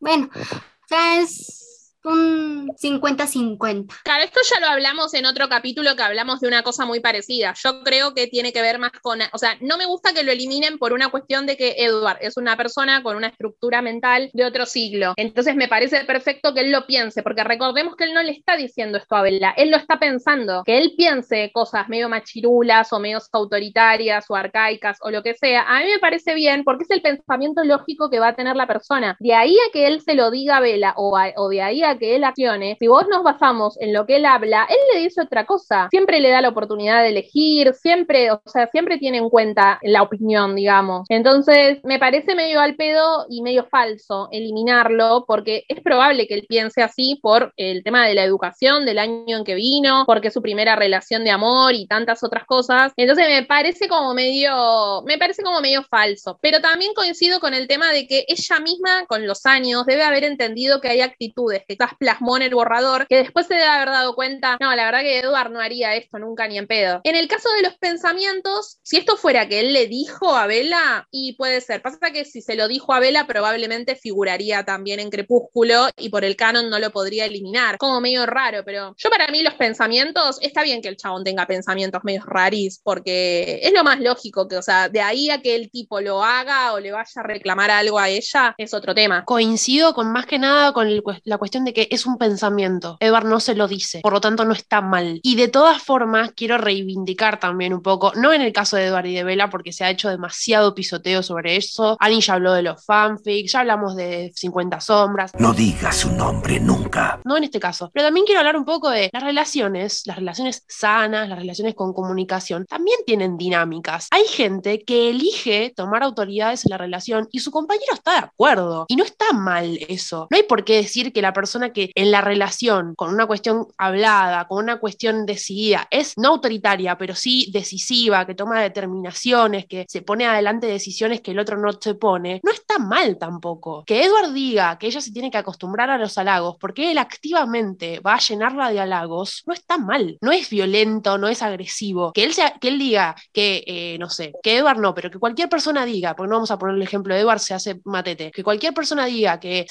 bueno, 0.00 0.30
o 0.34 1.20
es 1.20 1.61
un 2.04 2.68
50-50. 2.76 4.02
Claro, 4.02 4.24
esto 4.24 4.40
ya 4.52 4.60
lo 4.60 4.66
hablamos 4.66 5.14
en 5.14 5.26
otro 5.26 5.48
capítulo 5.48 5.94
que 5.96 6.02
hablamos 6.02 6.40
de 6.40 6.48
una 6.48 6.62
cosa 6.62 6.84
muy 6.84 7.00
parecida. 7.00 7.54
Yo 7.62 7.82
creo 7.82 8.14
que 8.14 8.26
tiene 8.26 8.52
que 8.52 8.62
ver 8.62 8.78
más 8.78 8.92
con, 9.02 9.20
o 9.32 9.38
sea, 9.38 9.56
no 9.60 9.76
me 9.76 9.86
gusta 9.86 10.12
que 10.12 10.22
lo 10.22 10.32
eliminen 10.32 10.78
por 10.78 10.92
una 10.92 11.10
cuestión 11.10 11.46
de 11.46 11.56
que 11.56 11.76
Edward 11.78 12.18
es 12.20 12.36
una 12.36 12.56
persona 12.56 13.02
con 13.02 13.16
una 13.16 13.28
estructura 13.28 13.82
mental 13.82 14.30
de 14.32 14.44
otro 14.44 14.66
siglo. 14.66 15.14
Entonces 15.16 15.54
me 15.56 15.68
parece 15.68 16.04
perfecto 16.04 16.54
que 16.54 16.60
él 16.60 16.72
lo 16.72 16.86
piense, 16.86 17.22
porque 17.22 17.44
recordemos 17.44 17.96
que 17.96 18.04
él 18.04 18.14
no 18.14 18.22
le 18.22 18.32
está 18.32 18.56
diciendo 18.56 18.98
esto 18.98 19.16
a 19.16 19.22
Bella, 19.22 19.54
él 19.56 19.70
lo 19.70 19.76
está 19.76 19.98
pensando, 19.98 20.62
que 20.64 20.78
él 20.78 20.94
piense 20.96 21.50
cosas 21.52 21.88
medio 21.88 22.08
machirulas 22.08 22.92
o 22.92 22.98
medio 22.98 23.18
autoritarias 23.32 24.24
o 24.28 24.36
arcaicas 24.36 24.98
o 25.00 25.10
lo 25.10 25.22
que 25.22 25.34
sea. 25.34 25.62
A 25.62 25.80
mí 25.80 25.86
me 25.86 25.98
parece 25.98 26.34
bien 26.34 26.64
porque 26.64 26.84
es 26.84 26.90
el 26.90 27.02
pensamiento 27.02 27.64
lógico 27.64 28.10
que 28.10 28.20
va 28.20 28.28
a 28.28 28.36
tener 28.36 28.56
la 28.56 28.66
persona. 28.66 29.16
De 29.20 29.34
ahí 29.34 29.54
a 29.68 29.72
que 29.72 29.86
él 29.86 30.00
se 30.00 30.14
lo 30.14 30.30
diga 30.30 30.58
a 30.58 30.60
Bella 30.60 30.94
o, 30.96 31.18
o 31.36 31.48
de 31.48 31.62
ahí 31.62 31.82
a 31.82 31.91
que 31.98 32.16
él 32.16 32.24
accione, 32.24 32.76
si 32.78 32.86
vos 32.86 33.06
nos 33.08 33.22
basamos 33.22 33.80
en 33.80 33.92
lo 33.92 34.06
que 34.06 34.16
él 34.16 34.26
habla, 34.26 34.66
él 34.68 34.76
le 34.94 35.00
dice 35.00 35.20
otra 35.20 35.46
cosa. 35.46 35.88
Siempre 35.90 36.20
le 36.20 36.30
da 36.30 36.40
la 36.40 36.48
oportunidad 36.48 37.02
de 37.02 37.08
elegir, 37.08 37.74
siempre, 37.74 38.30
o 38.30 38.42
sea, 38.46 38.68
siempre 38.68 38.98
tiene 38.98 39.18
en 39.18 39.28
cuenta 39.28 39.78
la 39.82 40.02
opinión, 40.02 40.54
digamos. 40.54 41.06
Entonces, 41.08 41.80
me 41.84 41.98
parece 41.98 42.34
medio 42.34 42.60
al 42.60 42.76
pedo 42.76 43.26
y 43.28 43.42
medio 43.42 43.64
falso 43.64 44.28
eliminarlo, 44.32 45.24
porque 45.26 45.64
es 45.68 45.80
probable 45.80 46.26
que 46.26 46.34
él 46.34 46.46
piense 46.48 46.82
así 46.82 47.18
por 47.22 47.52
el 47.56 47.82
tema 47.82 48.06
de 48.06 48.14
la 48.14 48.24
educación, 48.24 48.84
del 48.84 48.98
año 48.98 49.38
en 49.38 49.44
que 49.44 49.54
vino, 49.54 50.04
porque 50.06 50.30
su 50.30 50.42
primera 50.42 50.76
relación 50.76 51.24
de 51.24 51.30
amor 51.30 51.74
y 51.74 51.86
tantas 51.86 52.22
otras 52.22 52.44
cosas. 52.44 52.92
Entonces, 52.96 53.28
me 53.28 53.44
parece 53.44 53.88
como 53.88 54.14
medio, 54.14 55.02
me 55.06 55.18
parece 55.18 55.42
como 55.42 55.60
medio 55.60 55.82
falso. 55.84 56.38
Pero 56.40 56.60
también 56.60 56.94
coincido 56.94 57.40
con 57.40 57.54
el 57.54 57.66
tema 57.66 57.92
de 57.92 58.06
que 58.06 58.24
ella 58.28 58.60
misma, 58.60 59.06
con 59.06 59.26
los 59.26 59.46
años, 59.46 59.86
debe 59.86 60.02
haber 60.02 60.24
entendido 60.24 60.80
que 60.80 60.88
hay 60.88 61.00
actitudes 61.00 61.64
que 61.66 61.76
plasmó 61.98 62.36
en 62.36 62.42
el 62.42 62.54
borrador, 62.54 63.06
que 63.06 63.16
después 63.16 63.46
se 63.46 63.54
debe 63.54 63.66
haber 63.66 63.88
dado 63.88 64.14
cuenta, 64.14 64.56
no, 64.60 64.74
la 64.74 64.84
verdad 64.86 65.00
que 65.00 65.20
Edward 65.20 65.50
no 65.50 65.60
haría 65.60 65.94
esto 65.94 66.18
nunca 66.18 66.48
ni 66.48 66.58
en 66.58 66.66
pedo. 66.66 67.00
En 67.04 67.16
el 67.16 67.28
caso 67.28 67.48
de 67.56 67.62
los 67.62 67.76
pensamientos, 67.78 68.78
si 68.82 68.96
esto 68.96 69.16
fuera 69.16 69.48
que 69.48 69.60
él 69.60 69.72
le 69.72 69.86
dijo 69.86 70.34
a 70.34 70.46
Vela, 70.46 71.06
y 71.10 71.34
puede 71.34 71.60
ser, 71.60 71.82
pasa 71.82 72.10
que 72.12 72.24
si 72.24 72.42
se 72.42 72.54
lo 72.54 72.68
dijo 72.68 72.92
a 72.92 73.00
Vela, 73.00 73.26
probablemente 73.26 73.96
figuraría 73.96 74.64
también 74.64 75.00
en 75.00 75.10
Crepúsculo 75.10 75.88
y 75.96 76.08
por 76.08 76.24
el 76.24 76.36
canon 76.36 76.70
no 76.70 76.78
lo 76.78 76.90
podría 76.90 77.24
eliminar, 77.24 77.78
como 77.78 78.00
medio 78.00 78.26
raro, 78.26 78.64
pero 78.64 78.94
yo 78.96 79.10
para 79.10 79.28
mí 79.28 79.42
los 79.42 79.54
pensamientos, 79.54 80.38
está 80.40 80.62
bien 80.62 80.82
que 80.82 80.88
el 80.88 80.96
chabón 80.96 81.24
tenga 81.24 81.46
pensamientos 81.46 82.02
medio 82.04 82.22
raris, 82.24 82.80
porque 82.82 83.60
es 83.62 83.72
lo 83.72 83.84
más 83.84 84.00
lógico 84.00 84.48
que, 84.48 84.56
o 84.56 84.62
sea, 84.62 84.88
de 84.88 85.00
ahí 85.00 85.30
a 85.30 85.40
que 85.40 85.54
el 85.54 85.70
tipo 85.70 86.00
lo 86.00 86.22
haga 86.22 86.72
o 86.72 86.80
le 86.80 86.92
vaya 86.92 87.20
a 87.20 87.22
reclamar 87.22 87.70
algo 87.70 87.98
a 87.98 88.08
ella, 88.08 88.54
es 88.58 88.74
otro 88.74 88.94
tema. 88.94 89.24
Coincido 89.24 89.94
con 89.94 90.12
más 90.12 90.26
que 90.26 90.38
nada 90.38 90.72
con 90.72 90.88
la 91.24 91.38
cuestión 91.38 91.64
de 91.64 91.71
que 91.72 91.88
es 91.90 92.06
un 92.06 92.18
pensamiento. 92.18 92.96
Edward 93.00 93.26
no 93.26 93.40
se 93.40 93.54
lo 93.54 93.68
dice, 93.68 94.00
por 94.02 94.12
lo 94.12 94.20
tanto 94.20 94.44
no 94.44 94.52
está 94.52 94.80
mal. 94.80 95.20
Y 95.22 95.36
de 95.36 95.48
todas 95.48 95.82
formas, 95.82 96.32
quiero 96.34 96.58
reivindicar 96.58 97.38
también 97.40 97.74
un 97.74 97.82
poco, 97.82 98.12
no 98.16 98.32
en 98.32 98.42
el 98.42 98.52
caso 98.52 98.76
de 98.76 98.86
Edward 98.86 99.06
y 99.06 99.14
de 99.14 99.24
Bella, 99.24 99.50
porque 99.50 99.72
se 99.72 99.84
ha 99.84 99.90
hecho 99.90 100.08
demasiado 100.08 100.74
pisoteo 100.74 101.22
sobre 101.22 101.56
eso. 101.56 101.96
Annie 102.00 102.20
ya 102.20 102.34
habló 102.34 102.52
de 102.52 102.62
los 102.62 102.84
fanfics, 102.84 103.52
ya 103.52 103.60
hablamos 103.60 103.96
de 103.96 104.32
50 104.34 104.80
sombras. 104.80 105.32
No 105.38 105.52
digas 105.52 105.96
su 105.96 106.10
nombre 106.12 106.60
nunca. 106.60 107.20
No 107.24 107.36
en 107.36 107.44
este 107.44 107.60
caso. 107.60 107.90
Pero 107.92 108.06
también 108.06 108.26
quiero 108.26 108.40
hablar 108.40 108.56
un 108.56 108.64
poco 108.64 108.90
de 108.90 109.10
las 109.12 109.22
relaciones, 109.22 110.02
las 110.06 110.16
relaciones 110.16 110.64
sanas, 110.68 111.28
las 111.28 111.38
relaciones 111.38 111.74
con 111.74 111.92
comunicación, 111.92 112.66
también 112.66 112.98
tienen 113.06 113.36
dinámicas. 113.36 114.08
Hay 114.10 114.26
gente 114.26 114.82
que 114.84 115.10
elige 115.10 115.72
tomar 115.74 116.02
autoridades 116.02 116.64
en 116.64 116.70
la 116.70 116.78
relación 116.78 117.28
y 117.32 117.40
su 117.40 117.50
compañero 117.50 117.94
está 117.94 118.12
de 118.12 118.18
acuerdo. 118.18 118.86
Y 118.88 118.96
no 118.96 119.04
está 119.04 119.32
mal 119.32 119.78
eso. 119.88 120.26
No 120.30 120.36
hay 120.36 120.42
por 120.44 120.64
qué 120.64 120.76
decir 120.76 121.12
que 121.12 121.22
la 121.22 121.32
persona 121.32 121.61
que 121.70 121.90
en 121.94 122.10
la 122.10 122.20
relación, 122.20 122.94
con 122.94 123.12
una 123.12 123.26
cuestión 123.26 123.66
hablada, 123.78 124.46
con 124.48 124.62
una 124.62 124.78
cuestión 124.78 125.26
decidida, 125.26 125.86
es 125.90 126.14
no 126.16 126.28
autoritaria, 126.28 126.96
pero 126.98 127.14
sí 127.14 127.50
decisiva, 127.52 128.26
que 128.26 128.34
toma 128.34 128.60
determinaciones, 128.60 129.66
que 129.66 129.86
se 129.88 130.02
pone 130.02 130.26
adelante 130.26 130.66
decisiones 130.66 131.20
que 131.20 131.32
el 131.32 131.38
otro 131.38 131.56
no 131.56 131.72
se 131.72 131.94
pone, 131.94 132.40
no 132.42 132.50
está 132.50 132.78
mal 132.78 133.18
tampoco. 133.18 133.84
Que 133.86 134.04
Edward 134.04 134.32
diga 134.32 134.78
que 134.78 134.86
ella 134.86 135.00
se 135.00 135.12
tiene 135.12 135.30
que 135.30 135.38
acostumbrar 135.38 135.90
a 135.90 135.98
los 135.98 136.18
halagos 136.18 136.56
porque 136.58 136.90
él 136.90 136.98
activamente 136.98 138.00
va 138.00 138.14
a 138.14 138.18
llenarla 138.18 138.70
de 138.70 138.80
halagos, 138.80 139.42
no 139.46 139.54
está 139.54 139.78
mal. 139.78 140.18
No 140.20 140.32
es 140.32 140.48
violento, 140.50 141.18
no 141.18 141.28
es 141.28 141.42
agresivo. 141.42 142.12
Que 142.12 142.24
él, 142.24 142.32
que 142.60 142.68
él 142.68 142.78
diga 142.78 143.14
que, 143.32 143.64
eh, 143.66 143.96
no 143.98 144.08
sé, 144.08 144.32
que 144.42 144.56
Edward 144.56 144.78
no, 144.78 144.94
pero 144.94 145.10
que 145.10 145.18
cualquier 145.18 145.48
persona 145.48 145.84
diga, 145.84 146.14
porque 146.16 146.28
no 146.28 146.36
vamos 146.36 146.50
a 146.50 146.58
poner 146.58 146.76
el 146.76 146.82
ejemplo 146.82 147.14
de 147.14 147.20
Edward, 147.20 147.40
se 147.40 147.54
hace 147.54 147.80
matete, 147.84 148.30
que 148.30 148.42
cualquier 148.42 148.74
persona 148.74 149.06
diga 149.06 149.38
que 149.38 149.66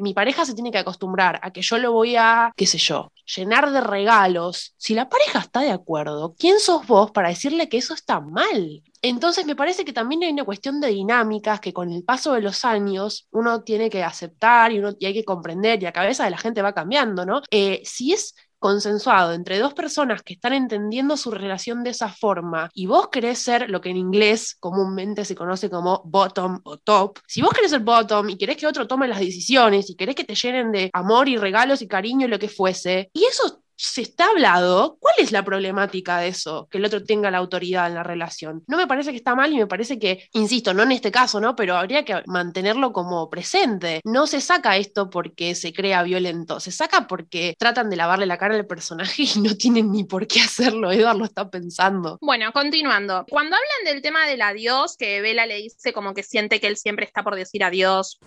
mi 0.00 0.14
pareja 0.14 0.44
se 0.44 0.54
tiene 0.54 0.70
que 0.70 0.78
acostumbrar 0.78 1.35
a 1.42 1.50
que 1.50 1.62
yo 1.62 1.78
lo 1.78 1.92
voy 1.92 2.16
a, 2.16 2.52
qué 2.56 2.66
sé 2.66 2.78
yo, 2.78 3.12
llenar 3.34 3.70
de 3.72 3.80
regalos, 3.80 4.74
si 4.76 4.94
la 4.94 5.08
pareja 5.08 5.40
está 5.40 5.60
de 5.60 5.72
acuerdo, 5.72 6.34
¿quién 6.38 6.60
sos 6.60 6.86
vos 6.86 7.10
para 7.10 7.28
decirle 7.28 7.68
que 7.68 7.78
eso 7.78 7.94
está 7.94 8.20
mal? 8.20 8.82
Entonces 9.02 9.46
me 9.46 9.56
parece 9.56 9.84
que 9.84 9.92
también 9.92 10.22
hay 10.22 10.32
una 10.32 10.44
cuestión 10.44 10.80
de 10.80 10.88
dinámicas 10.88 11.60
que 11.60 11.72
con 11.72 11.92
el 11.92 12.04
paso 12.04 12.32
de 12.32 12.40
los 12.40 12.64
años 12.64 13.28
uno 13.30 13.62
tiene 13.62 13.90
que 13.90 14.02
aceptar 14.02 14.72
y, 14.72 14.78
uno, 14.78 14.94
y 14.98 15.06
hay 15.06 15.14
que 15.14 15.24
comprender 15.24 15.78
y 15.80 15.84
la 15.84 15.92
cabeza 15.92 16.24
de 16.24 16.30
la 16.30 16.38
gente 16.38 16.62
va 16.62 16.72
cambiando, 16.72 17.24
¿no? 17.24 17.42
Eh, 17.50 17.82
si 17.84 18.12
es 18.12 18.34
consensuado 18.58 19.32
entre 19.32 19.58
dos 19.58 19.74
personas 19.74 20.22
que 20.22 20.34
están 20.34 20.52
entendiendo 20.52 21.16
su 21.16 21.30
relación 21.30 21.84
de 21.84 21.90
esa 21.90 22.08
forma 22.08 22.70
y 22.74 22.86
vos 22.86 23.08
querés 23.08 23.38
ser 23.38 23.70
lo 23.70 23.80
que 23.80 23.90
en 23.90 23.96
inglés 23.96 24.56
comúnmente 24.58 25.24
se 25.24 25.34
conoce 25.34 25.70
como 25.70 26.02
bottom 26.04 26.60
o 26.64 26.78
top, 26.78 27.18
si 27.26 27.42
vos 27.42 27.52
querés 27.52 27.70
ser 27.70 27.80
bottom 27.80 28.30
y 28.30 28.36
querés 28.38 28.56
que 28.56 28.66
otro 28.66 28.86
tome 28.86 29.08
las 29.08 29.20
decisiones 29.20 29.90
y 29.90 29.96
querés 29.96 30.14
que 30.14 30.24
te 30.24 30.34
llenen 30.34 30.72
de 30.72 30.90
amor 30.92 31.28
y 31.28 31.36
regalos 31.36 31.82
y 31.82 31.88
cariño 31.88 32.26
y 32.26 32.30
lo 32.30 32.38
que 32.38 32.48
fuese, 32.48 33.10
y 33.12 33.24
eso 33.24 33.62
se 33.76 34.02
está 34.02 34.26
hablado, 34.30 34.96
¿cuál 35.00 35.14
es 35.18 35.32
la 35.32 35.44
problemática 35.44 36.18
de 36.18 36.28
eso? 36.28 36.68
Que 36.70 36.78
el 36.78 36.84
otro 36.84 37.04
tenga 37.04 37.30
la 37.30 37.38
autoridad 37.38 37.86
en 37.86 37.94
la 37.94 38.02
relación. 38.02 38.64
No 38.66 38.76
me 38.76 38.86
parece 38.86 39.10
que 39.10 39.16
está 39.16 39.34
mal 39.34 39.52
y 39.52 39.56
me 39.56 39.66
parece 39.66 39.98
que, 39.98 40.28
insisto, 40.32 40.72
no 40.74 40.82
en 40.82 40.92
este 40.92 41.10
caso, 41.10 41.40
¿no? 41.40 41.54
Pero 41.54 41.76
habría 41.76 42.04
que 42.04 42.22
mantenerlo 42.26 42.92
como 42.92 43.28
presente. 43.28 44.00
No 44.04 44.26
se 44.26 44.40
saca 44.40 44.76
esto 44.76 45.10
porque 45.10 45.54
se 45.54 45.72
crea 45.72 46.02
violento, 46.02 46.58
se 46.60 46.72
saca 46.72 47.06
porque 47.06 47.54
tratan 47.58 47.90
de 47.90 47.96
lavarle 47.96 48.26
la 48.26 48.38
cara 48.38 48.54
al 48.54 48.66
personaje 48.66 49.24
y 49.36 49.40
no 49.40 49.54
tienen 49.56 49.92
ni 49.92 50.04
por 50.04 50.26
qué 50.26 50.40
hacerlo. 50.40 50.90
Edward 50.90 51.18
lo 51.18 51.24
está 51.24 51.50
pensando. 51.50 52.18
Bueno, 52.20 52.52
continuando. 52.52 53.24
Cuando 53.28 53.56
hablan 53.56 53.92
del 53.92 54.02
tema 54.02 54.26
del 54.26 54.42
adiós, 54.42 54.96
que 54.96 55.20
Bella 55.20 55.46
le 55.46 55.56
dice 55.56 55.92
como 55.92 56.14
que 56.14 56.22
siente 56.22 56.60
que 56.60 56.66
él 56.66 56.76
siempre 56.76 57.04
está 57.04 57.22
por 57.22 57.34
decir 57.34 57.62
adiós 57.62 58.18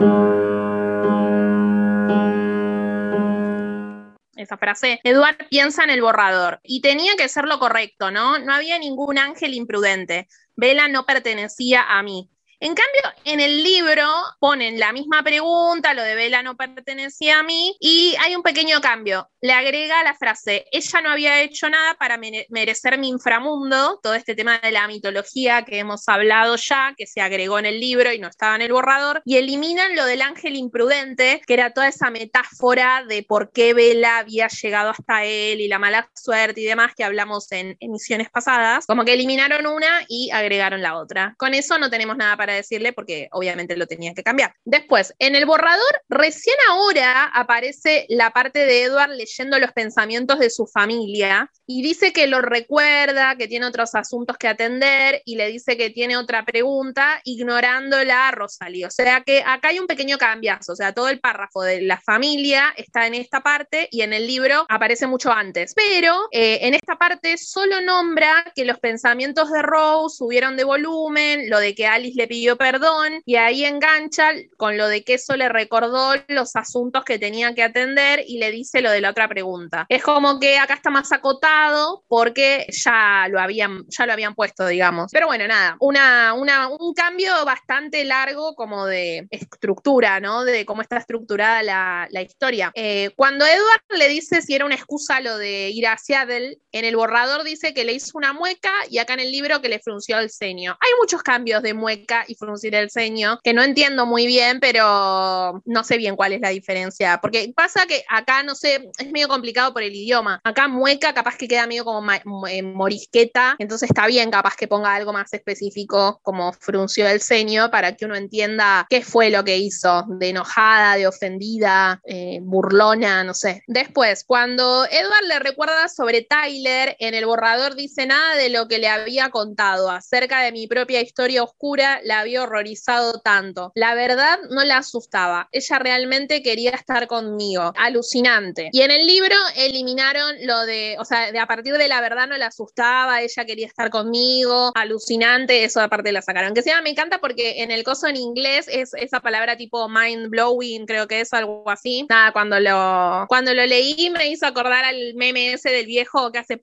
esa 4.40 4.58
frase, 4.58 5.00
Eduard 5.04 5.48
piensa 5.50 5.84
en 5.84 5.90
el 5.90 6.02
borrador 6.02 6.60
y 6.64 6.82
tenía 6.82 7.16
que 7.18 7.28
ser 7.30 7.46
lo 7.46 7.60
correcto, 7.60 8.12
¿no? 8.12 8.40
No 8.40 8.54
había 8.54 8.80
ningún 8.80 9.18
ángel 9.18 9.54
imprudente. 9.54 10.28
Vela 10.56 10.88
no 10.88 11.06
pertenecía 11.06 11.84
a 11.84 12.02
mí. 12.04 12.30
En 12.62 12.76
cambio, 12.76 13.22
en 13.24 13.40
el 13.40 13.64
libro 13.64 14.06
ponen 14.38 14.80
la 14.80 14.92
misma 14.92 15.24
pregunta, 15.24 15.94
lo 15.94 16.04
de 16.04 16.16
Vela 16.16 16.44
no 16.44 16.58
pertenecía 16.58 17.40
a 17.40 17.44
mí, 17.44 17.78
y 17.80 18.16
hay 18.20 18.36
un 18.36 18.44
pequeño 18.44 18.82
cambio. 18.82 19.30
Le 19.40 19.54
agrega 19.54 20.04
la 20.04 20.14
frase, 20.14 20.66
ella 20.70 21.02
no 21.02 21.12
había 21.12 21.42
hecho 21.42 21.70
nada 21.70 21.94
para 21.94 22.20
merecer 22.50 22.98
mi 22.98 23.08
inframundo, 23.08 24.02
todo 24.04 24.14
este 24.14 24.36
tema 24.36 24.60
de 24.60 24.72
la 24.72 24.90
mitología 24.90 25.64
que 25.64 25.80
hemos 25.80 26.10
hablado 26.10 26.58
ya, 26.58 26.94
que 26.98 27.08
se 27.08 27.22
agregó 27.22 27.60
en 27.60 27.66
el 27.66 27.80
libro 27.80 28.12
y 28.12 28.20
no 28.20 28.28
estaba 28.28 28.58
en 28.58 28.64
el 28.64 28.74
borrador, 28.74 29.22
y 29.24 29.38
eliminan 29.38 29.96
lo 29.96 30.04
del 30.04 30.22
ángel 30.22 30.58
imprudente, 30.58 31.42
que 31.48 31.54
era 31.54 31.72
toda 31.72 31.88
esa 31.88 32.10
metáfora 32.10 33.06
de 33.08 33.24
por 33.24 33.54
qué 33.54 33.74
Vela 33.74 34.18
había 34.18 34.50
llegado 34.50 34.90
hasta 34.90 35.24
él 35.24 35.62
y 35.62 35.70
la 35.70 35.80
mala 35.80 36.10
suerte 36.14 36.60
y 36.60 36.66
demás 36.66 36.92
que 36.94 37.06
hablamos 37.06 37.50
en 37.54 37.78
emisiones 37.80 38.30
pasadas, 38.30 38.86
como 38.86 39.06
que 39.06 39.14
eliminaron 39.14 39.66
una 39.66 40.04
y 40.10 40.30
agregaron 40.32 40.82
la 40.82 40.98
otra. 40.98 41.36
Con 41.38 41.54
eso 41.54 41.78
no 41.78 41.90
tenemos 41.90 42.18
nada 42.18 42.36
para 42.36 42.49
decirle 42.54 42.94
porque 42.94 43.28
obviamente 43.32 43.78
lo 43.78 43.88
tenía 43.88 44.14
que 44.14 44.24
cambiar. 44.24 44.54
Después, 44.66 45.14
en 45.20 45.36
el 45.36 45.46
borrador, 45.46 46.02
recién 46.10 46.56
ahora 46.70 47.26
aparece 47.26 48.06
la 48.10 48.32
parte 48.32 48.66
de 48.66 48.84
Edward 48.84 49.12
leyendo 49.12 49.60
los 49.60 49.72
pensamientos 49.72 50.40
de 50.40 50.50
su 50.50 50.68
familia 50.68 51.52
y 51.66 51.82
dice 51.82 52.14
que 52.14 52.28
lo 52.28 52.42
recuerda, 52.42 53.36
que 53.36 53.48
tiene 53.48 53.66
otros 53.66 53.96
asuntos 53.96 54.38
que 54.38 54.48
atender 54.48 55.22
y 55.26 55.36
le 55.36 55.48
dice 55.48 55.78
que 55.78 55.90
tiene 55.90 56.18
otra 56.18 56.46
pregunta, 56.46 57.22
ignorándola 57.24 58.28
a 58.28 58.32
Rosalie. 58.32 58.86
O 58.86 58.92
sea 58.92 59.22
que 59.22 59.44
acá 59.46 59.70
hay 59.70 59.80
un 59.80 59.88
pequeño 59.88 60.18
cambiazo, 60.18 60.74
o 60.74 60.76
sea, 60.76 60.94
todo 60.94 61.10
el 61.10 61.20
párrafo 61.20 61.62
de 61.62 61.82
la 61.82 62.00
familia 62.00 62.74
está 62.78 63.08
en 63.08 63.16
esta 63.16 63.42
parte 63.42 63.88
y 63.92 64.02
en 64.02 64.14
el 64.14 64.28
libro 64.28 64.66
aparece 64.70 65.08
mucho 65.08 65.32
antes. 65.32 65.74
Pero 65.76 66.28
eh, 66.32 66.60
en 66.62 66.74
esta 66.74 66.98
parte 66.98 67.38
solo 67.38 67.82
nombra 67.82 68.52
que 68.56 68.66
los 68.66 68.80
pensamientos 68.80 69.52
de 69.52 69.62
Rose 69.62 70.18
subieron 70.18 70.58
de 70.58 70.64
volumen, 70.64 71.50
lo 71.50 71.60
de 71.60 71.76
que 71.76 71.88
Alice 71.88 72.18
le 72.18 72.28
pidió 72.28 72.39
pidió 72.40 72.58
perdón 72.58 73.22
y 73.26 73.36
ahí 73.36 73.66
engancha 73.66 74.32
con 74.56 74.78
lo 74.78 74.88
de 74.88 75.04
que 75.04 75.16
eso 75.16 75.36
le 75.36 75.50
recordó 75.50 76.14
los 76.30 76.56
asuntos 76.56 77.04
que 77.04 77.20
tenía 77.20 77.54
que 77.54 77.64
atender 77.64 78.24
y 78.26 78.38
le 78.38 78.50
dice 78.50 78.82
lo 78.82 78.92
de 78.92 79.02
la 79.02 79.10
otra 79.10 79.28
pregunta. 79.28 79.86
Es 79.90 80.02
como 80.02 80.40
que 80.40 80.58
acá 80.58 80.76
está 80.76 80.90
más 80.90 81.12
acotado 81.12 82.06
porque 82.08 82.66
ya 82.70 83.28
lo 83.30 83.42
habían, 83.42 83.84
ya 83.90 84.06
lo 84.06 84.14
habían 84.14 84.36
puesto, 84.36 84.68
digamos. 84.68 85.12
Pero 85.12 85.28
bueno, 85.28 85.48
nada, 85.48 85.76
una, 85.82 86.34
una, 86.34 86.70
un 86.70 86.94
cambio 86.94 87.34
bastante 87.44 88.06
largo 88.06 88.56
como 88.56 88.86
de 88.86 89.28
estructura, 89.32 90.22
¿no? 90.22 90.46
De 90.46 90.66
cómo 90.66 90.82
está 90.82 90.96
estructurada 90.96 91.62
la, 91.62 92.08
la 92.10 92.22
historia. 92.22 92.72
Eh, 92.74 93.10
cuando 93.18 93.46
Edward 93.46 93.84
le 93.90 94.08
dice 94.08 94.42
si 94.42 94.56
era 94.56 94.66
una 94.66 94.76
excusa 94.76 95.20
lo 95.20 95.38
de 95.38 95.72
ir 95.72 95.88
a 95.88 95.98
Seattle, 95.98 96.58
en 96.72 96.86
el 96.86 96.96
borrador 96.96 97.44
dice 97.44 97.74
que 97.74 97.84
le 97.84 97.92
hizo 97.92 98.18
una 98.18 98.32
mueca 98.32 98.72
y 98.90 99.00
acá 99.00 99.16
en 99.16 99.20
el 99.20 99.32
libro 99.32 99.62
que 99.62 99.68
le 99.68 99.80
frunció 99.80 100.20
el 100.20 100.30
ceño. 100.30 100.78
Hay 100.80 100.92
muchos 101.02 101.22
cambios 101.22 101.64
de 101.64 101.74
mueca 101.74 102.24
y 102.30 102.36
fruncir 102.36 102.76
el 102.76 102.90
ceño 102.90 103.40
que 103.44 103.54
no 103.54 103.64
entiendo 103.64 104.06
muy 104.06 104.28
bien, 104.28 104.60
pero 104.60 105.62
no 105.66 105.84
sé 105.84 105.98
bien 105.98 106.16
cuál 106.16 106.34
es 106.34 106.42
la 106.42 106.50
diferencia. 106.50 107.20
Porque 107.22 107.52
pasa 107.56 107.86
que 107.88 108.04
acá, 108.08 108.44
no 108.44 108.56
sé, 108.56 108.90
es 108.98 109.12
medio 109.12 109.28
complicado 109.28 109.74
por 109.74 109.84
el 109.84 109.96
idioma. 109.96 110.40
Acá 110.44 110.68
mueca 110.68 111.14
capaz 111.14 111.38
que 111.38 111.48
queda 111.48 111.68
medio 111.68 111.86
como 111.86 112.48
eh, 112.48 112.62
morisqueta, 112.62 113.56
entonces 113.60 113.90
está 113.90 114.08
bien 114.08 114.32
capaz 114.32 114.56
que 114.56 114.68
ponga 114.68 114.94
algo 114.94 115.14
más 115.14 115.34
específico 115.34 116.20
como 116.24 116.54
frunció 116.54 117.08
el 117.08 117.22
ceño 117.22 117.72
para 117.72 117.96
que 117.96 118.06
uno 118.06 118.16
entienda 118.16 118.86
qué 118.90 119.02
fue 119.02 119.30
lo 119.30 119.44
que 119.44 119.58
hizo, 119.58 120.06
de 120.08 120.30
enojada, 120.30 120.96
de 120.96 121.08
ofendida, 121.08 122.02
eh, 122.06 122.40
burlona, 122.42 123.24
no 123.24 123.34
sé. 123.34 123.64
Después, 123.68 124.24
cuando 124.26 124.86
Edward 124.86 125.26
le 125.28 125.40
recuerda 125.40 125.88
sobre 125.88 126.22
Tyler, 126.22 126.96
en 127.00 127.14
el 127.14 127.26
borrador 127.26 127.76
dice 127.76 128.06
nada 128.06 128.36
de 128.36 128.50
lo 128.50 128.68
que 128.68 128.80
le 128.80 128.88
había 128.88 129.30
contado 129.30 129.90
acerca 129.90 130.42
de 130.42 130.52
mi 130.52 130.68
propia 130.68 131.02
historia 131.02 131.44
oscura, 131.44 132.00
la 132.04 132.19
había 132.20 132.44
horrorizado 132.44 133.20
tanto. 133.22 133.72
La 133.76 133.96
verdad 133.96 134.40
no 134.50 134.64
la 134.64 134.78
asustaba, 134.78 135.50
ella 135.52 135.80
realmente 135.80 136.42
quería 136.42 136.72
estar 136.72 137.08
conmigo, 137.08 137.74
alucinante. 137.76 138.70
Y 138.72 138.82
en 138.82 138.92
el 138.92 139.06
libro 139.06 139.36
eliminaron 139.56 140.36
lo 140.42 140.66
de, 140.66 140.96
o 141.00 141.06
sea, 141.06 141.32
de 141.32 141.40
a 141.40 141.48
partir 141.48 141.74
de 141.78 141.88
la 141.88 142.02
verdad 142.02 142.28
no 142.28 142.38
la 142.38 142.48
asustaba, 142.48 143.22
ella 143.22 143.46
quería 143.46 143.68
estar 143.68 143.90
conmigo, 143.90 144.72
alucinante, 144.76 145.64
eso 145.64 145.82
aparte 145.82 146.12
la 146.12 146.22
sacaron. 146.22 146.54
Que 146.54 146.62
sea, 146.62 146.82
me 146.82 146.90
encanta 146.90 147.20
porque 147.20 147.64
en 147.64 147.72
el 147.72 147.84
coso 147.84 148.08
en 148.08 148.18
inglés 148.18 148.68
es 148.70 148.94
esa 148.94 149.20
palabra 149.20 149.58
tipo 149.58 149.90
mind 149.90 150.30
blowing, 150.30 150.86
creo 150.86 151.08
que 151.08 151.22
es 151.22 151.34
algo 151.34 151.70
así. 151.70 152.06
Nada, 152.10 152.32
cuando 152.32 152.60
lo, 152.60 153.26
cuando 153.28 153.54
lo 153.54 153.66
leí 153.66 154.10
me 154.10 154.28
hizo 154.30 154.46
acordar 154.46 154.86
al 154.86 155.14
meme 155.16 155.54
ese 155.54 155.70
del 155.70 155.86
viejo 155.86 156.32
que 156.32 156.40
hace 156.40 156.60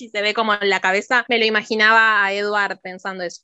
y 0.00 0.08
se 0.08 0.22
ve 0.22 0.34
como 0.34 0.54
en 0.54 0.68
la 0.68 0.80
cabeza. 0.80 1.24
Me 1.28 1.38
lo 1.38 1.44
imaginaba 1.44 2.24
a 2.24 2.32
Edward 2.32 2.80
pensando 2.80 3.24
eso. 3.24 3.42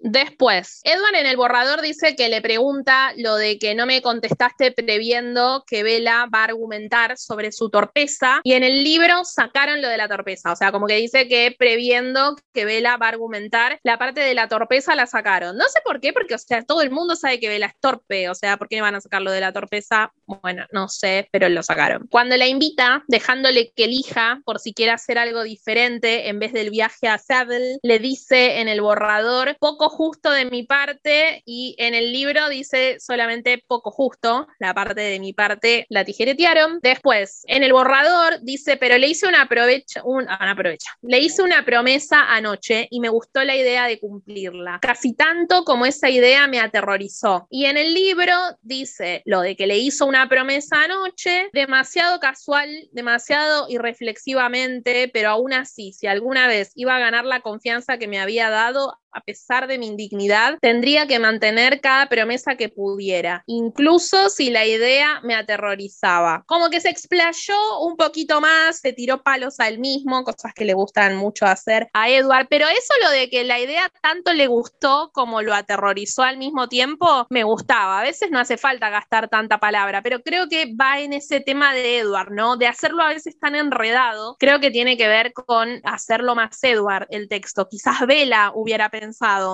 Después, 0.00 0.80
Edward 0.84 1.16
en 1.16 1.26
el 1.26 1.36
borrador 1.36 1.80
dice 1.80 2.14
que 2.14 2.28
le 2.28 2.40
pregunta 2.40 3.12
lo 3.16 3.34
de 3.34 3.58
que 3.58 3.74
no 3.74 3.84
me 3.84 4.00
contestaste 4.00 4.70
previendo 4.70 5.64
que 5.66 5.82
Vela 5.82 6.28
va 6.32 6.42
a 6.42 6.44
argumentar 6.44 7.18
sobre 7.18 7.50
su 7.50 7.68
torpeza 7.68 8.40
y 8.44 8.52
en 8.52 8.62
el 8.62 8.84
libro 8.84 9.24
sacaron 9.24 9.82
lo 9.82 9.88
de 9.88 9.96
la 9.96 10.08
torpeza, 10.08 10.52
o 10.52 10.56
sea, 10.56 10.70
como 10.70 10.86
que 10.86 10.94
dice 10.94 11.26
que 11.26 11.54
previendo 11.58 12.36
que 12.54 12.64
Vela 12.64 12.96
va 12.96 13.06
a 13.06 13.08
argumentar, 13.10 13.80
la 13.82 13.98
parte 13.98 14.20
de 14.20 14.34
la 14.34 14.46
torpeza 14.46 14.94
la 14.94 15.06
sacaron. 15.06 15.56
No 15.56 15.64
sé 15.64 15.80
por 15.84 16.00
qué, 16.00 16.12
porque 16.12 16.34
o 16.34 16.38
sea, 16.38 16.62
todo 16.62 16.82
el 16.82 16.90
mundo 16.90 17.16
sabe 17.16 17.40
que 17.40 17.48
Vela 17.48 17.66
es 17.66 17.74
torpe, 17.80 18.28
o 18.28 18.34
sea, 18.34 18.56
¿por 18.56 18.68
qué 18.68 18.80
van 18.80 18.94
a 18.94 19.00
sacar 19.00 19.22
lo 19.22 19.32
de 19.32 19.40
la 19.40 19.52
torpeza? 19.52 20.12
Bueno, 20.26 20.64
no 20.72 20.88
sé, 20.88 21.28
pero 21.32 21.48
lo 21.48 21.62
sacaron. 21.64 22.06
Cuando 22.08 22.36
la 22.36 22.46
invita, 22.46 23.02
dejándole 23.08 23.72
que 23.74 23.84
elija 23.84 24.40
por 24.44 24.60
si 24.60 24.74
quiere 24.74 24.92
hacer 24.92 25.18
algo 25.18 25.42
diferente 25.42 26.28
en 26.28 26.38
vez 26.38 26.52
del 26.52 26.70
viaje 26.70 27.08
a 27.08 27.18
Saddle, 27.18 27.78
le 27.82 27.98
dice 27.98 28.60
en 28.60 28.68
el 28.68 28.80
borrador, 28.80 29.56
poco 29.58 29.87
justo 29.88 30.30
de 30.30 30.46
mi 30.46 30.62
parte 30.62 31.42
y 31.44 31.74
en 31.78 31.94
el 31.94 32.12
libro 32.12 32.48
dice 32.48 32.98
solamente 33.00 33.62
poco 33.66 33.90
justo, 33.90 34.46
la 34.58 34.74
parte 34.74 35.00
de 35.00 35.20
mi 35.20 35.32
parte 35.32 35.86
la 35.88 36.04
tijeretearon. 36.04 36.80
Después, 36.82 37.42
en 37.46 37.62
el 37.62 37.72
borrador 37.72 38.40
dice, 38.42 38.76
pero 38.76 38.98
le 38.98 39.08
hice 39.08 39.26
una 39.26 39.42
aprovecha, 39.42 40.02
un, 40.04 40.26
ah, 40.28 40.54
le 41.02 41.18
hice 41.18 41.42
una 41.42 41.64
promesa 41.64 42.34
anoche 42.34 42.88
y 42.90 43.00
me 43.00 43.08
gustó 43.08 43.44
la 43.44 43.56
idea 43.56 43.86
de 43.86 43.98
cumplirla, 43.98 44.78
casi 44.80 45.14
tanto 45.14 45.64
como 45.64 45.86
esa 45.86 46.10
idea 46.10 46.46
me 46.46 46.60
aterrorizó. 46.60 47.46
Y 47.50 47.66
en 47.66 47.76
el 47.76 47.94
libro 47.94 48.34
dice 48.62 49.22
lo 49.24 49.40
de 49.40 49.56
que 49.56 49.66
le 49.66 49.78
hizo 49.78 50.06
una 50.06 50.28
promesa 50.28 50.82
anoche, 50.84 51.48
demasiado 51.52 52.20
casual, 52.20 52.68
demasiado 52.92 53.66
irreflexivamente, 53.68 55.10
pero 55.12 55.30
aún 55.30 55.52
así, 55.52 55.92
si 55.92 56.06
alguna 56.06 56.46
vez 56.46 56.72
iba 56.74 56.96
a 56.96 57.00
ganar 57.00 57.24
la 57.24 57.40
confianza 57.40 57.98
que 57.98 58.08
me 58.08 58.20
había 58.20 58.50
dado, 58.50 58.98
a 59.12 59.20
pesar 59.20 59.66
de 59.66 59.78
mi 59.78 59.86
indignidad, 59.86 60.58
tendría 60.60 61.06
que 61.06 61.18
mantener 61.18 61.80
cada 61.80 62.06
promesa 62.08 62.56
que 62.56 62.68
pudiera, 62.68 63.42
incluso 63.46 64.28
si 64.30 64.50
la 64.50 64.66
idea 64.66 65.20
me 65.22 65.34
aterrorizaba. 65.34 66.44
Como 66.46 66.70
que 66.70 66.80
se 66.80 66.90
explayó 66.90 67.80
un 67.80 67.96
poquito 67.96 68.40
más, 68.40 68.78
se 68.80 68.92
tiró 68.92 69.22
palos 69.22 69.58
a 69.60 69.68
él 69.68 69.78
mismo, 69.78 70.24
cosas 70.24 70.52
que 70.54 70.64
le 70.64 70.74
gustan 70.74 71.16
mucho 71.16 71.46
hacer 71.46 71.88
a 71.92 72.10
Edward, 72.10 72.46
pero 72.50 72.66
eso 72.68 72.94
lo 73.02 73.10
de 73.10 73.30
que 73.30 73.44
la 73.44 73.58
idea 73.58 73.90
tanto 74.02 74.32
le 74.32 74.46
gustó 74.46 75.10
como 75.12 75.42
lo 75.42 75.54
aterrorizó 75.54 76.22
al 76.22 76.36
mismo 76.36 76.68
tiempo, 76.68 77.26
me 77.30 77.44
gustaba. 77.44 78.00
A 78.00 78.02
veces 78.02 78.30
no 78.30 78.38
hace 78.38 78.56
falta 78.56 78.90
gastar 78.90 79.28
tanta 79.28 79.58
palabra, 79.58 80.02
pero 80.02 80.22
creo 80.22 80.48
que 80.48 80.74
va 80.74 81.00
en 81.00 81.12
ese 81.12 81.40
tema 81.40 81.74
de 81.74 81.98
Edward, 81.98 82.32
¿no? 82.32 82.56
De 82.56 82.66
hacerlo 82.66 83.02
a 83.02 83.08
veces 83.08 83.38
tan 83.38 83.54
enredado, 83.54 84.36
creo 84.38 84.60
que 84.60 84.70
tiene 84.70 84.96
que 84.96 85.08
ver 85.08 85.32
con 85.32 85.80
hacerlo 85.84 86.34
más 86.34 86.62
Edward 86.62 87.06
el 87.10 87.28
texto. 87.28 87.68
Quizás 87.68 88.06
Vela 88.06 88.52
hubiera 88.54 88.90
pensado 88.90 88.97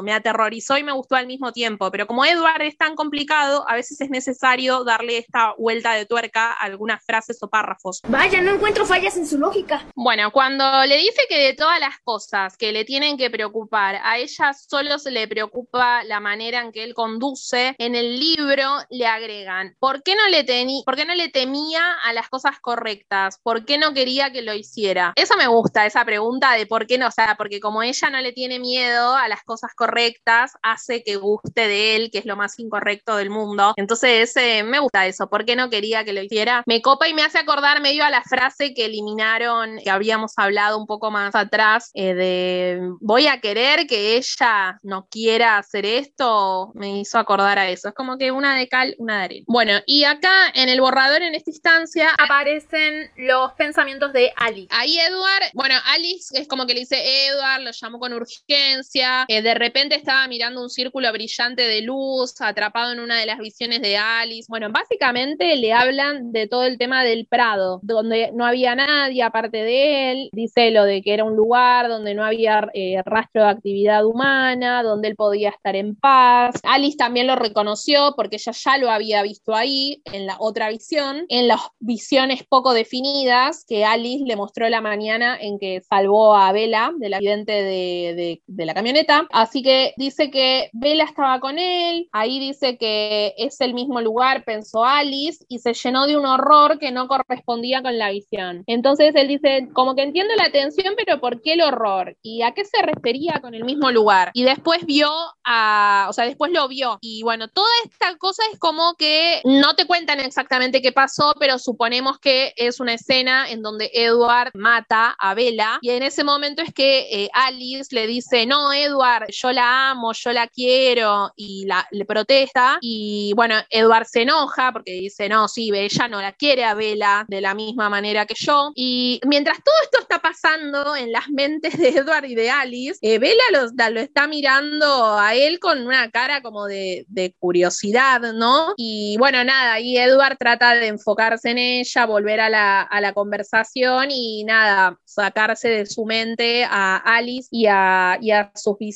me 0.03 0.13
aterrorizó 0.13 0.79
y 0.79 0.83
me 0.83 0.93
gustó 0.93 1.17
al 1.17 1.27
mismo 1.27 1.53
tiempo, 1.53 1.91
pero 1.91 2.07
como 2.07 2.25
Edward 2.25 2.63
es 2.63 2.77
tan 2.77 2.95
complicado, 2.95 3.65
a 3.69 3.75
veces 3.75 4.01
es 4.01 4.11
necesario 4.11 4.85
darle 4.85 5.19
esta 5.19 5.55
vuelta 5.59 5.93
de 5.93 6.07
tuerca 6.07 6.53
a 6.53 6.65
algunas 6.65 7.05
frases 7.05 7.43
o 7.43 7.49
párrafos. 7.49 8.01
Vaya, 8.09 8.41
no 8.41 8.53
encuentro 8.53 8.87
fallas 8.87 9.17
en 9.17 9.27
su 9.27 9.39
lógica. 9.39 9.87
Bueno, 9.95 10.31
cuando 10.31 10.65
le 10.87 10.97
dice 10.97 11.23
que 11.29 11.39
de 11.39 11.55
todas 11.55 11.81
las 11.81 11.99
cosas 12.03 12.57
que 12.57 12.73
le 12.73 12.85
tienen 12.85 13.17
que 13.17 13.31
preocupar, 13.31 13.97
a 14.03 14.19
ella 14.19 14.53
solo 14.53 14.99
se 14.99 15.11
le 15.11 15.29
preocupa 15.29 16.05
la 16.05 16.21
manera 16.21 16.61
en 16.61 16.73
que 16.73 16.85
él 16.85 16.95
conduce, 16.95 17.75
en 17.79 17.95
el 17.95 18.19
libro 18.19 18.69
le 18.91 19.07
agregan, 19.07 19.77
¿por 19.79 20.03
qué 20.03 20.15
no 20.15 20.29
le, 20.29 20.45
¿por 20.85 20.97
qué 20.97 21.05
no 21.05 21.15
le 21.15 21.29
temía 21.29 21.95
a 22.03 22.13
las 22.13 22.29
cosas 22.29 22.61
correctas? 22.61 23.39
¿Por 23.43 23.65
qué 23.65 23.79
no 23.79 23.93
quería 23.93 24.33
que 24.33 24.43
lo 24.43 24.55
hiciera? 24.55 25.13
Eso 25.17 25.37
me 25.37 25.47
gusta, 25.47 25.87
esa 25.87 26.05
pregunta 26.05 26.53
de 26.53 26.67
por 26.67 26.87
qué 26.87 26.99
no, 26.99 27.09
o 27.09 27.11
sea, 27.11 27.35
porque 27.37 27.61
como 27.61 27.83
ella 27.83 28.11
no 28.11 28.21
le 28.21 28.33
tiene 28.33 28.59
miedo 28.59 29.15
a 29.15 29.29
las 29.29 29.34
cosas 29.43 29.73
correctas 29.75 30.53
hace 30.63 31.03
que 31.03 31.17
guste 31.17 31.67
de 31.67 31.97
él, 31.97 32.11
que 32.13 32.19
es 32.19 32.27
lo 32.27 32.37
más 32.37 32.59
incorrecto 32.59 33.17
del 33.17 33.31
mundo. 33.31 33.75
Entonces, 33.77 34.35
me 34.65 34.79
gusta 34.79 35.07
eso. 35.07 35.29
¿Por 35.29 35.45
qué 35.45 35.57
no 35.57 35.71
quería 35.71 36.05
que 36.05 36.13
lo 36.13 36.23
hiciera? 36.23 36.63
Me 36.67 36.83
copa 36.83 37.09
y 37.09 37.15
me 37.15 37.23
hace 37.23 37.39
acordar 37.39 37.81
medio 37.81 38.05
a 38.05 38.11
la 38.11 38.23
frase 38.23 38.75
que 38.75 38.87
eliminaron, 38.87 39.79
que 39.83 39.91
habíamos 39.91 40.33
hablado 40.37 40.79
un 40.79 40.87
poco 40.87 41.11
más 41.11 41.35
atrás, 41.35 41.91
eh, 41.95 42.15
de 42.15 42.81
voy 43.01 43.27
a 43.27 43.41
querer 43.41 43.87
que 43.87 44.17
ella 44.17 44.79
no 44.83 45.07
quiera 45.11 45.59
hacer 45.59 45.87
esto. 45.87 46.73
Me 46.75 47.01
hizo 47.01 47.19
acordar 47.19 47.59
a 47.59 47.69
eso. 47.69 47.89
Es 47.89 47.95
como 47.95 48.19
que 48.19 48.33
una 48.33 48.57
de 48.57 48.69
cal, 48.69 48.95
una 48.99 49.19
de 49.19 49.25
arena. 49.25 49.45
Bueno, 49.49 49.73
y 49.87 50.05
acá 50.05 50.51
en 50.55 50.69
el 50.69 50.81
borrador, 50.81 51.23
en 51.23 51.35
esta 51.35 51.51
instancia, 51.51 52.11
aparecen 52.19 53.11
los 53.17 53.53
pensamientos 53.55 54.13
de 54.13 54.33
Alice. 54.37 54.69
Ahí 54.71 54.99
Edward, 54.99 55.51
bueno, 55.55 55.75
Alice 55.87 56.39
es 56.39 56.49
como 56.49 56.67
que 56.67 56.75
le 56.75 56.81
dice 56.81 57.27
Edward, 57.27 57.63
lo 57.63 57.71
llamó 57.71 57.99
con 57.99 58.13
urgencia, 58.13 59.24
de 59.29 59.55
repente 59.55 59.95
estaba 59.97 60.27
mirando 60.29 60.63
un 60.63 60.71
círculo 60.71 61.11
brillante 61.13 61.63
de 61.63 61.83
luz, 61.83 62.41
atrapado 62.41 62.93
en 62.93 63.01
una 63.01 63.19
de 63.19 63.27
las 63.27 63.39
visiones 63.39 63.81
de 63.83 63.97
Alice. 63.97 64.47
Bueno, 64.49 64.69
básicamente 64.71 65.57
le 65.57 65.73
hablan 65.73 66.33
de 66.33 66.47
todo 66.47 66.65
el 66.65 66.79
tema 66.79 67.05
del 67.05 67.27
Prado, 67.27 67.81
donde 67.83 68.31
no 68.33 68.47
había 68.47 68.75
nadie 68.75 69.23
aparte 69.23 69.59
de 69.59 70.13
él. 70.13 70.29
Dice 70.33 70.71
lo 70.71 70.85
de 70.85 71.03
que 71.03 71.15
era 71.15 71.25
un 71.25 71.37
lugar 71.37 71.89
donde 71.89 72.15
no 72.15 72.25
había 72.25 72.69
eh, 72.75 73.03
rastro 73.05 73.43
de 73.43 73.51
actividad 73.51 74.05
humana, 74.05 74.83
donde 74.83 75.09
él 75.09 75.17
podía 75.17 75.51
estar 75.51 75.77
en 75.77 75.97
paz. 75.97 76.57
Alice 76.63 76.97
también 76.97 77.27
lo 77.27 77.37
reconoció 77.37 78.15
porque 78.17 78.37
ella 78.37 78.53
ya 78.53 78.79
lo 78.79 78.91
había 78.91 79.23
visto 79.23 79.55
ahí, 79.55 80.03
en 80.13 80.27
la 80.27 80.37
otra 80.39 80.69
visión, 80.69 81.27
en 81.29 81.49
las 81.49 81.61
visiones 81.79 82.45
poco 82.45 82.73
definidas 82.73 83.65
que 83.67 83.85
Alice 83.85 84.25
le 84.25 84.37
mostró 84.37 84.69
la 84.69 84.81
mañana 84.81 85.37
en 85.41 85.59
que 85.59 85.81
salvó 85.81 86.35
a 86.35 86.53
Bella 86.53 86.91
del 86.99 87.15
accidente 87.15 87.53
de, 87.53 88.41
de 88.47 88.67
la 88.67 88.75
camioneta. 88.75 89.14
Así 89.31 89.63
que 89.63 89.95
dice 89.97 90.31
que 90.31 90.71
Bella 90.73 91.05
estaba 91.05 91.41
con 91.41 91.59
él, 91.59 92.09
ahí 92.13 92.39
dice 92.39 92.77
que 92.77 93.35
es 93.39 93.61
el 93.61 93.75
mismo 93.75 94.01
lugar, 94.01 94.45
pensó 94.45 94.85
Alice, 94.85 95.45
y 95.49 95.59
se 95.59 95.75
llenó 95.75 96.07
de 96.07 96.17
un 96.17 96.27
horror 96.27 96.79
que 96.79 96.91
no 96.91 97.09
correspondía 97.09 97.83
con 97.83 97.99
la 97.99 98.11
visión. 98.11 98.65
Entonces 98.67 99.15
él 99.15 99.29
dice, 99.29 99.69
como 99.73 99.95
que 99.95 100.03
entiendo 100.03 100.35
la 100.37 100.45
atención, 100.45 100.95
pero 100.97 101.21
¿por 101.21 101.43
qué 101.43 101.55
el 101.55 101.63
horror? 101.63 102.17
¿Y 102.23 102.43
a 102.43 102.53
qué 102.53 102.65
se 102.65 102.83
refería 102.83 103.41
con 103.41 103.55
el 103.55 103.65
mismo 103.65 103.91
lugar? 103.91 104.31
Y 104.35 104.45
después 104.45 104.85
vio 104.87 105.11
a, 105.45 106.07
o 106.09 106.13
sea, 106.13 106.25
después 106.25 106.53
lo 106.53 106.69
vio. 106.69 106.99
Y 107.01 107.23
bueno, 107.23 107.49
toda 107.49 107.71
esta 107.85 108.17
cosa 108.17 108.43
es 108.53 108.59
como 108.59 108.95
que 108.95 109.41
no 109.45 109.75
te 109.75 109.87
cuentan 109.87 110.21
exactamente 110.21 110.83
qué 110.83 110.93
pasó, 110.93 111.35
pero 111.39 111.59
suponemos 111.59 112.19
que 112.19 112.53
es 112.57 112.81
una 112.81 112.95
escena 112.95 113.51
en 113.51 113.63
donde 113.63 113.91
Edward 113.95 114.51
mata 114.55 115.17
a 115.19 115.35
Bella 115.35 115.79
y 115.81 115.91
en 115.91 116.03
ese 116.03 116.25
momento 116.25 116.63
es 116.63 116.73
que 116.73 117.07
eh, 117.11 117.31
Alice 117.33 117.95
le 117.95 118.07
dice, 118.07 118.47
no, 118.47 118.73
Edward, 118.73 119.04
Yo 119.29 119.53
la 119.53 119.91
amo, 119.91 120.13
yo 120.13 120.33
la 120.33 120.47
quiero, 120.49 121.33
y 121.37 121.67
le 121.91 122.05
protesta. 122.05 122.79
Y 122.81 123.33
bueno, 123.37 123.57
Edward 123.71 124.07
se 124.07 124.23
enoja 124.23 124.73
porque 124.73 124.93
dice, 124.93 125.29
no, 125.29 125.49
sí, 125.49 125.71
ella 125.75 126.09
no 126.09 126.21
la 126.21 126.33
quiere 126.33 126.65
a 126.65 126.75
Bella 126.75 127.25
de 127.29 127.41
la 127.41 127.55
misma 127.55 127.89
manera 127.89 128.27
que 128.27 128.35
yo. 128.37 128.73
Y 128.75 129.21
mientras 129.27 129.63
todo 129.63 129.75
esto 129.83 130.01
está 130.01 130.19
pasando 130.21 130.97
en 130.97 131.13
las 131.13 131.29
mentes 131.29 131.79
de 131.79 131.89
Edward 131.91 132.25
y 132.25 132.35
de 132.35 132.51
Alice, 132.51 132.99
eh, 133.03 133.19
Bella 133.19 133.43
lo, 133.53 134.01
está 134.01 134.27
mirando 134.27 135.19
a 135.19 135.35
él 135.35 135.59
con 135.59 135.87
una 135.87 136.11
cara 136.11 136.41
como 136.41 136.67
de, 136.67 137.07
curiosidad, 137.39 138.21
¿no? 138.33 138.75
Y 138.77 139.17
bueno, 139.19 139.43
nada, 139.45 139.81
y 139.81 139.97
Edward 139.97 140.37
trata 140.39 140.75
de 140.75 140.89
enfocarse 140.89 141.51
en 141.51 141.59
ella, 141.59 142.07
volver 142.07 142.41
a 142.41 142.49
la, 142.49 142.83
a 142.83 143.01
la 143.01 143.13
conversación 143.13 144.11
y 144.11 144.45
nada, 144.45 144.99
sacarse 145.05 145.69
de 145.69 145.87
su 145.87 146.05
mente 146.05 146.65
a 146.65 146.97
Alice 146.97 147.49
y 147.51 147.67
a, 147.67 148.19
y 148.21 148.31
a 148.31 148.51
sus 148.55 148.79
visiones. 148.79 148.94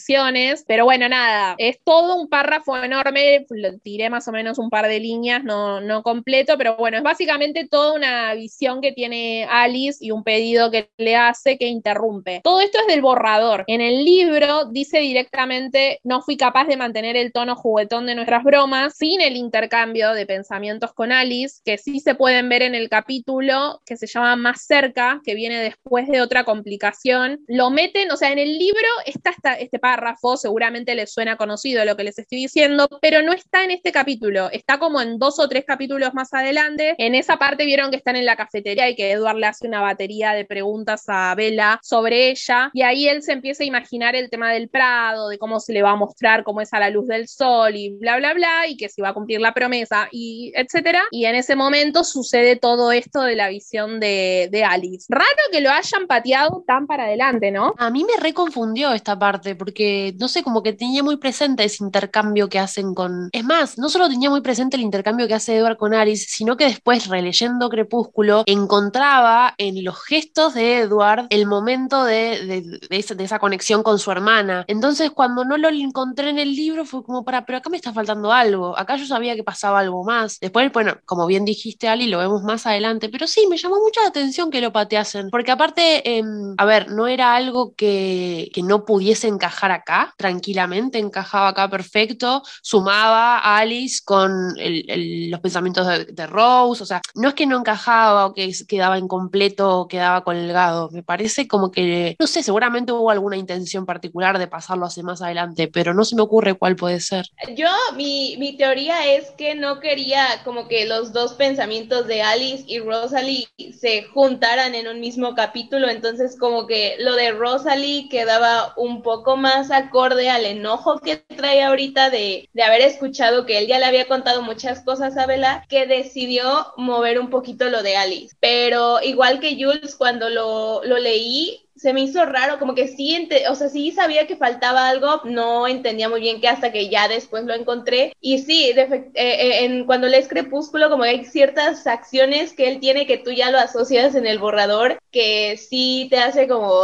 Pero 0.67 0.85
bueno, 0.85 1.09
nada, 1.09 1.55
es 1.59 1.79
todo 1.85 2.17
un 2.17 2.29
párrafo 2.29 2.77
enorme, 2.83 3.47
tiré 3.83 4.11
más 4.11 4.27
o 4.29 4.33
menos 4.33 4.59
un 4.59 4.71
par 4.71 4.89
de 4.89 5.01
líneas, 5.01 5.45
no, 5.45 5.81
no 5.81 6.03
completo, 6.03 6.57
pero 6.57 6.77
bueno, 6.77 6.99
es 6.99 7.03
básicamente 7.03 7.69
toda 7.69 7.95
una 7.95 8.35
visión 8.35 8.81
que 8.81 8.93
tiene 8.93 9.47
Alice 9.51 9.99
y 10.01 10.11
un 10.11 10.25
pedido 10.25 10.71
que 10.71 10.91
le 10.99 11.17
hace 11.17 11.59
que 11.59 11.67
interrumpe. 11.67 12.41
Todo 12.43 12.61
esto 12.61 12.79
es 12.81 12.87
del 12.87 13.03
borrador. 13.03 13.65
En 13.67 13.81
el 13.81 14.05
libro 14.05 14.67
dice 14.67 15.01
directamente, 15.01 16.01
no 16.05 16.23
fui 16.23 16.37
capaz 16.37 16.67
de 16.67 16.77
mantener 16.77 17.17
el 17.17 17.33
tono 17.33 17.57
juguetón 17.57 18.07
de 18.07 18.15
nuestras 18.15 18.45
bromas 18.45 18.97
sin 18.97 19.21
el 19.21 19.37
intercambio 19.37 20.13
de 20.13 20.27
pensamientos 20.27 20.93
con 20.93 21.13
Alice, 21.13 21.61
que 21.65 21.79
sí 21.79 22.01
se 22.01 22.15
pueden 22.15 22.49
ver 22.49 22.63
en 22.63 22.75
el 22.75 22.89
capítulo 22.89 23.81
que 23.85 23.97
se 23.97 24.07
llama 24.07 24.37
Más 24.37 24.65
cerca, 24.67 25.21
que 25.25 25.35
viene 25.35 25.61
después 25.61 26.09
de 26.09 26.21
otra 26.21 26.45
complicación. 26.45 27.41
Lo 27.47 27.71
meten, 27.71 28.11
o 28.11 28.17
sea, 28.17 28.33
en 28.33 28.39
el 28.39 28.59
libro 28.59 28.89
está 29.07 29.29
este 29.59 29.79
párrafo, 29.79 29.88
seguramente 30.37 30.95
les 30.95 31.13
suena 31.13 31.37
conocido 31.37 31.85
lo 31.85 31.97
que 31.97 32.05
les 32.05 32.19
estoy 32.19 32.39
diciendo, 32.39 32.89
pero 33.01 33.23
no 33.23 33.33
está 33.33 33.65
en 33.65 33.71
este 33.71 33.93
capítulo, 33.93 34.51
está 34.51 34.79
como 34.79 35.01
en 35.01 35.19
dos 35.19 35.39
o 35.39 35.49
tres 35.49 35.65
capítulos 35.67 36.15
más 36.15 36.33
adelante. 36.35 36.95
En 36.99 37.15
esa 37.15 37.39
parte 37.39 37.65
vieron 37.65 37.91
que 37.91 37.97
están 37.97 38.17
en 38.17 38.27
la 38.27 38.37
cafetería 38.37 38.89
y 38.89 38.95
que 38.95 39.13
Edward 39.13 39.37
le 39.37 39.47
hace 39.47 39.67
una 39.67 39.81
batería 39.81 40.33
de 40.33 40.45
preguntas 40.45 41.05
a 41.09 41.35
Bella 41.35 41.79
sobre 41.83 42.31
ella, 42.31 42.71
y 42.73 42.83
ahí 42.83 43.09
él 43.09 43.23
se 43.23 43.33
empieza 43.33 43.63
a 43.63 43.67
imaginar 43.67 44.15
el 44.17 44.31
tema 44.31 44.53
del 44.53 44.69
Prado, 44.69 45.29
de 45.29 45.39
cómo 45.39 45.61
se 45.61 45.73
le 45.73 45.83
va 45.83 45.93
a 45.93 45.97
mostrar 45.97 46.45
cómo 46.45 46.61
es 46.61 46.73
a 46.73 46.79
la 46.79 46.91
luz 46.91 47.07
del 47.07 47.29
sol 47.29 47.75
y 47.77 47.91
bla, 47.91 48.17
bla, 48.19 48.35
bla, 48.35 48.67
y 48.69 48.77
que 48.77 48.89
si 48.89 49.01
va 49.01 49.11
a 49.11 49.15
cumplir 49.15 49.41
la 49.41 49.55
promesa 49.55 50.09
y 50.11 50.53
etcétera. 50.55 51.03
Y 51.11 51.25
en 51.25 51.35
ese 51.35 51.57
momento 51.57 52.05
sucede 52.05 52.57
todo 52.57 52.93
esto 52.93 53.23
de 53.23 53.37
la 53.37 53.49
visión 53.49 54.01
de, 54.01 54.49
de 54.51 54.65
Alice. 54.65 55.07
Raro 55.09 55.27
que 55.53 55.61
lo 55.61 55.71
hayan 55.71 56.07
pateado 56.07 56.65
tan 56.67 56.87
para 56.87 57.05
adelante, 57.05 57.51
¿no? 57.51 57.75
A 57.79 57.91
mí 57.91 58.05
me 58.05 58.21
reconfundió 58.23 58.93
esta 58.93 59.19
parte, 59.19 59.55
porque 59.55 59.78
no 60.19 60.29
sé, 60.29 60.43
como 60.43 60.63
que 60.63 60.73
tenía 60.73 61.03
muy 61.03 61.17
presente 61.17 61.65
ese 61.65 61.85
intercambio 61.85 62.49
que 62.49 62.59
hacen 62.59 62.95
con. 62.95 63.29
Es 63.33 63.45
más, 63.45 63.79
no 63.79 63.89
solo 63.89 64.09
tenía 64.09 64.31
muy 64.31 64.41
presente 64.41 64.77
el 64.77 64.83
intercambio 64.83 65.29
que 65.29 65.35
hace 65.35 65.57
Edward 65.57 65.77
con 65.77 65.95
Alice, 65.95 66.27
sino 66.29 66.57
que 66.57 66.65
después, 66.65 67.07
releyendo 67.09 67.69
Crepúsculo, 67.69 68.43
encontraba 68.47 69.55
en 69.59 69.85
los 69.85 70.03
gestos 70.05 70.55
de 70.55 70.81
Edward 70.81 71.27
el 71.31 71.47
momento 71.47 72.05
de, 72.05 72.79
de, 72.89 72.99
esa, 73.25 73.39
conexión 73.39 73.83
con 73.83 73.99
su 73.99 74.11
hermana. 74.11 74.65
Entonces, 74.69 75.11
cuando 75.11 75.45
no 75.45 75.57
lo 75.57 75.69
encontré 75.69 76.31
en 76.31 76.39
el 76.39 76.55
libro, 76.55 76.85
fue 76.85 77.03
como 77.03 77.25
para, 77.25 77.45
pero 77.45 77.59
acá 77.59 77.71
me 77.71 77.77
está 77.77 77.93
faltando 77.93 78.33
algo. 78.33 78.77
Acá 78.79 78.97
yo 78.97 79.07
sabía 79.07 79.37
que 79.37 79.45
pasaba 79.45 79.81
algo 79.81 80.05
más. 80.05 80.39
Después, 80.41 80.73
bueno, 80.73 80.97
como 81.05 81.27
bien 81.27 81.45
dijiste, 81.45 81.89
Ali, 81.89 82.07
lo 82.07 82.19
vemos 82.19 82.43
más 82.43 82.67
adelante, 82.67 83.09
pero 83.09 83.27
sí, 83.27 83.47
me 83.49 83.57
llamó 83.57 83.77
mucho 83.77 84.01
la 84.01 84.09
atención 84.09 84.51
que 84.51 84.61
lo 84.61 84.73
pateasen, 84.73 85.31
porque 85.31 85.51
aparte, 85.51 86.19
eh, 86.19 86.23
a 86.57 86.65
ver, 86.65 86.91
no 86.91 87.07
era 87.07 87.35
algo 87.35 87.75
que, 87.75 88.51
que, 88.53 88.63
no 88.63 88.85
pudiese 88.85 89.29
encajar 89.29 89.58
acá, 89.67 90.15
tranquilamente, 90.17 90.99
encajaba 90.99 91.49
acá 91.49 91.69
perfecto, 91.69 92.43
sumaba 92.63 93.39
a 93.39 93.59
Alice 93.59 94.01
con 94.05 94.55
el, 94.59 95.31
los 95.31 95.41
pensamientos 95.41 95.87
de, 95.87 96.05
de, 96.07 96.27
Rose, 96.27 96.83
o 96.83 96.87
sea, 96.87 97.01
no 97.15 97.29
es 97.29 97.35
que 97.35 97.47
no 97.47 97.59
encajaba 97.59 98.27
o 98.27 98.35
que 98.35 98.53
quedaba 98.67 98.99
incompleto 98.99 99.81
o 99.81 99.89
quedaba 99.89 100.23
colgado, 100.25 100.91
me 100.93 101.03
parece 101.03 101.49
como 101.49 101.71
que, 101.71 102.17
no 102.19 102.27
sé, 102.27 102.43
seguramente 102.43 102.93
hubo 102.93 103.11
alguna 103.11 103.37
intención 103.37 103.87
particular 103.87 104.39
de 104.39 104.47
pasarlo 104.47 104.87
hacia 104.87 105.03
más 105.03 105.23
adelante, 105.23 105.69
pero 105.69 105.95
no 105.95 106.05
se 106.05 106.17
me 106.17 106.23
ocurre 106.23 106.55
cuál 106.55 106.77
puede 106.77 107.01
ser. 107.01 107.27
Yo, 107.57 107.69
mi, 107.97 108.37
mi 108.39 108.57
teoría 108.57 109.07
es 109.15 109.31
que 109.33 109.55
no 109.55 109.81
quería 109.81 110.43
como 110.45 110.69
que 110.69 110.87
los 110.87 111.13
dos 111.13 111.35
pensamientos 111.35 112.07
de 112.07 112.23
Alice 112.23 112.65
y 112.67 112.79
Rosalie 112.81 113.49
se 113.79 114.05
juntaran 114.05 114.75
en 114.75 114.89
un 114.89 115.01
mismo 115.01 115.35
capítulo, 115.35 115.89
entonces 115.89 116.37
como 116.39 116.67
que 116.67 116.97
lo 117.01 117.15
de 117.15 117.33
Rosalie 117.33 118.09
quedaba 118.09 118.75
un 118.77 119.03
poco 119.03 119.37
más 119.37 119.48
acorde 119.71 120.31
al 120.31 120.45
enojo 120.45 120.99
que 121.01 121.17
trae 121.17 121.63
ahorita 121.63 122.11
de, 122.11 122.49
de 122.53 122.63
haber 122.63 122.83
escuchado 122.83 123.47
que 123.47 123.59
él 123.59 123.67
ya 123.67 123.79
le 123.79 123.85
había 123.87 124.07
contado 124.09 124.43
muchas 124.43 124.81
cosas 124.83 125.17
a 125.17 125.27
Bella, 125.27 125.65
que 125.69 125.87
decidió 125.87 126.73
mover 126.77 127.19
un 127.19 127.31
poquito 127.31 127.69
lo 127.69 127.83
de 127.83 127.97
Alice. 127.97 128.37
Pero 128.41 129.01
igual 129.03 129.41
que 129.41 129.55
Jules, 129.55 129.95
cuando 129.97 130.29
lo, 130.29 130.83
lo 130.85 130.99
leí, 130.99 131.68
se 131.79 131.93
me 131.93 132.01
hizo 132.01 132.25
raro, 132.27 132.59
como 132.59 132.75
que 132.75 132.89
sí, 132.89 133.29
o 133.49 133.55
sea, 133.55 133.69
sí 133.69 133.93
sabía 133.93 134.27
que 134.27 134.37
faltaba 134.37 134.89
algo, 134.89 135.23
no 135.25 135.69
entendía 135.69 136.09
muy 136.09 136.21
bien 136.21 136.41
qué 136.41 136.49
hasta 136.49 136.73
que 136.73 136.89
ya 136.89 137.09
después 137.09 137.45
lo 137.45 137.55
encontré. 137.55 138.15
Y 138.21 138.39
sí, 138.41 138.71
eh, 138.71 139.11
eh, 139.15 139.65
en, 139.65 139.87
cuando 139.87 140.09
lees 140.09 140.29
Crepúsculo, 140.29 140.91
como 140.91 141.05
hay 141.05 141.25
ciertas 141.25 141.87
acciones 141.87 142.53
que 142.53 142.69
él 142.69 142.81
tiene 142.81 143.07
que 143.07 143.19
tú 143.19 143.31
ya 143.31 143.51
lo 143.51 143.59
asocias 143.59 144.15
en 144.17 144.27
el 144.27 144.39
borrador, 144.39 144.99
que 145.13 145.57
sí 145.57 146.09
te 146.11 146.19
hace 146.19 146.49
como, 146.49 146.83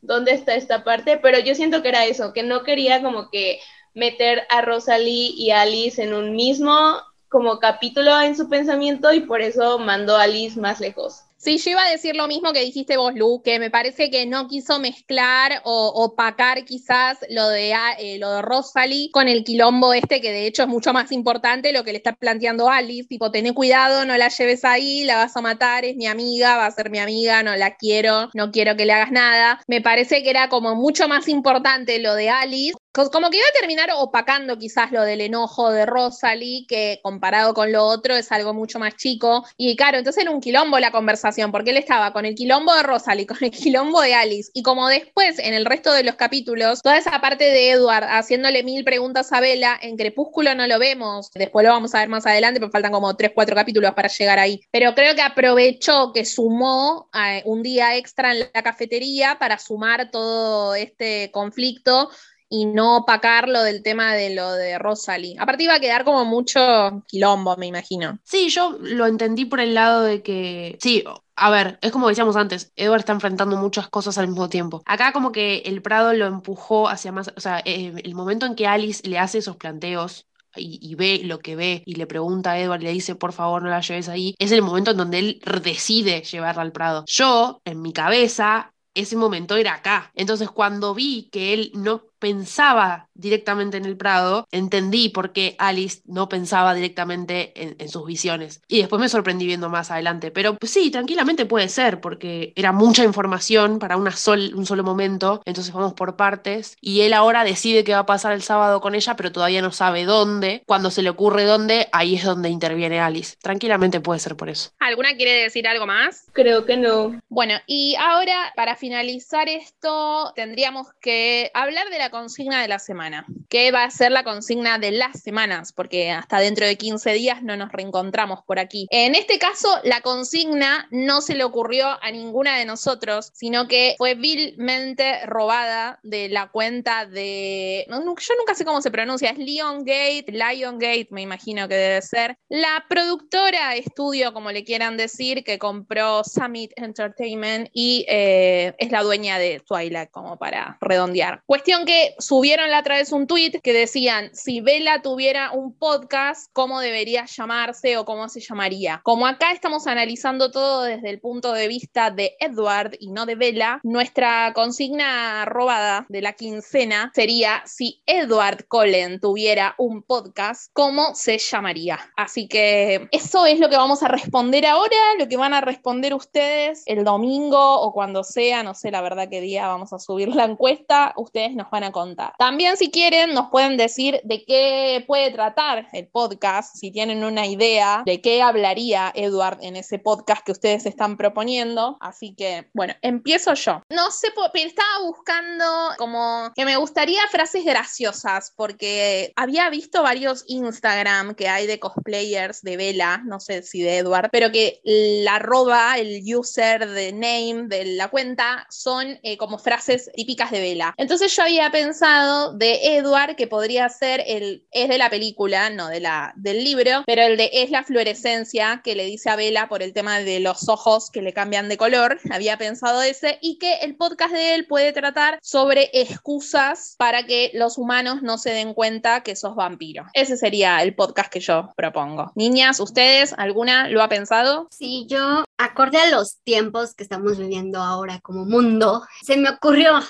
¿dónde 0.00 0.32
está 0.32 0.54
esta 0.54 0.84
parte? 0.84 1.18
Pero 1.18 1.40
yo 1.40 1.54
siento 1.54 1.82
que 1.82 1.88
era 1.88 2.06
eso, 2.06 2.32
que 2.32 2.44
no 2.44 2.62
quería 2.62 3.02
como 3.02 3.30
que 3.30 3.58
meter 3.94 4.46
a 4.48 4.60
Rosalie 4.60 5.32
y 5.36 5.50
Alice 5.50 6.02
en 6.02 6.14
un 6.14 6.36
mismo 6.36 6.98
como 7.28 7.58
capítulo 7.58 8.20
en 8.20 8.36
su 8.36 8.48
pensamiento 8.48 9.12
y 9.12 9.20
por 9.20 9.40
eso 9.40 9.80
mandó 9.80 10.16
a 10.16 10.22
Alice 10.22 10.60
más 10.60 10.78
lejos. 10.78 11.24
Sí, 11.44 11.58
yo 11.58 11.72
iba 11.72 11.84
a 11.84 11.90
decir 11.90 12.16
lo 12.16 12.26
mismo 12.26 12.54
que 12.54 12.60
dijiste 12.60 12.96
vos, 12.96 13.14
Lu, 13.14 13.42
que 13.44 13.58
me 13.58 13.70
parece 13.70 14.08
que 14.08 14.24
no 14.24 14.48
quiso 14.48 14.80
mezclar 14.80 15.60
o 15.64 15.88
opacar 15.94 16.64
quizás 16.64 17.18
lo 17.28 17.50
de, 17.50 17.74
eh, 17.98 18.18
lo 18.18 18.30
de 18.30 18.40
Rosalie 18.40 19.10
con 19.12 19.28
el 19.28 19.44
quilombo 19.44 19.92
este, 19.92 20.22
que 20.22 20.32
de 20.32 20.46
hecho 20.46 20.62
es 20.62 20.68
mucho 20.68 20.94
más 20.94 21.12
importante 21.12 21.70
lo 21.74 21.84
que 21.84 21.92
le 21.92 21.98
está 21.98 22.14
planteando 22.14 22.70
Alice, 22.70 23.08
tipo, 23.08 23.30
ten 23.30 23.52
cuidado, 23.52 24.06
no 24.06 24.16
la 24.16 24.28
lleves 24.30 24.64
ahí, 24.64 25.04
la 25.04 25.16
vas 25.16 25.36
a 25.36 25.42
matar, 25.42 25.84
es 25.84 25.96
mi 25.96 26.06
amiga, 26.06 26.56
va 26.56 26.64
a 26.64 26.70
ser 26.70 26.88
mi 26.88 26.98
amiga, 26.98 27.42
no 27.42 27.54
la 27.56 27.76
quiero, 27.76 28.30
no 28.32 28.50
quiero 28.50 28.74
que 28.74 28.86
le 28.86 28.94
hagas 28.94 29.12
nada. 29.12 29.60
Me 29.68 29.82
parece 29.82 30.22
que 30.22 30.30
era 30.30 30.48
como 30.48 30.74
mucho 30.74 31.08
más 31.08 31.28
importante 31.28 31.98
lo 31.98 32.14
de 32.14 32.30
Alice 32.30 32.78
como 32.94 33.28
que 33.28 33.38
iba 33.38 33.46
a 33.46 33.58
terminar 33.58 33.90
opacando 33.96 34.56
quizás 34.56 34.92
lo 34.92 35.02
del 35.02 35.20
enojo 35.20 35.70
de 35.70 35.84
Rosalie, 35.84 36.64
que 36.68 37.00
comparado 37.02 37.52
con 37.52 37.72
lo 37.72 37.84
otro 37.84 38.14
es 38.14 38.30
algo 38.30 38.54
mucho 38.54 38.78
más 38.78 38.94
chico. 38.96 39.44
Y 39.56 39.74
claro, 39.74 39.98
entonces 39.98 40.22
era 40.22 40.30
un 40.30 40.40
quilombo 40.40 40.78
la 40.78 40.92
conversación, 40.92 41.50
porque 41.50 41.70
él 41.70 41.76
estaba 41.76 42.12
con 42.12 42.24
el 42.24 42.36
quilombo 42.36 42.72
de 42.72 42.84
Rosalie, 42.84 43.26
con 43.26 43.38
el 43.40 43.50
quilombo 43.50 44.00
de 44.00 44.14
Alice. 44.14 44.50
Y 44.54 44.62
como 44.62 44.88
después, 44.88 45.40
en 45.40 45.54
el 45.54 45.64
resto 45.64 45.92
de 45.92 46.04
los 46.04 46.14
capítulos, 46.14 46.82
toda 46.82 46.96
esa 46.96 47.20
parte 47.20 47.44
de 47.44 47.70
Edward 47.72 48.04
haciéndole 48.04 48.62
mil 48.62 48.84
preguntas 48.84 49.32
a 49.32 49.40
Bella, 49.40 49.76
en 49.82 49.96
Crepúsculo 49.96 50.54
no 50.54 50.66
lo 50.68 50.78
vemos. 50.78 51.30
Después 51.34 51.64
lo 51.66 51.72
vamos 51.72 51.94
a 51.94 51.98
ver 51.98 52.08
más 52.08 52.26
adelante, 52.26 52.60
pero 52.60 52.70
faltan 52.70 52.92
como 52.92 53.16
tres, 53.16 53.32
cuatro 53.34 53.56
capítulos 53.56 53.92
para 53.94 54.08
llegar 54.08 54.38
ahí. 54.38 54.60
Pero 54.70 54.94
creo 54.94 55.16
que 55.16 55.22
aprovechó 55.22 56.12
que 56.12 56.24
sumó 56.24 57.10
eh, 57.12 57.42
un 57.44 57.62
día 57.62 57.96
extra 57.96 58.32
en 58.32 58.40
la 58.54 58.62
cafetería 58.62 59.36
para 59.40 59.58
sumar 59.58 60.10
todo 60.12 60.76
este 60.76 61.30
conflicto 61.32 62.10
y 62.54 62.66
no 62.66 62.98
opacar 62.98 63.48
lo 63.48 63.64
del 63.64 63.82
tema 63.82 64.14
de 64.14 64.32
lo 64.32 64.52
de 64.52 64.78
Rosalie. 64.78 65.34
Aparte 65.40 65.64
iba 65.64 65.74
a 65.74 65.80
quedar 65.80 66.04
como 66.04 66.24
mucho 66.24 67.02
quilombo, 67.08 67.56
me 67.56 67.66
imagino. 67.66 68.20
Sí, 68.22 68.48
yo 68.48 68.78
lo 68.80 69.06
entendí 69.06 69.44
por 69.44 69.58
el 69.58 69.74
lado 69.74 70.02
de 70.02 70.22
que, 70.22 70.78
sí, 70.80 71.02
a 71.34 71.50
ver, 71.50 71.80
es 71.82 71.90
como 71.90 72.08
decíamos 72.08 72.36
antes, 72.36 72.70
Edward 72.76 73.00
está 73.00 73.12
enfrentando 73.12 73.56
muchas 73.56 73.88
cosas 73.88 74.18
al 74.18 74.28
mismo 74.28 74.48
tiempo. 74.48 74.82
Acá 74.86 75.12
como 75.12 75.32
que 75.32 75.62
el 75.66 75.82
Prado 75.82 76.12
lo 76.12 76.26
empujó 76.26 76.88
hacia 76.88 77.10
más, 77.10 77.32
o 77.36 77.40
sea, 77.40 77.60
eh, 77.64 77.92
el 78.04 78.14
momento 78.14 78.46
en 78.46 78.54
que 78.54 78.68
Alice 78.68 79.08
le 79.08 79.18
hace 79.18 79.38
esos 79.38 79.56
planteos 79.56 80.28
y, 80.54 80.94
ve 80.94 81.22
lo 81.24 81.40
que 81.40 81.56
ve 81.56 81.82
y 81.84 81.96
le 81.96 82.06
pregunta 82.06 82.52
a 82.52 82.60
Edward 82.60 82.82
le 82.84 82.92
dice, 82.92 83.16
por 83.16 83.32
favor, 83.32 83.64
no 83.64 83.68
la 83.68 83.80
lleves 83.80 84.08
ahí, 84.08 84.36
es 84.38 84.52
el 84.52 84.62
momento 84.62 84.92
en 84.92 84.98
donde 84.98 85.18
él 85.18 85.42
decide 85.64 86.22
llevarla 86.22 86.62
al 86.62 86.70
Prado. 86.70 87.02
Yo, 87.08 87.60
en 87.64 87.82
mi 87.82 87.92
cabeza, 87.92 88.72
ese 88.94 89.16
momento 89.16 89.56
era 89.56 89.74
acá. 89.74 90.10
Entonces, 90.14 90.50
cuando 90.50 90.94
vi 90.94 91.28
que 91.30 91.52
él 91.52 91.72
no 91.74 92.04
pensaba 92.24 93.10
directamente 93.12 93.76
en 93.76 93.84
el 93.84 93.98
Prado, 93.98 94.48
entendí 94.50 95.10
por 95.10 95.34
qué 95.34 95.56
Alice 95.58 96.00
no 96.06 96.30
pensaba 96.30 96.72
directamente 96.72 97.52
en, 97.54 97.76
en, 97.78 97.88
sus 97.90 98.06
visiones. 98.06 98.62
Y 98.66 98.78
después 98.78 98.98
me 98.98 99.10
sorprendí 99.10 99.44
viendo 99.44 99.68
más 99.68 99.90
adelante. 99.90 100.30
Pero 100.30 100.56
pues, 100.56 100.72
sí, 100.72 100.90
tranquilamente 100.90 101.44
puede 101.44 101.68
ser, 101.68 102.00
porque 102.00 102.54
era 102.56 102.72
mucha 102.72 103.04
información 103.04 103.78
para 103.78 103.98
una 103.98 104.12
sol, 104.12 104.52
un 104.54 104.64
solo 104.64 104.82
momento. 104.82 105.42
Entonces 105.44 105.74
vamos 105.74 105.92
por 105.92 106.16
partes. 106.16 106.78
Y 106.80 107.02
él 107.02 107.12
ahora 107.12 107.44
decide 107.44 107.84
qué 107.84 107.92
va 107.92 107.98
a 107.98 108.06
pasar 108.06 108.32
el 108.32 108.42
sábado 108.42 108.80
con 108.80 108.94
ella, 108.94 109.16
pero 109.16 109.30
todavía 109.30 109.60
no 109.60 109.70
sabe 109.70 110.06
dónde. 110.06 110.62
Cuando 110.66 110.90
se 110.90 111.02
le 111.02 111.10
ocurre 111.10 111.44
dónde, 111.44 111.88
ahí 111.92 112.14
es 112.14 112.24
donde 112.24 112.48
interviene 112.48 113.00
Alice. 113.00 113.36
Tranquilamente 113.42 114.00
puede 114.00 114.18
ser 114.18 114.34
por 114.34 114.48
eso. 114.48 114.70
¿Alguna 114.78 115.14
quiere 115.14 115.42
decir 115.42 115.68
algo 115.68 115.86
más? 115.86 116.24
Creo 116.32 116.64
que 116.64 116.78
no. 116.78 117.20
Bueno, 117.28 117.54
y 117.66 117.96
ahora, 117.96 118.54
para 118.56 118.76
finalizar 118.76 119.50
esto, 119.50 120.32
tendríamos 120.34 120.86
que 121.02 121.50
hablar 121.52 121.90
de 121.90 121.98
la 121.98 122.13
consigna 122.14 122.62
de 122.62 122.68
la 122.68 122.78
semana, 122.78 123.26
que 123.48 123.72
va 123.72 123.82
a 123.82 123.90
ser 123.90 124.12
la 124.12 124.22
consigna 124.22 124.78
de 124.78 124.92
las 124.92 125.20
semanas, 125.20 125.72
porque 125.72 126.12
hasta 126.12 126.38
dentro 126.38 126.64
de 126.64 126.76
15 126.76 127.12
días 127.12 127.42
no 127.42 127.56
nos 127.56 127.72
reencontramos 127.72 128.38
por 128.46 128.60
aquí. 128.60 128.86
En 128.90 129.16
este 129.16 129.40
caso, 129.40 129.80
la 129.82 130.00
consigna 130.00 130.86
no 130.92 131.20
se 131.20 131.34
le 131.34 131.42
ocurrió 131.42 131.88
a 132.00 132.12
ninguna 132.12 132.56
de 132.56 132.66
nosotros, 132.66 133.32
sino 133.34 133.66
que 133.66 133.96
fue 133.98 134.14
vilmente 134.14 135.26
robada 135.26 135.98
de 136.04 136.28
la 136.28 136.52
cuenta 136.52 137.04
de... 137.04 137.84
yo 137.88 137.96
nunca 138.38 138.54
sé 138.54 138.64
cómo 138.64 138.80
se 138.80 138.92
pronuncia, 138.92 139.30
es 139.30 139.38
Lion 139.38 139.80
Gate, 139.84 140.26
Lion 140.28 140.78
Gate, 140.78 141.08
me 141.10 141.22
imagino 141.22 141.66
que 141.66 141.74
debe 141.74 142.00
ser. 142.00 142.38
La 142.48 142.84
productora, 142.88 143.74
estudio, 143.74 144.32
como 144.32 144.52
le 144.52 144.62
quieran 144.62 144.96
decir, 144.96 145.42
que 145.42 145.58
compró 145.58 146.22
Summit 146.22 146.70
Entertainment 146.76 147.70
y 147.72 148.06
eh, 148.08 148.72
es 148.78 148.92
la 148.92 149.02
dueña 149.02 149.40
de 149.40 149.58
Twilight, 149.66 150.12
como 150.12 150.38
para 150.38 150.78
redondear. 150.80 151.42
Cuestión 151.46 151.84
que 151.84 152.03
subieron 152.18 152.70
la 152.70 152.80
otra 152.80 152.96
vez 152.96 153.12
un 153.12 153.26
tweet 153.26 153.60
que 153.62 153.72
decían, 153.72 154.30
si 154.34 154.60
Bella 154.60 155.02
tuviera 155.02 155.52
un 155.52 155.76
podcast, 155.76 156.50
¿cómo 156.52 156.80
debería 156.80 157.26
llamarse 157.26 157.96
o 157.96 158.04
cómo 158.04 158.28
se 158.28 158.40
llamaría? 158.40 159.00
Como 159.04 159.26
acá 159.26 159.52
estamos 159.52 159.86
analizando 159.86 160.50
todo 160.50 160.82
desde 160.82 161.10
el 161.10 161.20
punto 161.20 161.52
de 161.52 161.68
vista 161.68 162.10
de 162.10 162.36
Edward 162.40 162.96
y 162.98 163.10
no 163.10 163.26
de 163.26 163.34
Bella, 163.34 163.80
nuestra 163.82 164.52
consigna 164.54 165.44
robada 165.44 166.06
de 166.08 166.22
la 166.22 166.32
quincena 166.32 167.10
sería 167.14 167.62
si 167.66 168.02
Edward 168.06 168.66
Cullen 168.68 169.20
tuviera 169.20 169.74
un 169.78 170.02
podcast, 170.02 170.70
¿cómo 170.72 171.14
se 171.14 171.38
llamaría? 171.38 171.98
Así 172.16 172.48
que 172.48 173.08
eso 173.10 173.46
es 173.46 173.58
lo 173.60 173.68
que 173.68 173.76
vamos 173.76 174.02
a 174.02 174.08
responder 174.08 174.66
ahora, 174.66 174.96
lo 175.18 175.28
que 175.28 175.36
van 175.36 175.54
a 175.54 175.60
responder 175.60 176.14
ustedes 176.14 176.82
el 176.86 177.04
domingo 177.04 177.80
o 177.80 177.92
cuando 177.92 178.24
sea, 178.24 178.62
no 178.62 178.74
sé 178.74 178.90
la 178.90 179.02
verdad 179.02 179.28
qué 179.28 179.40
día 179.40 179.68
vamos 179.68 179.92
a 179.92 179.98
subir 179.98 180.34
la 180.34 180.44
encuesta, 180.44 181.12
ustedes 181.16 181.54
nos 181.54 181.70
van 181.70 181.83
a 181.83 181.83
contar. 181.92 182.34
También 182.38 182.76
si 182.76 182.90
quieren 182.90 183.34
nos 183.34 183.50
pueden 183.50 183.76
decir 183.76 184.20
de 184.24 184.44
qué 184.44 185.04
puede 185.06 185.30
tratar 185.30 185.88
el 185.92 186.08
podcast, 186.08 186.76
si 186.76 186.90
tienen 186.90 187.24
una 187.24 187.46
idea 187.46 188.02
de 188.04 188.20
qué 188.20 188.42
hablaría 188.42 189.12
Edward 189.14 189.58
en 189.62 189.76
ese 189.76 189.98
podcast 189.98 190.44
que 190.44 190.52
ustedes 190.52 190.86
están 190.86 191.16
proponiendo. 191.16 191.96
Así 192.00 192.34
que, 192.34 192.68
bueno, 192.74 192.94
empiezo 193.02 193.54
yo. 193.54 193.82
No 193.88 194.10
sé, 194.10 194.28
pero 194.34 194.66
estaba 194.66 195.04
buscando 195.04 195.64
como 195.98 196.50
que 196.54 196.64
me 196.64 196.76
gustaría 196.76 197.20
frases 197.30 197.64
graciosas 197.64 198.52
porque 198.56 199.32
había 199.36 199.68
visto 199.70 200.02
varios 200.02 200.44
Instagram 200.48 201.34
que 201.34 201.48
hay 201.48 201.66
de 201.66 201.78
cosplayers 201.78 202.62
de 202.62 202.76
Vela, 202.76 203.22
no 203.24 203.40
sé 203.40 203.62
si 203.62 203.82
de 203.82 203.98
Edward, 203.98 204.30
pero 204.32 204.50
que 204.50 204.80
la 204.84 205.36
arroba, 205.36 205.98
el 205.98 206.22
user 206.24 206.88
de 206.88 207.12
name 207.12 207.68
de 207.68 207.84
la 207.96 208.08
cuenta 208.08 208.66
son 208.70 209.18
eh, 209.22 209.36
como 209.36 209.58
frases 209.58 210.10
típicas 210.14 210.50
de 210.50 210.60
Vela. 210.60 210.94
Entonces 210.96 211.34
yo 211.34 211.42
había 211.42 211.70
pensado 211.74 212.52
de 212.52 212.98
Edward 212.98 213.34
que 213.34 213.48
podría 213.48 213.88
ser 213.88 214.22
el, 214.28 214.64
es 214.70 214.88
de 214.88 214.96
la 214.96 215.10
película, 215.10 215.70
no 215.70 215.88
de 215.88 215.98
la, 215.98 216.32
del 216.36 216.62
libro, 216.62 217.02
pero 217.04 217.22
el 217.22 217.36
de 217.36 217.50
es 217.52 217.72
la 217.72 217.82
fluorescencia 217.82 218.80
que 218.84 218.94
le 218.94 219.04
dice 219.06 219.28
a 219.28 219.34
Vela 219.34 219.68
por 219.68 219.82
el 219.82 219.92
tema 219.92 220.20
de 220.20 220.38
los 220.38 220.68
ojos 220.68 221.10
que 221.10 221.20
le 221.20 221.32
cambian 221.32 221.68
de 221.68 221.76
color. 221.76 222.20
Había 222.30 222.58
pensado 222.58 223.02
ese 223.02 223.40
y 223.42 223.58
que 223.58 223.78
el 223.82 223.96
podcast 223.96 224.32
de 224.32 224.54
él 224.54 224.68
puede 224.68 224.92
tratar 224.92 225.40
sobre 225.42 225.90
excusas 225.92 226.94
para 226.96 227.26
que 227.26 227.50
los 227.54 227.76
humanos 227.76 228.22
no 228.22 228.38
se 228.38 228.50
den 228.50 228.72
cuenta 228.72 229.24
que 229.24 229.34
sos 229.34 229.56
vampiro. 229.56 230.04
Ese 230.12 230.36
sería 230.36 230.80
el 230.80 230.94
podcast 230.94 231.32
que 231.32 231.40
yo 231.40 231.72
propongo. 231.76 232.30
Niñas, 232.36 232.78
¿ustedes 232.78 233.34
alguna 233.36 233.88
lo 233.88 234.00
ha 234.00 234.08
pensado? 234.08 234.68
Sí, 234.70 235.06
yo, 235.08 235.42
acorde 235.58 235.98
a 235.98 236.10
los 236.10 236.36
tiempos 236.44 236.94
que 236.94 237.02
estamos 237.02 237.36
viviendo 237.36 237.80
ahora 237.80 238.20
como 238.20 238.44
mundo, 238.44 239.02
se 239.24 239.36
me 239.36 239.50
ocurrió, 239.50 240.00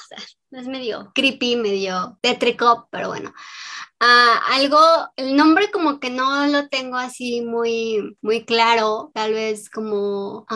es 0.58 0.66
medio 0.66 1.12
creepy, 1.14 1.56
medio 1.56 2.18
tétrico, 2.20 2.88
pero 2.90 3.08
bueno. 3.08 3.32
Ah, 4.00 4.40
algo, 4.50 4.78
el 5.16 5.34
nombre 5.34 5.70
como 5.70 5.98
que 5.98 6.10
no 6.10 6.46
lo 6.48 6.68
tengo 6.68 6.96
así 6.96 7.40
muy, 7.40 8.18
muy 8.20 8.44
claro, 8.44 9.10
tal 9.14 9.32
vez 9.32 9.70
como 9.70 10.46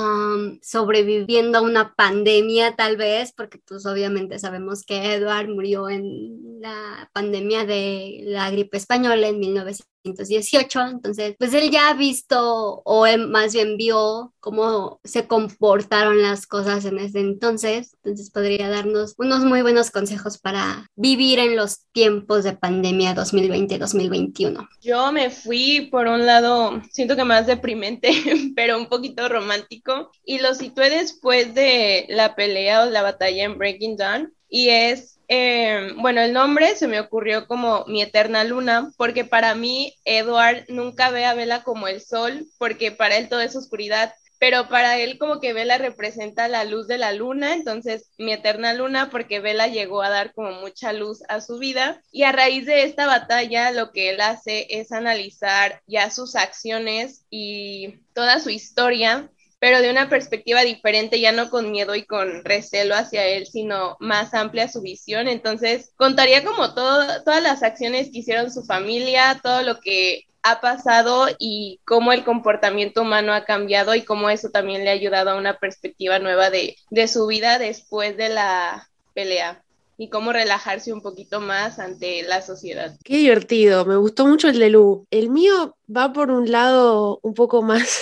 sobreviviendo 0.60 1.58
a 1.58 1.62
una 1.62 1.94
pandemia, 1.94 2.76
tal 2.76 2.96
vez, 2.96 3.32
porque 3.32 3.58
pues 3.66 3.86
obviamente 3.86 4.38
sabemos 4.38 4.84
que 4.84 5.14
Edward 5.14 5.48
murió 5.48 5.88
en 5.88 6.60
la 6.60 7.08
pandemia 7.14 7.64
de 7.64 8.20
la 8.24 8.50
gripe 8.50 8.76
española 8.76 9.28
en 9.28 9.40
1900 9.40 9.88
1918, 10.04 10.80
entonces 10.80 11.34
pues 11.38 11.54
él 11.54 11.70
ya 11.70 11.90
ha 11.90 11.94
visto 11.94 12.82
o 12.84 13.06
más 13.28 13.52
bien 13.52 13.76
vio 13.76 14.32
cómo 14.40 15.00
se 15.04 15.26
comportaron 15.26 16.22
las 16.22 16.46
cosas 16.46 16.84
en 16.84 16.98
ese 16.98 17.20
entonces, 17.20 17.94
entonces 17.96 18.30
podría 18.30 18.68
darnos 18.68 19.14
unos 19.18 19.44
muy 19.44 19.62
buenos 19.62 19.90
consejos 19.90 20.38
para 20.38 20.88
vivir 20.96 21.38
en 21.38 21.56
los 21.56 21.86
tiempos 21.92 22.44
de 22.44 22.54
pandemia 22.54 23.14
2020-2021. 23.14 24.68
Yo 24.80 25.12
me 25.12 25.30
fui 25.30 25.88
por 25.90 26.06
un 26.06 26.26
lado, 26.26 26.80
siento 26.90 27.16
que 27.16 27.24
más 27.24 27.46
deprimente, 27.46 28.10
pero 28.56 28.78
un 28.78 28.86
poquito 28.86 29.28
romántico 29.28 30.10
y 30.24 30.38
lo 30.38 30.54
situé 30.54 30.90
después 30.90 31.54
de 31.54 32.06
la 32.08 32.34
pelea 32.34 32.84
o 32.84 32.90
la 32.90 33.02
batalla 33.02 33.44
en 33.44 33.58
Breaking 33.58 33.96
Dawn 33.96 34.32
y 34.48 34.70
es 34.70 35.17
eh, 35.28 35.92
bueno, 35.96 36.22
el 36.22 36.32
nombre 36.32 36.74
se 36.74 36.88
me 36.88 37.00
ocurrió 37.00 37.46
como 37.46 37.84
mi 37.86 38.00
eterna 38.02 38.44
luna, 38.44 38.92
porque 38.96 39.24
para 39.24 39.54
mí 39.54 39.94
Edward 40.04 40.64
nunca 40.68 41.10
ve 41.10 41.26
a 41.26 41.34
Vela 41.34 41.62
como 41.62 41.86
el 41.86 42.00
sol, 42.00 42.46
porque 42.58 42.92
para 42.92 43.16
él 43.16 43.28
todo 43.28 43.42
es 43.42 43.54
oscuridad, 43.54 44.14
pero 44.38 44.68
para 44.68 44.98
él 44.98 45.18
como 45.18 45.40
que 45.40 45.52
Vela 45.52 45.76
representa 45.78 46.48
la 46.48 46.64
luz 46.64 46.86
de 46.86 46.96
la 46.96 47.12
luna, 47.12 47.52
entonces 47.52 48.10
mi 48.16 48.32
eterna 48.32 48.72
luna, 48.72 49.10
porque 49.10 49.40
Vela 49.40 49.66
llegó 49.66 50.00
a 50.02 50.08
dar 50.08 50.32
como 50.32 50.52
mucha 50.52 50.94
luz 50.94 51.22
a 51.28 51.42
su 51.42 51.58
vida, 51.58 52.02
y 52.10 52.22
a 52.22 52.32
raíz 52.32 52.64
de 52.64 52.84
esta 52.84 53.06
batalla 53.06 53.70
lo 53.72 53.92
que 53.92 54.10
él 54.10 54.22
hace 54.22 54.66
es 54.70 54.92
analizar 54.92 55.82
ya 55.86 56.10
sus 56.10 56.36
acciones 56.36 57.26
y 57.28 57.96
toda 58.14 58.40
su 58.40 58.48
historia 58.48 59.30
pero 59.58 59.80
de 59.80 59.90
una 59.90 60.08
perspectiva 60.08 60.62
diferente, 60.62 61.20
ya 61.20 61.32
no 61.32 61.50
con 61.50 61.70
miedo 61.70 61.94
y 61.94 62.04
con 62.04 62.44
recelo 62.44 62.94
hacia 62.94 63.26
él, 63.26 63.46
sino 63.46 63.96
más 64.00 64.34
amplia 64.34 64.68
su 64.68 64.80
visión. 64.80 65.26
Entonces, 65.28 65.92
contaría 65.96 66.44
como 66.44 66.74
todo, 66.74 67.22
todas 67.24 67.42
las 67.42 67.62
acciones 67.62 68.10
que 68.10 68.18
hicieron 68.18 68.52
su 68.52 68.64
familia, 68.64 69.40
todo 69.42 69.62
lo 69.62 69.80
que 69.80 70.24
ha 70.42 70.60
pasado 70.60 71.26
y 71.38 71.80
cómo 71.84 72.12
el 72.12 72.24
comportamiento 72.24 73.02
humano 73.02 73.32
ha 73.32 73.44
cambiado 73.44 73.94
y 73.94 74.02
cómo 74.02 74.30
eso 74.30 74.50
también 74.50 74.84
le 74.84 74.90
ha 74.90 74.94
ayudado 74.94 75.30
a 75.30 75.36
una 75.36 75.58
perspectiva 75.58 76.20
nueva 76.20 76.50
de, 76.50 76.76
de 76.90 77.08
su 77.08 77.26
vida 77.26 77.58
después 77.58 78.16
de 78.16 78.28
la 78.28 78.88
pelea 79.14 79.62
y 80.00 80.10
cómo 80.10 80.32
relajarse 80.32 80.92
un 80.92 81.02
poquito 81.02 81.40
más 81.40 81.80
ante 81.80 82.22
la 82.22 82.40
sociedad. 82.40 82.96
Qué 83.04 83.16
divertido, 83.16 83.84
me 83.84 83.96
gustó 83.96 84.26
mucho 84.26 84.48
el 84.48 84.60
de 84.60 84.70
Lu. 84.70 85.06
El 85.10 85.28
mío 85.28 85.76
va 85.94 86.12
por 86.12 86.30
un 86.30 86.52
lado 86.52 87.18
un 87.22 87.34
poco 87.34 87.62
más 87.62 88.00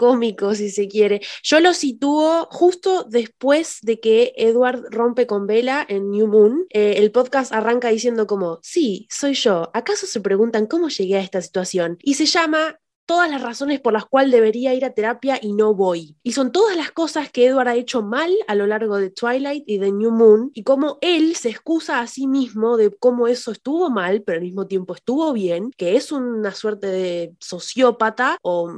cómico, 0.00 0.54
si 0.54 0.70
se 0.70 0.88
quiere. 0.88 1.20
Yo 1.42 1.60
lo 1.60 1.74
sitúo 1.74 2.48
justo 2.50 3.04
después 3.04 3.80
de 3.82 4.00
que 4.00 4.32
Edward 4.34 4.86
rompe 4.90 5.26
con 5.26 5.46
Bella 5.46 5.84
en 5.86 6.10
New 6.10 6.26
Moon. 6.26 6.66
Eh, 6.70 6.94
el 6.96 7.12
podcast 7.12 7.52
arranca 7.52 7.88
diciendo 7.88 8.26
como, 8.26 8.60
sí, 8.62 9.06
soy 9.10 9.34
yo. 9.34 9.70
¿Acaso 9.74 10.06
se 10.06 10.22
preguntan 10.22 10.66
cómo 10.66 10.88
llegué 10.88 11.16
a 11.16 11.20
esta 11.20 11.42
situación? 11.42 11.98
Y 12.02 12.14
se 12.14 12.24
llama 12.24 12.80
todas 13.10 13.28
las 13.28 13.42
razones 13.42 13.80
por 13.80 13.92
las 13.92 14.04
cuales 14.04 14.30
debería 14.30 14.72
ir 14.72 14.84
a 14.84 14.94
terapia 14.94 15.36
y 15.42 15.52
no 15.52 15.74
voy. 15.74 16.14
Y 16.22 16.30
son 16.30 16.52
todas 16.52 16.76
las 16.76 16.92
cosas 16.92 17.28
que 17.28 17.44
Edward 17.44 17.66
ha 17.66 17.74
hecho 17.74 18.02
mal 18.02 18.30
a 18.46 18.54
lo 18.54 18.68
largo 18.68 18.98
de 18.98 19.10
Twilight 19.10 19.64
y 19.66 19.78
de 19.78 19.90
New 19.90 20.12
Moon 20.12 20.52
y 20.54 20.62
cómo 20.62 20.96
él 21.00 21.34
se 21.34 21.48
excusa 21.48 21.98
a 21.98 22.06
sí 22.06 22.28
mismo 22.28 22.76
de 22.76 22.96
cómo 22.96 23.26
eso 23.26 23.50
estuvo 23.50 23.90
mal, 23.90 24.22
pero 24.22 24.36
al 24.36 24.44
mismo 24.44 24.68
tiempo 24.68 24.94
estuvo 24.94 25.32
bien, 25.32 25.72
que 25.76 25.96
es 25.96 26.12
una 26.12 26.52
suerte 26.52 26.86
de 26.86 27.34
sociópata 27.40 28.38
o 28.42 28.72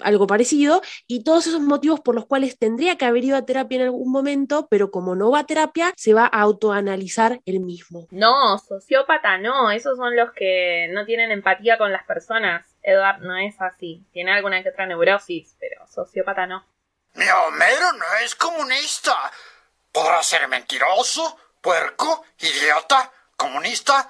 algo 0.00 0.26
parecido, 0.26 0.82
y 1.06 1.22
todos 1.22 1.46
esos 1.46 1.60
motivos 1.60 2.00
por 2.00 2.16
los 2.16 2.26
cuales 2.26 2.58
tendría 2.58 2.96
que 2.96 3.04
haber 3.04 3.22
ido 3.22 3.36
a 3.36 3.46
terapia 3.46 3.76
en 3.76 3.82
algún 3.82 4.10
momento, 4.10 4.66
pero 4.68 4.90
como 4.90 5.14
no 5.14 5.30
va 5.30 5.40
a 5.40 5.46
terapia, 5.46 5.92
se 5.96 6.14
va 6.14 6.24
a 6.24 6.40
autoanalizar 6.40 7.40
él 7.46 7.60
mismo. 7.60 8.08
No, 8.10 8.58
sociópata 8.58 9.38
no, 9.38 9.70
esos 9.70 9.96
son 9.98 10.16
los 10.16 10.32
que 10.32 10.88
no 10.92 11.04
tienen 11.04 11.30
empatía 11.30 11.78
con 11.78 11.92
las 11.92 12.04
personas. 12.04 12.64
Edward 12.82 13.20
no 13.20 13.36
es 13.36 13.60
así. 13.60 14.06
Tiene 14.12 14.32
alguna 14.32 14.62
que 14.62 14.70
otra 14.70 14.86
neurosis, 14.86 15.56
pero 15.58 15.86
sociópata 15.86 16.46
no. 16.46 16.66
Mi 17.14 17.26
Homero 17.28 17.92
no 17.92 18.16
es 18.22 18.34
comunista. 18.34 19.14
Podrá 19.92 20.22
ser 20.22 20.46
mentiroso, 20.48 21.38
puerco, 21.60 22.24
idiota, 22.38 23.10
comunista, 23.36 24.08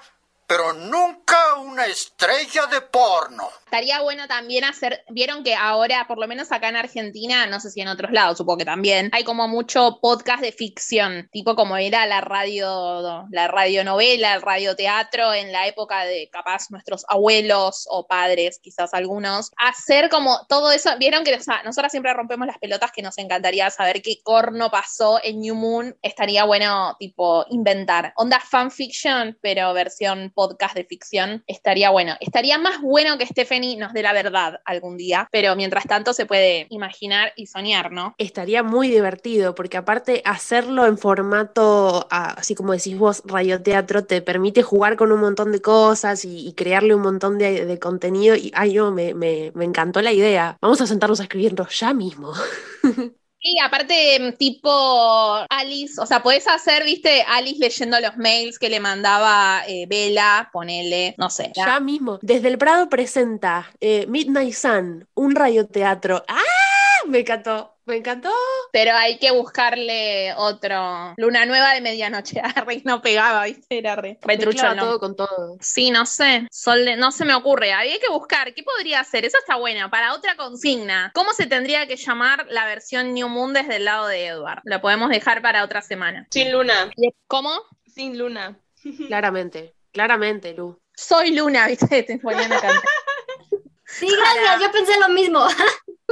pero 0.49 0.73
nunca 0.73 1.37
una 1.59 1.85
estrella 1.85 2.65
de 2.65 2.81
porno. 2.81 3.49
Estaría 3.65 4.01
bueno 4.01 4.27
también 4.27 4.63
hacer, 4.63 5.03
vieron 5.09 5.43
que 5.43 5.53
ahora, 5.53 6.05
por 6.07 6.17
lo 6.17 6.27
menos 6.27 6.51
acá 6.51 6.69
en 6.69 6.75
Argentina, 6.75 7.45
no 7.45 7.59
sé 7.59 7.69
si 7.69 7.81
en 7.81 7.87
otros 7.87 8.11
lados, 8.11 8.39
supongo 8.39 8.57
que 8.57 8.65
también, 8.65 9.11
hay 9.13 9.23
como 9.23 9.47
mucho 9.47 9.99
podcast 10.01 10.41
de 10.41 10.51
ficción, 10.51 11.29
tipo 11.31 11.55
como 11.55 11.77
era 11.77 12.07
la 12.07 12.21
radio, 12.21 13.27
la 13.29 13.47
radionovela, 13.47 14.33
el 14.33 14.41
radioteatro 14.41 15.35
en 15.35 15.51
la 15.51 15.67
época 15.67 16.03
de 16.05 16.29
capaz 16.31 16.71
nuestros 16.71 17.05
abuelos 17.07 17.85
o 17.87 18.07
padres, 18.07 18.59
quizás 18.59 18.95
algunos, 18.95 19.51
hacer 19.55 20.09
como 20.09 20.47
todo 20.49 20.71
eso, 20.71 20.89
vieron 20.97 21.23
que 21.23 21.35
o 21.35 21.39
sea, 21.39 21.61
nosotras 21.61 21.91
siempre 21.91 22.11
rompemos 22.15 22.47
las 22.47 22.57
pelotas 22.57 22.91
que 22.91 23.03
nos 23.03 23.19
encantaría 23.19 23.69
saber 23.69 24.01
qué 24.01 24.15
corno 24.23 24.71
pasó 24.71 25.19
en 25.23 25.41
New 25.41 25.53
Moon, 25.53 25.95
estaría 26.01 26.43
bueno 26.43 26.95
tipo 26.97 27.45
inventar, 27.51 28.13
onda 28.15 28.39
fanfiction, 28.39 29.37
pero 29.43 29.75
versión 29.75 30.31
podcast 30.39 30.73
de 30.73 30.85
ficción, 30.85 31.43
estaría 31.47 31.89
bueno, 31.89 32.13
estaría 32.21 32.57
más 32.57 32.81
bueno 32.81 33.17
que 33.17 33.25
Stephen 33.25 33.77
nos 33.77 33.91
dé 33.91 34.01
la 34.01 34.13
verdad 34.13 34.61
algún 34.63 34.95
día, 34.95 35.27
pero 35.33 35.53
mientras 35.57 35.83
tanto 35.85 36.13
se 36.13 36.25
puede 36.25 36.65
imaginar 36.69 37.33
y 37.35 37.47
soñar, 37.47 37.91
¿no? 37.91 38.15
Estaría 38.17 38.63
muy 38.63 38.87
divertido, 38.87 39.53
porque 39.53 39.75
aparte 39.75 40.21
hacerlo 40.23 40.85
en 40.85 40.97
formato, 40.97 42.07
ah, 42.09 42.35
así 42.37 42.55
como 42.55 42.71
decís 42.71 42.97
vos, 42.97 43.21
radioteatro, 43.25 44.05
te 44.05 44.21
permite 44.21 44.63
jugar 44.63 44.95
con 44.95 45.11
un 45.11 45.19
montón 45.19 45.51
de 45.51 45.61
cosas 45.61 46.23
y, 46.23 46.53
crearle 46.53 46.95
un 46.95 47.01
montón 47.01 47.37
de, 47.37 47.77
contenido. 47.79 48.37
Y, 48.37 48.53
ay, 48.55 48.71
yo 48.71 48.91
me, 48.91 49.13
me, 49.13 49.51
me 49.55 49.65
encantó 49.65 50.01
la 50.01 50.13
idea. 50.13 50.57
Vamos 50.61 50.79
a 50.79 50.87
sentarnos 50.87 51.19
a 51.19 51.23
escribirlo 51.23 51.67
ya 51.67 51.93
mismo. 51.93 52.31
Sí, 53.41 53.55
aparte, 53.63 54.19
mm, 54.19 54.37
tipo 54.37 54.69
Alice, 55.49 55.99
o 56.01 56.05
sea, 56.05 56.21
puedes 56.21 56.47
hacer, 56.47 56.83
viste, 56.83 57.23
Alice 57.27 57.59
leyendo 57.59 57.99
los 57.99 58.17
mails 58.17 58.59
que 58.59 58.69
le 58.69 58.79
mandaba 58.79 59.63
eh, 59.67 59.85
Vela, 59.87 60.49
ponele, 60.51 61.15
no 61.17 61.29
sé. 61.29 61.51
Ya 61.55 61.79
mismo. 61.79 62.19
Desde 62.21 62.49
el 62.49 62.57
Prado 62.57 62.89
presenta 62.89 63.71
eh, 63.79 64.05
Midnight 64.07 64.53
Sun, 64.53 65.07
un 65.13 65.35
radioteatro. 65.35 66.23
¡Ah! 66.27 66.41
Me 67.07 67.19
encantó. 67.19 67.78
Me 67.89 67.97
encantó. 67.97 68.31
Pero 68.71 68.93
hay 68.93 69.17
que 69.17 69.31
buscarle 69.31 70.33
otro. 70.37 71.15
Luna 71.17 71.47
nueva 71.47 71.73
de 71.73 71.81
medianoche. 71.81 72.39
Arre, 72.55 72.83
no 72.85 73.01
pegaba, 73.01 73.45
¿viste? 73.45 73.79
Era 73.79 73.95
re. 73.95 74.19
Retrucho, 74.21 74.75
todo 74.75 74.99
con 74.99 75.15
todo. 75.15 75.57
Sí, 75.59 75.89
no 75.89 76.05
sé. 76.05 76.47
Sol 76.51 76.85
No 76.99 77.11
se 77.11 77.25
me 77.25 77.33
ocurre. 77.33 77.73
Había 77.73 77.99
que 77.99 78.09
buscar. 78.09 78.53
¿Qué 78.53 78.61
podría 78.61 79.03
ser? 79.03 79.25
Eso 79.25 79.39
está 79.39 79.55
bueno. 79.55 79.89
Para 79.89 80.13
otra 80.13 80.35
consigna. 80.35 81.11
¿Cómo 81.15 81.33
se 81.33 81.47
tendría 81.47 81.87
que 81.87 81.95
llamar 81.95 82.45
la 82.49 82.65
versión 82.65 83.15
New 83.15 83.27
Moon 83.27 83.53
desde 83.53 83.77
el 83.77 83.85
lado 83.85 84.05
de 84.05 84.27
Edward? 84.27 84.61
Lo 84.65 84.79
podemos 84.81 85.09
dejar 85.09 85.41
para 85.41 85.63
otra 85.63 85.81
semana. 85.81 86.27
Sin 86.29 86.51
luna. 86.51 86.91
¿Cómo? 87.25 87.51
Sin 87.87 88.19
luna. 88.19 88.59
Claramente. 89.07 89.73
Claramente, 89.91 90.53
Lu. 90.53 90.79
Soy 90.95 91.31
Luna, 91.31 91.67
¿viste? 91.67 92.03
Te 92.03 92.19
ponían 92.19 92.53
a 92.53 92.61
cantar. 92.61 92.83
Sí, 93.91 94.07
gracias, 94.07 94.61
yo 94.61 94.71
pensé 94.71 94.99
lo 94.99 95.09
mismo. 95.09 95.47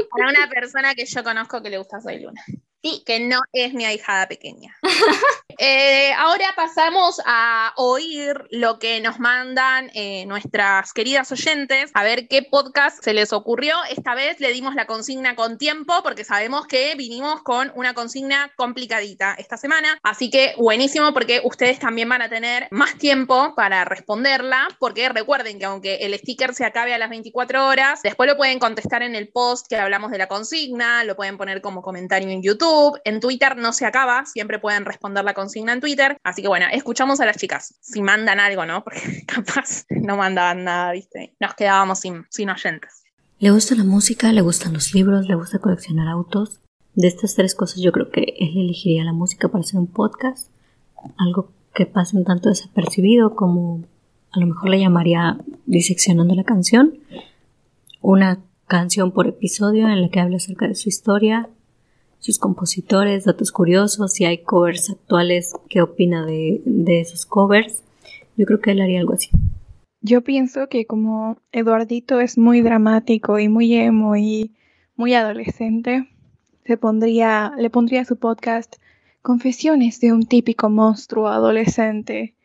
Para 0.10 0.30
una 0.30 0.50
persona 0.50 0.96
que 0.96 1.06
yo 1.06 1.24
conozco 1.24 1.62
que 1.62 1.70
le 1.70 1.78
gusta 1.78 2.02
Soy 2.02 2.20
Luna. 2.20 2.44
Sí. 2.88 3.04
Que 3.06 3.20
no 3.20 3.42
es 3.52 3.74
mi 3.74 3.86
ahijada 3.86 4.28
pequeña. 4.28 4.76
Eh, 5.60 6.14
ahora 6.14 6.54
pasamos 6.56 7.20
a 7.26 7.74
oír 7.78 8.46
lo 8.52 8.78
que 8.78 9.02
nos 9.02 9.20
mandan 9.20 9.90
eh, 9.96 10.24
nuestras 10.28 10.94
queridas 10.94 11.32
oyentes, 11.32 11.90
a 11.96 12.04
ver 12.04 12.28
qué 12.28 12.44
podcast 12.44 13.04
se 13.04 13.12
les 13.16 13.34
ocurrió. 13.34 13.76
Esta 13.90 14.14
vez 14.14 14.40
le 14.40 14.54
dimos 14.54 14.76
la 14.76 14.86
consigna 14.86 15.36
con 15.36 15.58
tiempo 15.58 15.96
porque 16.04 16.24
sabemos 16.24 16.68
que 16.68 16.94
vinimos 16.94 17.42
con 17.42 17.72
una 17.74 17.96
consigna 17.96 18.52
complicadita 18.56 19.34
esta 19.34 19.58
semana. 19.58 19.98
Así 20.04 20.30
que 20.30 20.54
buenísimo 20.58 21.12
porque 21.12 21.42
ustedes 21.44 21.80
también 21.80 22.08
van 22.08 22.22
a 22.22 22.30
tener 22.30 22.68
más 22.70 22.96
tiempo 23.00 23.56
para 23.56 23.84
responderla, 23.84 24.68
porque 24.78 25.10
recuerden 25.10 25.58
que 25.58 25.66
aunque 25.66 25.96
el 26.02 26.14
sticker 26.20 26.54
se 26.54 26.66
acabe 26.66 26.94
a 26.94 27.00
las 27.00 27.10
24 27.10 27.66
horas, 27.66 28.02
después 28.04 28.30
lo 28.30 28.38
pueden 28.38 28.60
contestar 28.60 29.02
en 29.02 29.16
el 29.16 29.30
post 29.30 29.66
que 29.68 29.78
hablamos 29.78 30.12
de 30.12 30.20
la 30.20 30.28
consigna, 30.28 31.04
lo 31.04 31.16
pueden 31.16 31.36
poner 31.36 31.62
como 31.62 31.82
comentario 31.82 32.30
en 32.30 32.44
YouTube, 32.44 32.77
en 33.06 33.20
Twitter 33.20 33.58
no 33.58 33.74
se 33.74 33.86
acaba, 33.86 34.26
siempre 34.26 34.60
pueden 34.60 34.86
responder 34.86 35.24
la 35.24 35.34
consigna 35.34 35.74
en 35.74 35.82
Twitter. 35.82 36.18
Así 36.24 36.42
que 36.42 36.48
bueno, 36.48 36.66
escuchamos 36.72 37.20
a 37.20 37.26
las 37.26 37.38
chicas. 37.38 37.76
Si 37.82 38.02
mandan 38.02 38.40
algo, 38.40 38.66
¿no? 38.66 38.84
Porque 38.86 39.26
capaz 39.26 39.86
no 39.90 40.18
mandaban 40.18 40.64
nada, 40.64 40.92
¿viste? 40.92 41.36
Nos 41.40 41.54
quedábamos 41.56 42.00
sin, 42.00 42.26
sin 42.30 42.50
oyentes. 42.50 43.04
Le 43.40 43.52
gusta 43.52 43.76
la 43.76 43.84
música, 43.84 44.32
le 44.32 44.42
gustan 44.42 44.74
los 44.74 44.94
libros, 44.94 45.28
le 45.28 45.36
gusta 45.36 45.60
coleccionar 45.60 46.08
autos. 46.08 46.60
De 46.96 47.08
estas 47.08 47.36
tres 47.36 47.54
cosas 47.54 47.80
yo 47.82 47.92
creo 47.92 48.10
que 48.10 48.22
él 48.40 48.58
elegiría 48.58 49.04
la 49.04 49.14
música 49.14 49.48
para 49.50 49.62
hacer 49.62 49.80
un 49.80 49.88
podcast. 49.88 50.50
Algo 51.18 51.52
que 51.76 51.86
pase 51.86 52.18
un 52.18 52.26
tanto 52.26 52.50
desapercibido 52.50 53.36
como 53.36 53.84
a 54.32 54.40
lo 54.40 54.48
mejor 54.48 54.70
le 54.70 54.80
llamaría 54.80 55.38
diseccionando 55.66 56.34
la 56.34 56.44
canción. 56.44 56.98
Una 58.02 58.40
canción 58.68 59.12
por 59.12 59.28
episodio 59.28 59.88
en 59.88 60.02
la 60.02 60.10
que 60.10 60.20
habla 60.20 60.38
acerca 60.38 60.68
de 60.68 60.76
su 60.76 60.90
historia, 60.90 61.50
sus 62.28 62.40
compositores, 62.40 63.24
datos 63.24 63.54
curiosos, 63.54 64.12
si 64.12 64.26
hay 64.26 64.40
covers 64.40 64.90
actuales, 64.90 65.54
qué 65.70 65.82
opina 65.82 66.26
de, 66.26 66.62
de 66.66 67.00
esos 67.00 67.26
covers. 67.26 67.84
Yo 68.36 68.46
creo 68.46 68.60
que 68.60 68.72
él 68.72 68.82
haría 68.82 69.00
algo 69.00 69.14
así. 69.14 69.30
Yo 70.02 70.22
pienso 70.26 70.68
que 70.68 70.86
como 70.86 71.38
Eduardito 71.54 72.20
es 72.20 72.38
muy 72.38 72.60
dramático 72.60 73.40
y 73.40 73.48
muy 73.48 73.74
emo 73.76 74.18
y 74.18 74.52
muy 74.98 75.14
adolescente, 75.14 76.10
se 76.66 76.76
pondría, 76.76 77.54
le 77.58 77.70
pondría 77.70 78.04
su 78.04 78.18
podcast 78.18 78.76
Confesiones 79.22 80.02
de 80.02 80.12
un 80.12 80.26
típico 80.26 80.70
monstruo 80.70 81.30
adolescente 81.30 82.36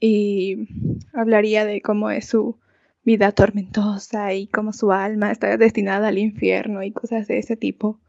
y 0.00 0.68
hablaría 1.14 1.64
de 1.64 1.80
cómo 1.80 2.10
es 2.10 2.26
su 2.26 2.58
vida 3.04 3.32
tormentosa 3.32 4.34
y 4.34 4.48
cómo 4.48 4.74
su 4.74 4.92
alma 4.92 5.32
está 5.32 5.56
destinada 5.56 6.08
al 6.08 6.18
infierno 6.18 6.82
y 6.82 6.92
cosas 6.92 7.26
de 7.26 7.38
ese 7.38 7.56
tipo 7.56 8.00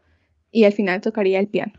y 0.55 0.63
al 0.63 0.71
final 0.71 1.01
tocaría 1.01 1.39
el 1.41 1.49
piano. 1.49 1.73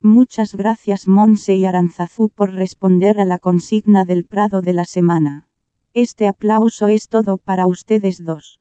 Muchas 0.00 0.54
gracias 0.54 1.06
Monse 1.06 1.56
y 1.56 1.66
Aranzazú 1.66 2.30
por 2.30 2.54
responder 2.54 3.20
a 3.20 3.26
la 3.26 3.38
consigna 3.38 4.06
del 4.06 4.24
Prado 4.24 4.62
de 4.62 4.72
la 4.72 4.86
semana. 4.86 5.46
Este 5.92 6.26
aplauso 6.26 6.88
es 6.88 7.08
todo 7.08 7.36
para 7.36 7.66
ustedes 7.66 8.24
dos. 8.24 8.60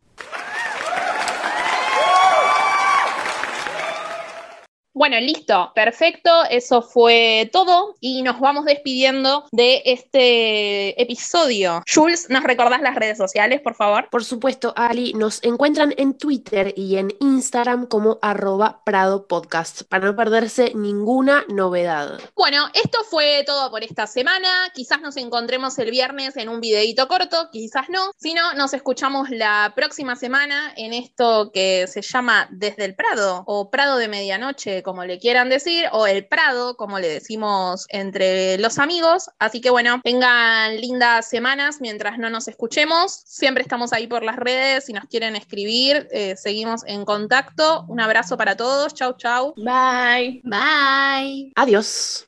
Bueno, 4.95 5.19
listo, 5.19 5.71
perfecto, 5.73 6.29
eso 6.51 6.83
fue 6.83 7.49
todo 7.51 7.95
y 7.99 8.21
nos 8.21 8.39
vamos 8.39 8.65
despidiendo 8.65 9.45
de 9.51 9.81
este 9.85 11.01
episodio. 11.01 11.81
Jules, 11.91 12.27
¿nos 12.29 12.43
recordás 12.43 12.79
las 12.79 12.93
redes 12.93 13.17
sociales, 13.17 13.59
por 13.61 13.73
favor? 13.73 14.07
Por 14.11 14.23
supuesto, 14.23 14.71
Ali, 14.75 15.13
nos 15.13 15.43
encuentran 15.43 15.95
en 15.97 16.15
Twitter 16.15 16.75
y 16.77 16.97
en 16.97 17.11
Instagram 17.21 17.87
como 17.87 18.19
arroba 18.21 18.83
Prado 18.85 19.27
Podcast 19.27 19.81
para 19.89 20.05
no 20.05 20.15
perderse 20.15 20.73
ninguna 20.75 21.43
novedad. 21.49 22.19
Bueno, 22.35 22.67
esto 22.75 22.99
fue 23.09 23.43
todo 23.47 23.71
por 23.71 23.83
esta 23.83 24.05
semana. 24.05 24.71
Quizás 24.75 25.01
nos 25.01 25.17
encontremos 25.17 25.79
el 25.79 25.89
viernes 25.89 26.37
en 26.37 26.49
un 26.49 26.61
videito 26.61 27.07
corto, 27.07 27.49
quizás 27.51 27.89
no. 27.89 28.11
Si 28.15 28.35
no, 28.35 28.53
nos 28.53 28.75
escuchamos 28.75 29.31
la 29.31 29.73
próxima 29.75 30.15
semana 30.15 30.71
en 30.77 30.93
esto 30.93 31.49
que 31.51 31.87
se 31.87 32.03
llama 32.03 32.47
Desde 32.51 32.85
el 32.85 32.93
Prado 32.93 33.43
o 33.47 33.71
Prado 33.71 33.97
de 33.97 34.07
Medianoche 34.07 34.82
como 34.83 35.05
le 35.05 35.19
quieran 35.19 35.49
decir, 35.49 35.85
o 35.91 36.05
el 36.05 36.27
Prado, 36.27 36.75
como 36.75 36.99
le 36.99 37.09
decimos 37.09 37.85
entre 37.89 38.57
los 38.59 38.77
amigos. 38.77 39.29
Así 39.39 39.61
que 39.61 39.69
bueno, 39.69 39.99
tengan 40.03 40.79
lindas 40.79 41.29
semanas 41.29 41.81
mientras 41.81 42.17
no 42.17 42.29
nos 42.29 42.47
escuchemos. 42.47 43.23
Siempre 43.25 43.63
estamos 43.63 43.93
ahí 43.93 44.07
por 44.07 44.23
las 44.23 44.35
redes, 44.35 44.85
si 44.85 44.93
nos 44.93 45.05
quieren 45.05 45.35
escribir, 45.35 46.07
eh, 46.11 46.35
seguimos 46.35 46.81
en 46.85 47.05
contacto. 47.05 47.85
Un 47.87 47.99
abrazo 47.99 48.37
para 48.37 48.55
todos, 48.55 48.93
chau, 48.93 49.13
chau. 49.17 49.53
Bye. 49.55 50.41
Bye. 50.43 51.51
Adiós. 51.55 52.27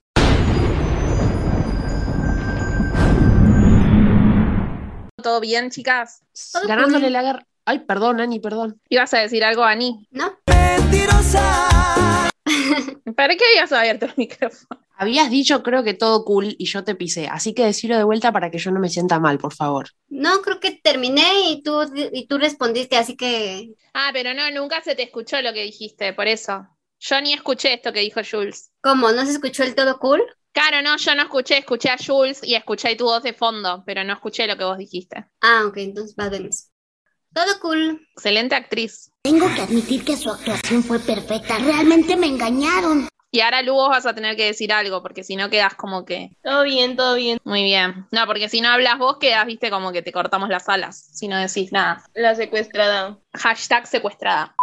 ¿Todo 5.22 5.40
bien, 5.40 5.72
chicas? 5.72 6.22
Ganándole 6.68 7.10
la 7.10 7.24
guerra. 7.24 7.48
Ay, 7.66 7.80
perdón, 7.80 8.22
Ani, 8.22 8.40
perdón. 8.40 8.80
¿Ibas 8.90 9.14
a 9.16 9.20
decir 9.20 9.44
algo, 9.44 9.64
Ani? 9.64 10.08
No. 10.12 10.38
Mentirosa. 10.48 11.75
¿Para 13.16 13.36
qué 13.36 13.44
habías 13.46 13.72
abierto 13.72 14.06
el 14.06 14.14
micrófono? 14.18 14.82
Habías 14.98 15.30
dicho, 15.30 15.62
creo 15.62 15.84
que 15.84 15.94
todo 15.94 16.24
cool 16.24 16.56
y 16.58 16.66
yo 16.66 16.84
te 16.84 16.96
pisé, 16.96 17.28
así 17.28 17.54
que 17.54 17.66
decirlo 17.66 17.98
de 17.98 18.04
vuelta 18.06 18.32
para 18.32 18.50
que 18.50 18.58
yo 18.58 18.72
no 18.72 18.80
me 18.80 18.90
sienta 18.90 19.20
mal, 19.20 19.38
por 19.38 19.54
favor. 19.54 19.90
No, 20.08 20.42
creo 20.42 20.60
que 20.60 20.80
terminé 20.82 21.50
y 21.50 21.62
tú, 21.64 21.82
y 22.14 22.28
tú 22.28 22.38
respondiste, 22.38 22.96
así 22.96 23.18
que... 23.18 23.74
Ah, 23.94 24.12
pero 24.14 24.34
no, 24.34 24.50
nunca 24.52 24.82
se 24.82 24.96
te 24.96 25.04
escuchó 25.04 25.42
lo 25.42 25.54
que 25.54 25.64
dijiste, 25.64 26.14
por 26.14 26.28
eso. 26.28 26.68
Yo 27.00 27.20
ni 27.22 27.34
escuché 27.34 27.74
esto 27.74 27.92
que 27.92 28.00
dijo 28.00 28.22
Jules. 28.30 28.72
¿Cómo? 28.82 29.12
¿No 29.12 29.26
se 29.26 29.34
escuchó 29.34 29.64
el 29.64 29.76
todo 29.76 30.00
cool? 30.00 30.24
Claro, 30.54 30.82
no, 30.82 30.96
yo 30.96 31.14
no 31.16 31.24
escuché, 31.24 31.58
escuché 31.58 31.90
a 31.90 31.98
Jules 31.98 32.40
y 32.42 32.56
escuché 32.56 32.96
tu 32.96 33.04
voz 33.04 33.22
de 33.24 33.34
fondo, 33.34 33.84
pero 33.86 34.06
no 34.06 34.14
escuché 34.14 34.48
lo 34.48 34.58
que 34.58 34.64
vos 34.64 34.78
dijiste. 34.78 35.26
Ah, 35.42 35.66
ok, 35.68 35.78
entonces 35.78 36.16
va 36.18 36.30
de 36.30 36.40
Todo 37.36 37.60
cool. 37.60 38.08
Excelente 38.14 38.56
actriz. 38.56 39.12
Tengo 39.24 39.54
que 39.54 39.62
admitir 39.62 40.06
que 40.06 40.16
su 40.16 40.32
actuación 40.32 40.82
fue 40.82 41.00
perfecta. 41.00 41.58
Realmente 41.58 42.16
me 42.16 42.28
engañaron. 42.28 43.10
Y 43.30 43.42
ahora, 43.42 43.62
Lu, 43.62 43.74
vos 43.74 43.90
vas 43.90 44.06
a 44.06 44.16
tener 44.16 44.38
que 44.38 44.46
decir 44.46 44.72
algo, 44.72 45.02
porque 45.02 45.26
si 45.26 45.36
no 45.36 45.50
quedas 45.50 45.74
como 45.76 46.06
que. 46.06 46.32
Todo 46.42 46.64
bien, 46.64 46.96
todo 46.96 47.16
bien. 47.16 47.38
Muy 47.44 47.64
bien. 47.64 48.08
No, 48.12 48.26
porque 48.26 48.48
si 48.48 48.62
no 48.62 48.70
hablas 48.70 48.98
vos, 48.98 49.18
quedas, 49.20 49.46
viste, 49.48 49.70
como 49.70 49.92
que 49.92 50.02
te 50.02 50.14
cortamos 50.14 50.48
las 50.48 50.70
alas, 50.70 51.10
si 51.14 51.28
no 51.28 51.38
decís 51.38 51.74
nada. 51.74 52.06
La 52.14 52.36
secuestrada. 52.36 53.20
Hashtag 53.34 53.86
secuestrada. 53.86 54.56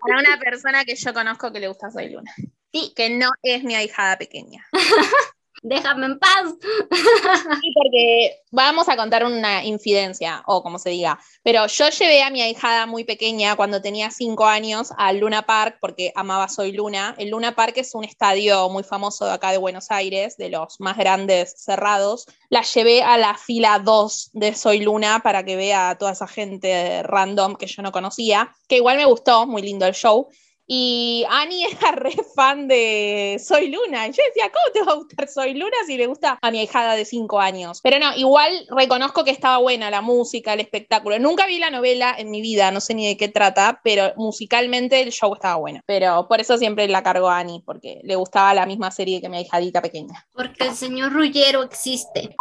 Para 0.00 0.20
una 0.20 0.38
persona 0.38 0.84
que 0.84 0.94
yo 0.94 1.12
conozco 1.12 1.50
que 1.52 1.58
le 1.58 1.66
gusta 1.66 1.90
Soy 1.90 2.10
Luna. 2.10 2.32
Sí. 2.72 2.92
Que 2.94 3.10
no 3.10 3.30
es 3.42 3.64
mi 3.64 3.74
ahijada 3.74 4.16
pequeña. 4.18 4.64
Déjame 5.62 6.06
en 6.06 6.18
paz. 6.18 6.54
Sí, 7.60 7.72
porque 7.74 8.42
vamos 8.50 8.88
a 8.88 8.96
contar 8.96 9.24
una 9.24 9.64
infidencia, 9.64 10.42
o 10.46 10.62
como 10.62 10.78
se 10.78 10.90
diga. 10.90 11.18
Pero 11.42 11.66
yo 11.66 11.88
llevé 11.88 12.22
a 12.22 12.30
mi 12.30 12.40
ahijada 12.40 12.86
muy 12.86 13.04
pequeña, 13.04 13.56
cuando 13.56 13.82
tenía 13.82 14.10
cinco 14.10 14.46
años, 14.46 14.92
al 14.96 15.18
Luna 15.18 15.42
Park, 15.42 15.78
porque 15.80 16.12
amaba 16.14 16.48
Soy 16.48 16.72
Luna. 16.72 17.14
El 17.18 17.30
Luna 17.30 17.54
Park 17.54 17.74
es 17.76 17.94
un 17.94 18.04
estadio 18.04 18.68
muy 18.68 18.84
famoso 18.84 19.30
acá 19.30 19.50
de 19.50 19.58
Buenos 19.58 19.90
Aires, 19.90 20.36
de 20.36 20.50
los 20.50 20.80
más 20.80 20.96
grandes 20.96 21.54
cerrados. 21.58 22.26
La 22.48 22.62
llevé 22.62 23.02
a 23.02 23.18
la 23.18 23.34
fila 23.36 23.78
2 23.78 24.30
de 24.34 24.54
Soy 24.54 24.80
Luna 24.80 25.20
para 25.22 25.44
que 25.44 25.56
vea 25.56 25.90
a 25.90 25.98
toda 25.98 26.12
esa 26.12 26.28
gente 26.28 27.02
random 27.02 27.56
que 27.56 27.66
yo 27.66 27.82
no 27.82 27.92
conocía, 27.92 28.54
que 28.68 28.76
igual 28.76 28.96
me 28.96 29.04
gustó, 29.04 29.46
muy 29.46 29.62
lindo 29.62 29.86
el 29.86 29.94
show. 29.94 30.28
Y 30.70 31.24
Ani 31.30 31.64
era 31.80 31.92
re 31.92 32.14
fan 32.34 32.68
de 32.68 33.40
Soy 33.42 33.68
Luna. 33.68 34.06
Y 34.06 34.12
yo 34.12 34.22
decía, 34.28 34.52
¿cómo 34.52 34.72
te 34.72 34.82
va 34.82 34.92
a 34.92 34.96
gustar 34.96 35.26
Soy 35.26 35.54
Luna 35.54 35.76
si 35.86 35.96
le 35.96 36.06
gusta 36.06 36.38
a 36.40 36.50
mi 36.50 36.60
ahijada 36.60 36.94
de 36.94 37.06
5 37.06 37.40
años? 37.40 37.80
Pero 37.82 37.98
no, 37.98 38.14
igual 38.14 38.66
reconozco 38.70 39.24
que 39.24 39.30
estaba 39.30 39.58
buena 39.58 39.90
la 39.90 40.02
música, 40.02 40.52
el 40.52 40.60
espectáculo. 40.60 41.18
Nunca 41.18 41.46
vi 41.46 41.58
la 41.58 41.70
novela 41.70 42.14
en 42.16 42.30
mi 42.30 42.42
vida, 42.42 42.70
no 42.70 42.80
sé 42.80 42.94
ni 42.94 43.06
de 43.08 43.16
qué 43.16 43.28
trata, 43.28 43.80
pero 43.82 44.12
musicalmente 44.16 45.00
el 45.00 45.10
show 45.10 45.32
estaba 45.32 45.56
bueno. 45.56 45.80
Pero 45.86 46.28
por 46.28 46.40
eso 46.40 46.58
siempre 46.58 46.86
la 46.86 47.02
cargo 47.02 47.30
a 47.30 47.38
Ani, 47.38 47.62
porque 47.64 48.00
le 48.04 48.16
gustaba 48.16 48.52
la 48.52 48.66
misma 48.66 48.90
serie 48.90 49.22
que 49.22 49.30
mi 49.30 49.38
ahijadita 49.38 49.80
pequeña. 49.80 50.26
Porque 50.34 50.64
el 50.64 50.74
señor 50.74 51.12
Rullero 51.12 51.62
existe. 51.62 52.36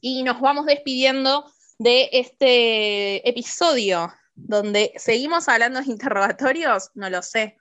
Y 0.00 0.24
nos 0.24 0.40
vamos 0.40 0.66
despidiendo 0.66 1.44
de 1.78 2.08
este 2.12 3.28
episodio 3.28 4.10
donde 4.34 4.92
seguimos 4.96 5.48
hablando 5.48 5.80
de 5.80 5.90
interrogatorios, 5.90 6.90
no 6.94 7.10
lo 7.10 7.22
sé. 7.22 7.56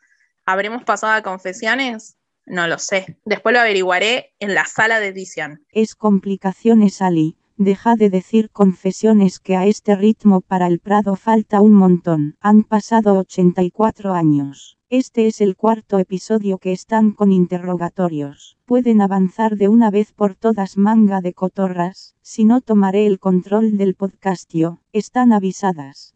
¿Habremos 0.46 0.84
pasado 0.84 1.14
a 1.14 1.22
confesiones? 1.22 2.18
No 2.46 2.68
lo 2.68 2.80
sé. 2.80 3.20
Después 3.26 3.54
lo 3.54 3.62
averiguaré 3.62 4.34
en 4.40 4.56
la 4.56 4.66
sala 4.66 5.00
de 5.00 5.08
edición. 5.08 5.64
Es 5.70 5.96
complicaciones, 5.96 7.02
Ali. 7.02 7.38
Deja 7.58 7.96
de 7.96 8.10
decir 8.10 8.50
confesiones 8.52 9.40
que 9.40 9.58
a 9.58 9.66
este 9.66 9.96
ritmo 9.96 10.42
para 10.42 10.66
el 10.66 10.80
Prado 10.80 11.16
falta 11.16 11.62
un 11.62 11.74
montón. 11.74 12.38
Han 12.40 12.64
pasado 12.64 13.20
84 13.20 14.14
años. 14.14 14.80
Este 14.90 15.28
es 15.28 15.42
el 15.42 15.56
cuarto 15.56 16.00
episodio 16.00 16.58
que 16.58 16.72
están 16.72 17.12
con 17.12 17.32
interrogatorios. 17.32 18.58
Pueden 18.66 19.02
avanzar 19.02 19.58
de 19.58 19.68
una 19.68 19.92
vez 19.92 20.14
por 20.14 20.36
todas 20.36 20.78
manga 20.78 21.22
de 21.22 21.34
cotorras, 21.34 22.16
si 22.22 22.46
no 22.46 22.62
tomaré 22.62 23.06
el 23.06 23.20
control 23.20 23.78
del 23.78 23.94
podcastio. 23.94 24.82
Están 24.94 25.34
avisadas. 25.34 26.16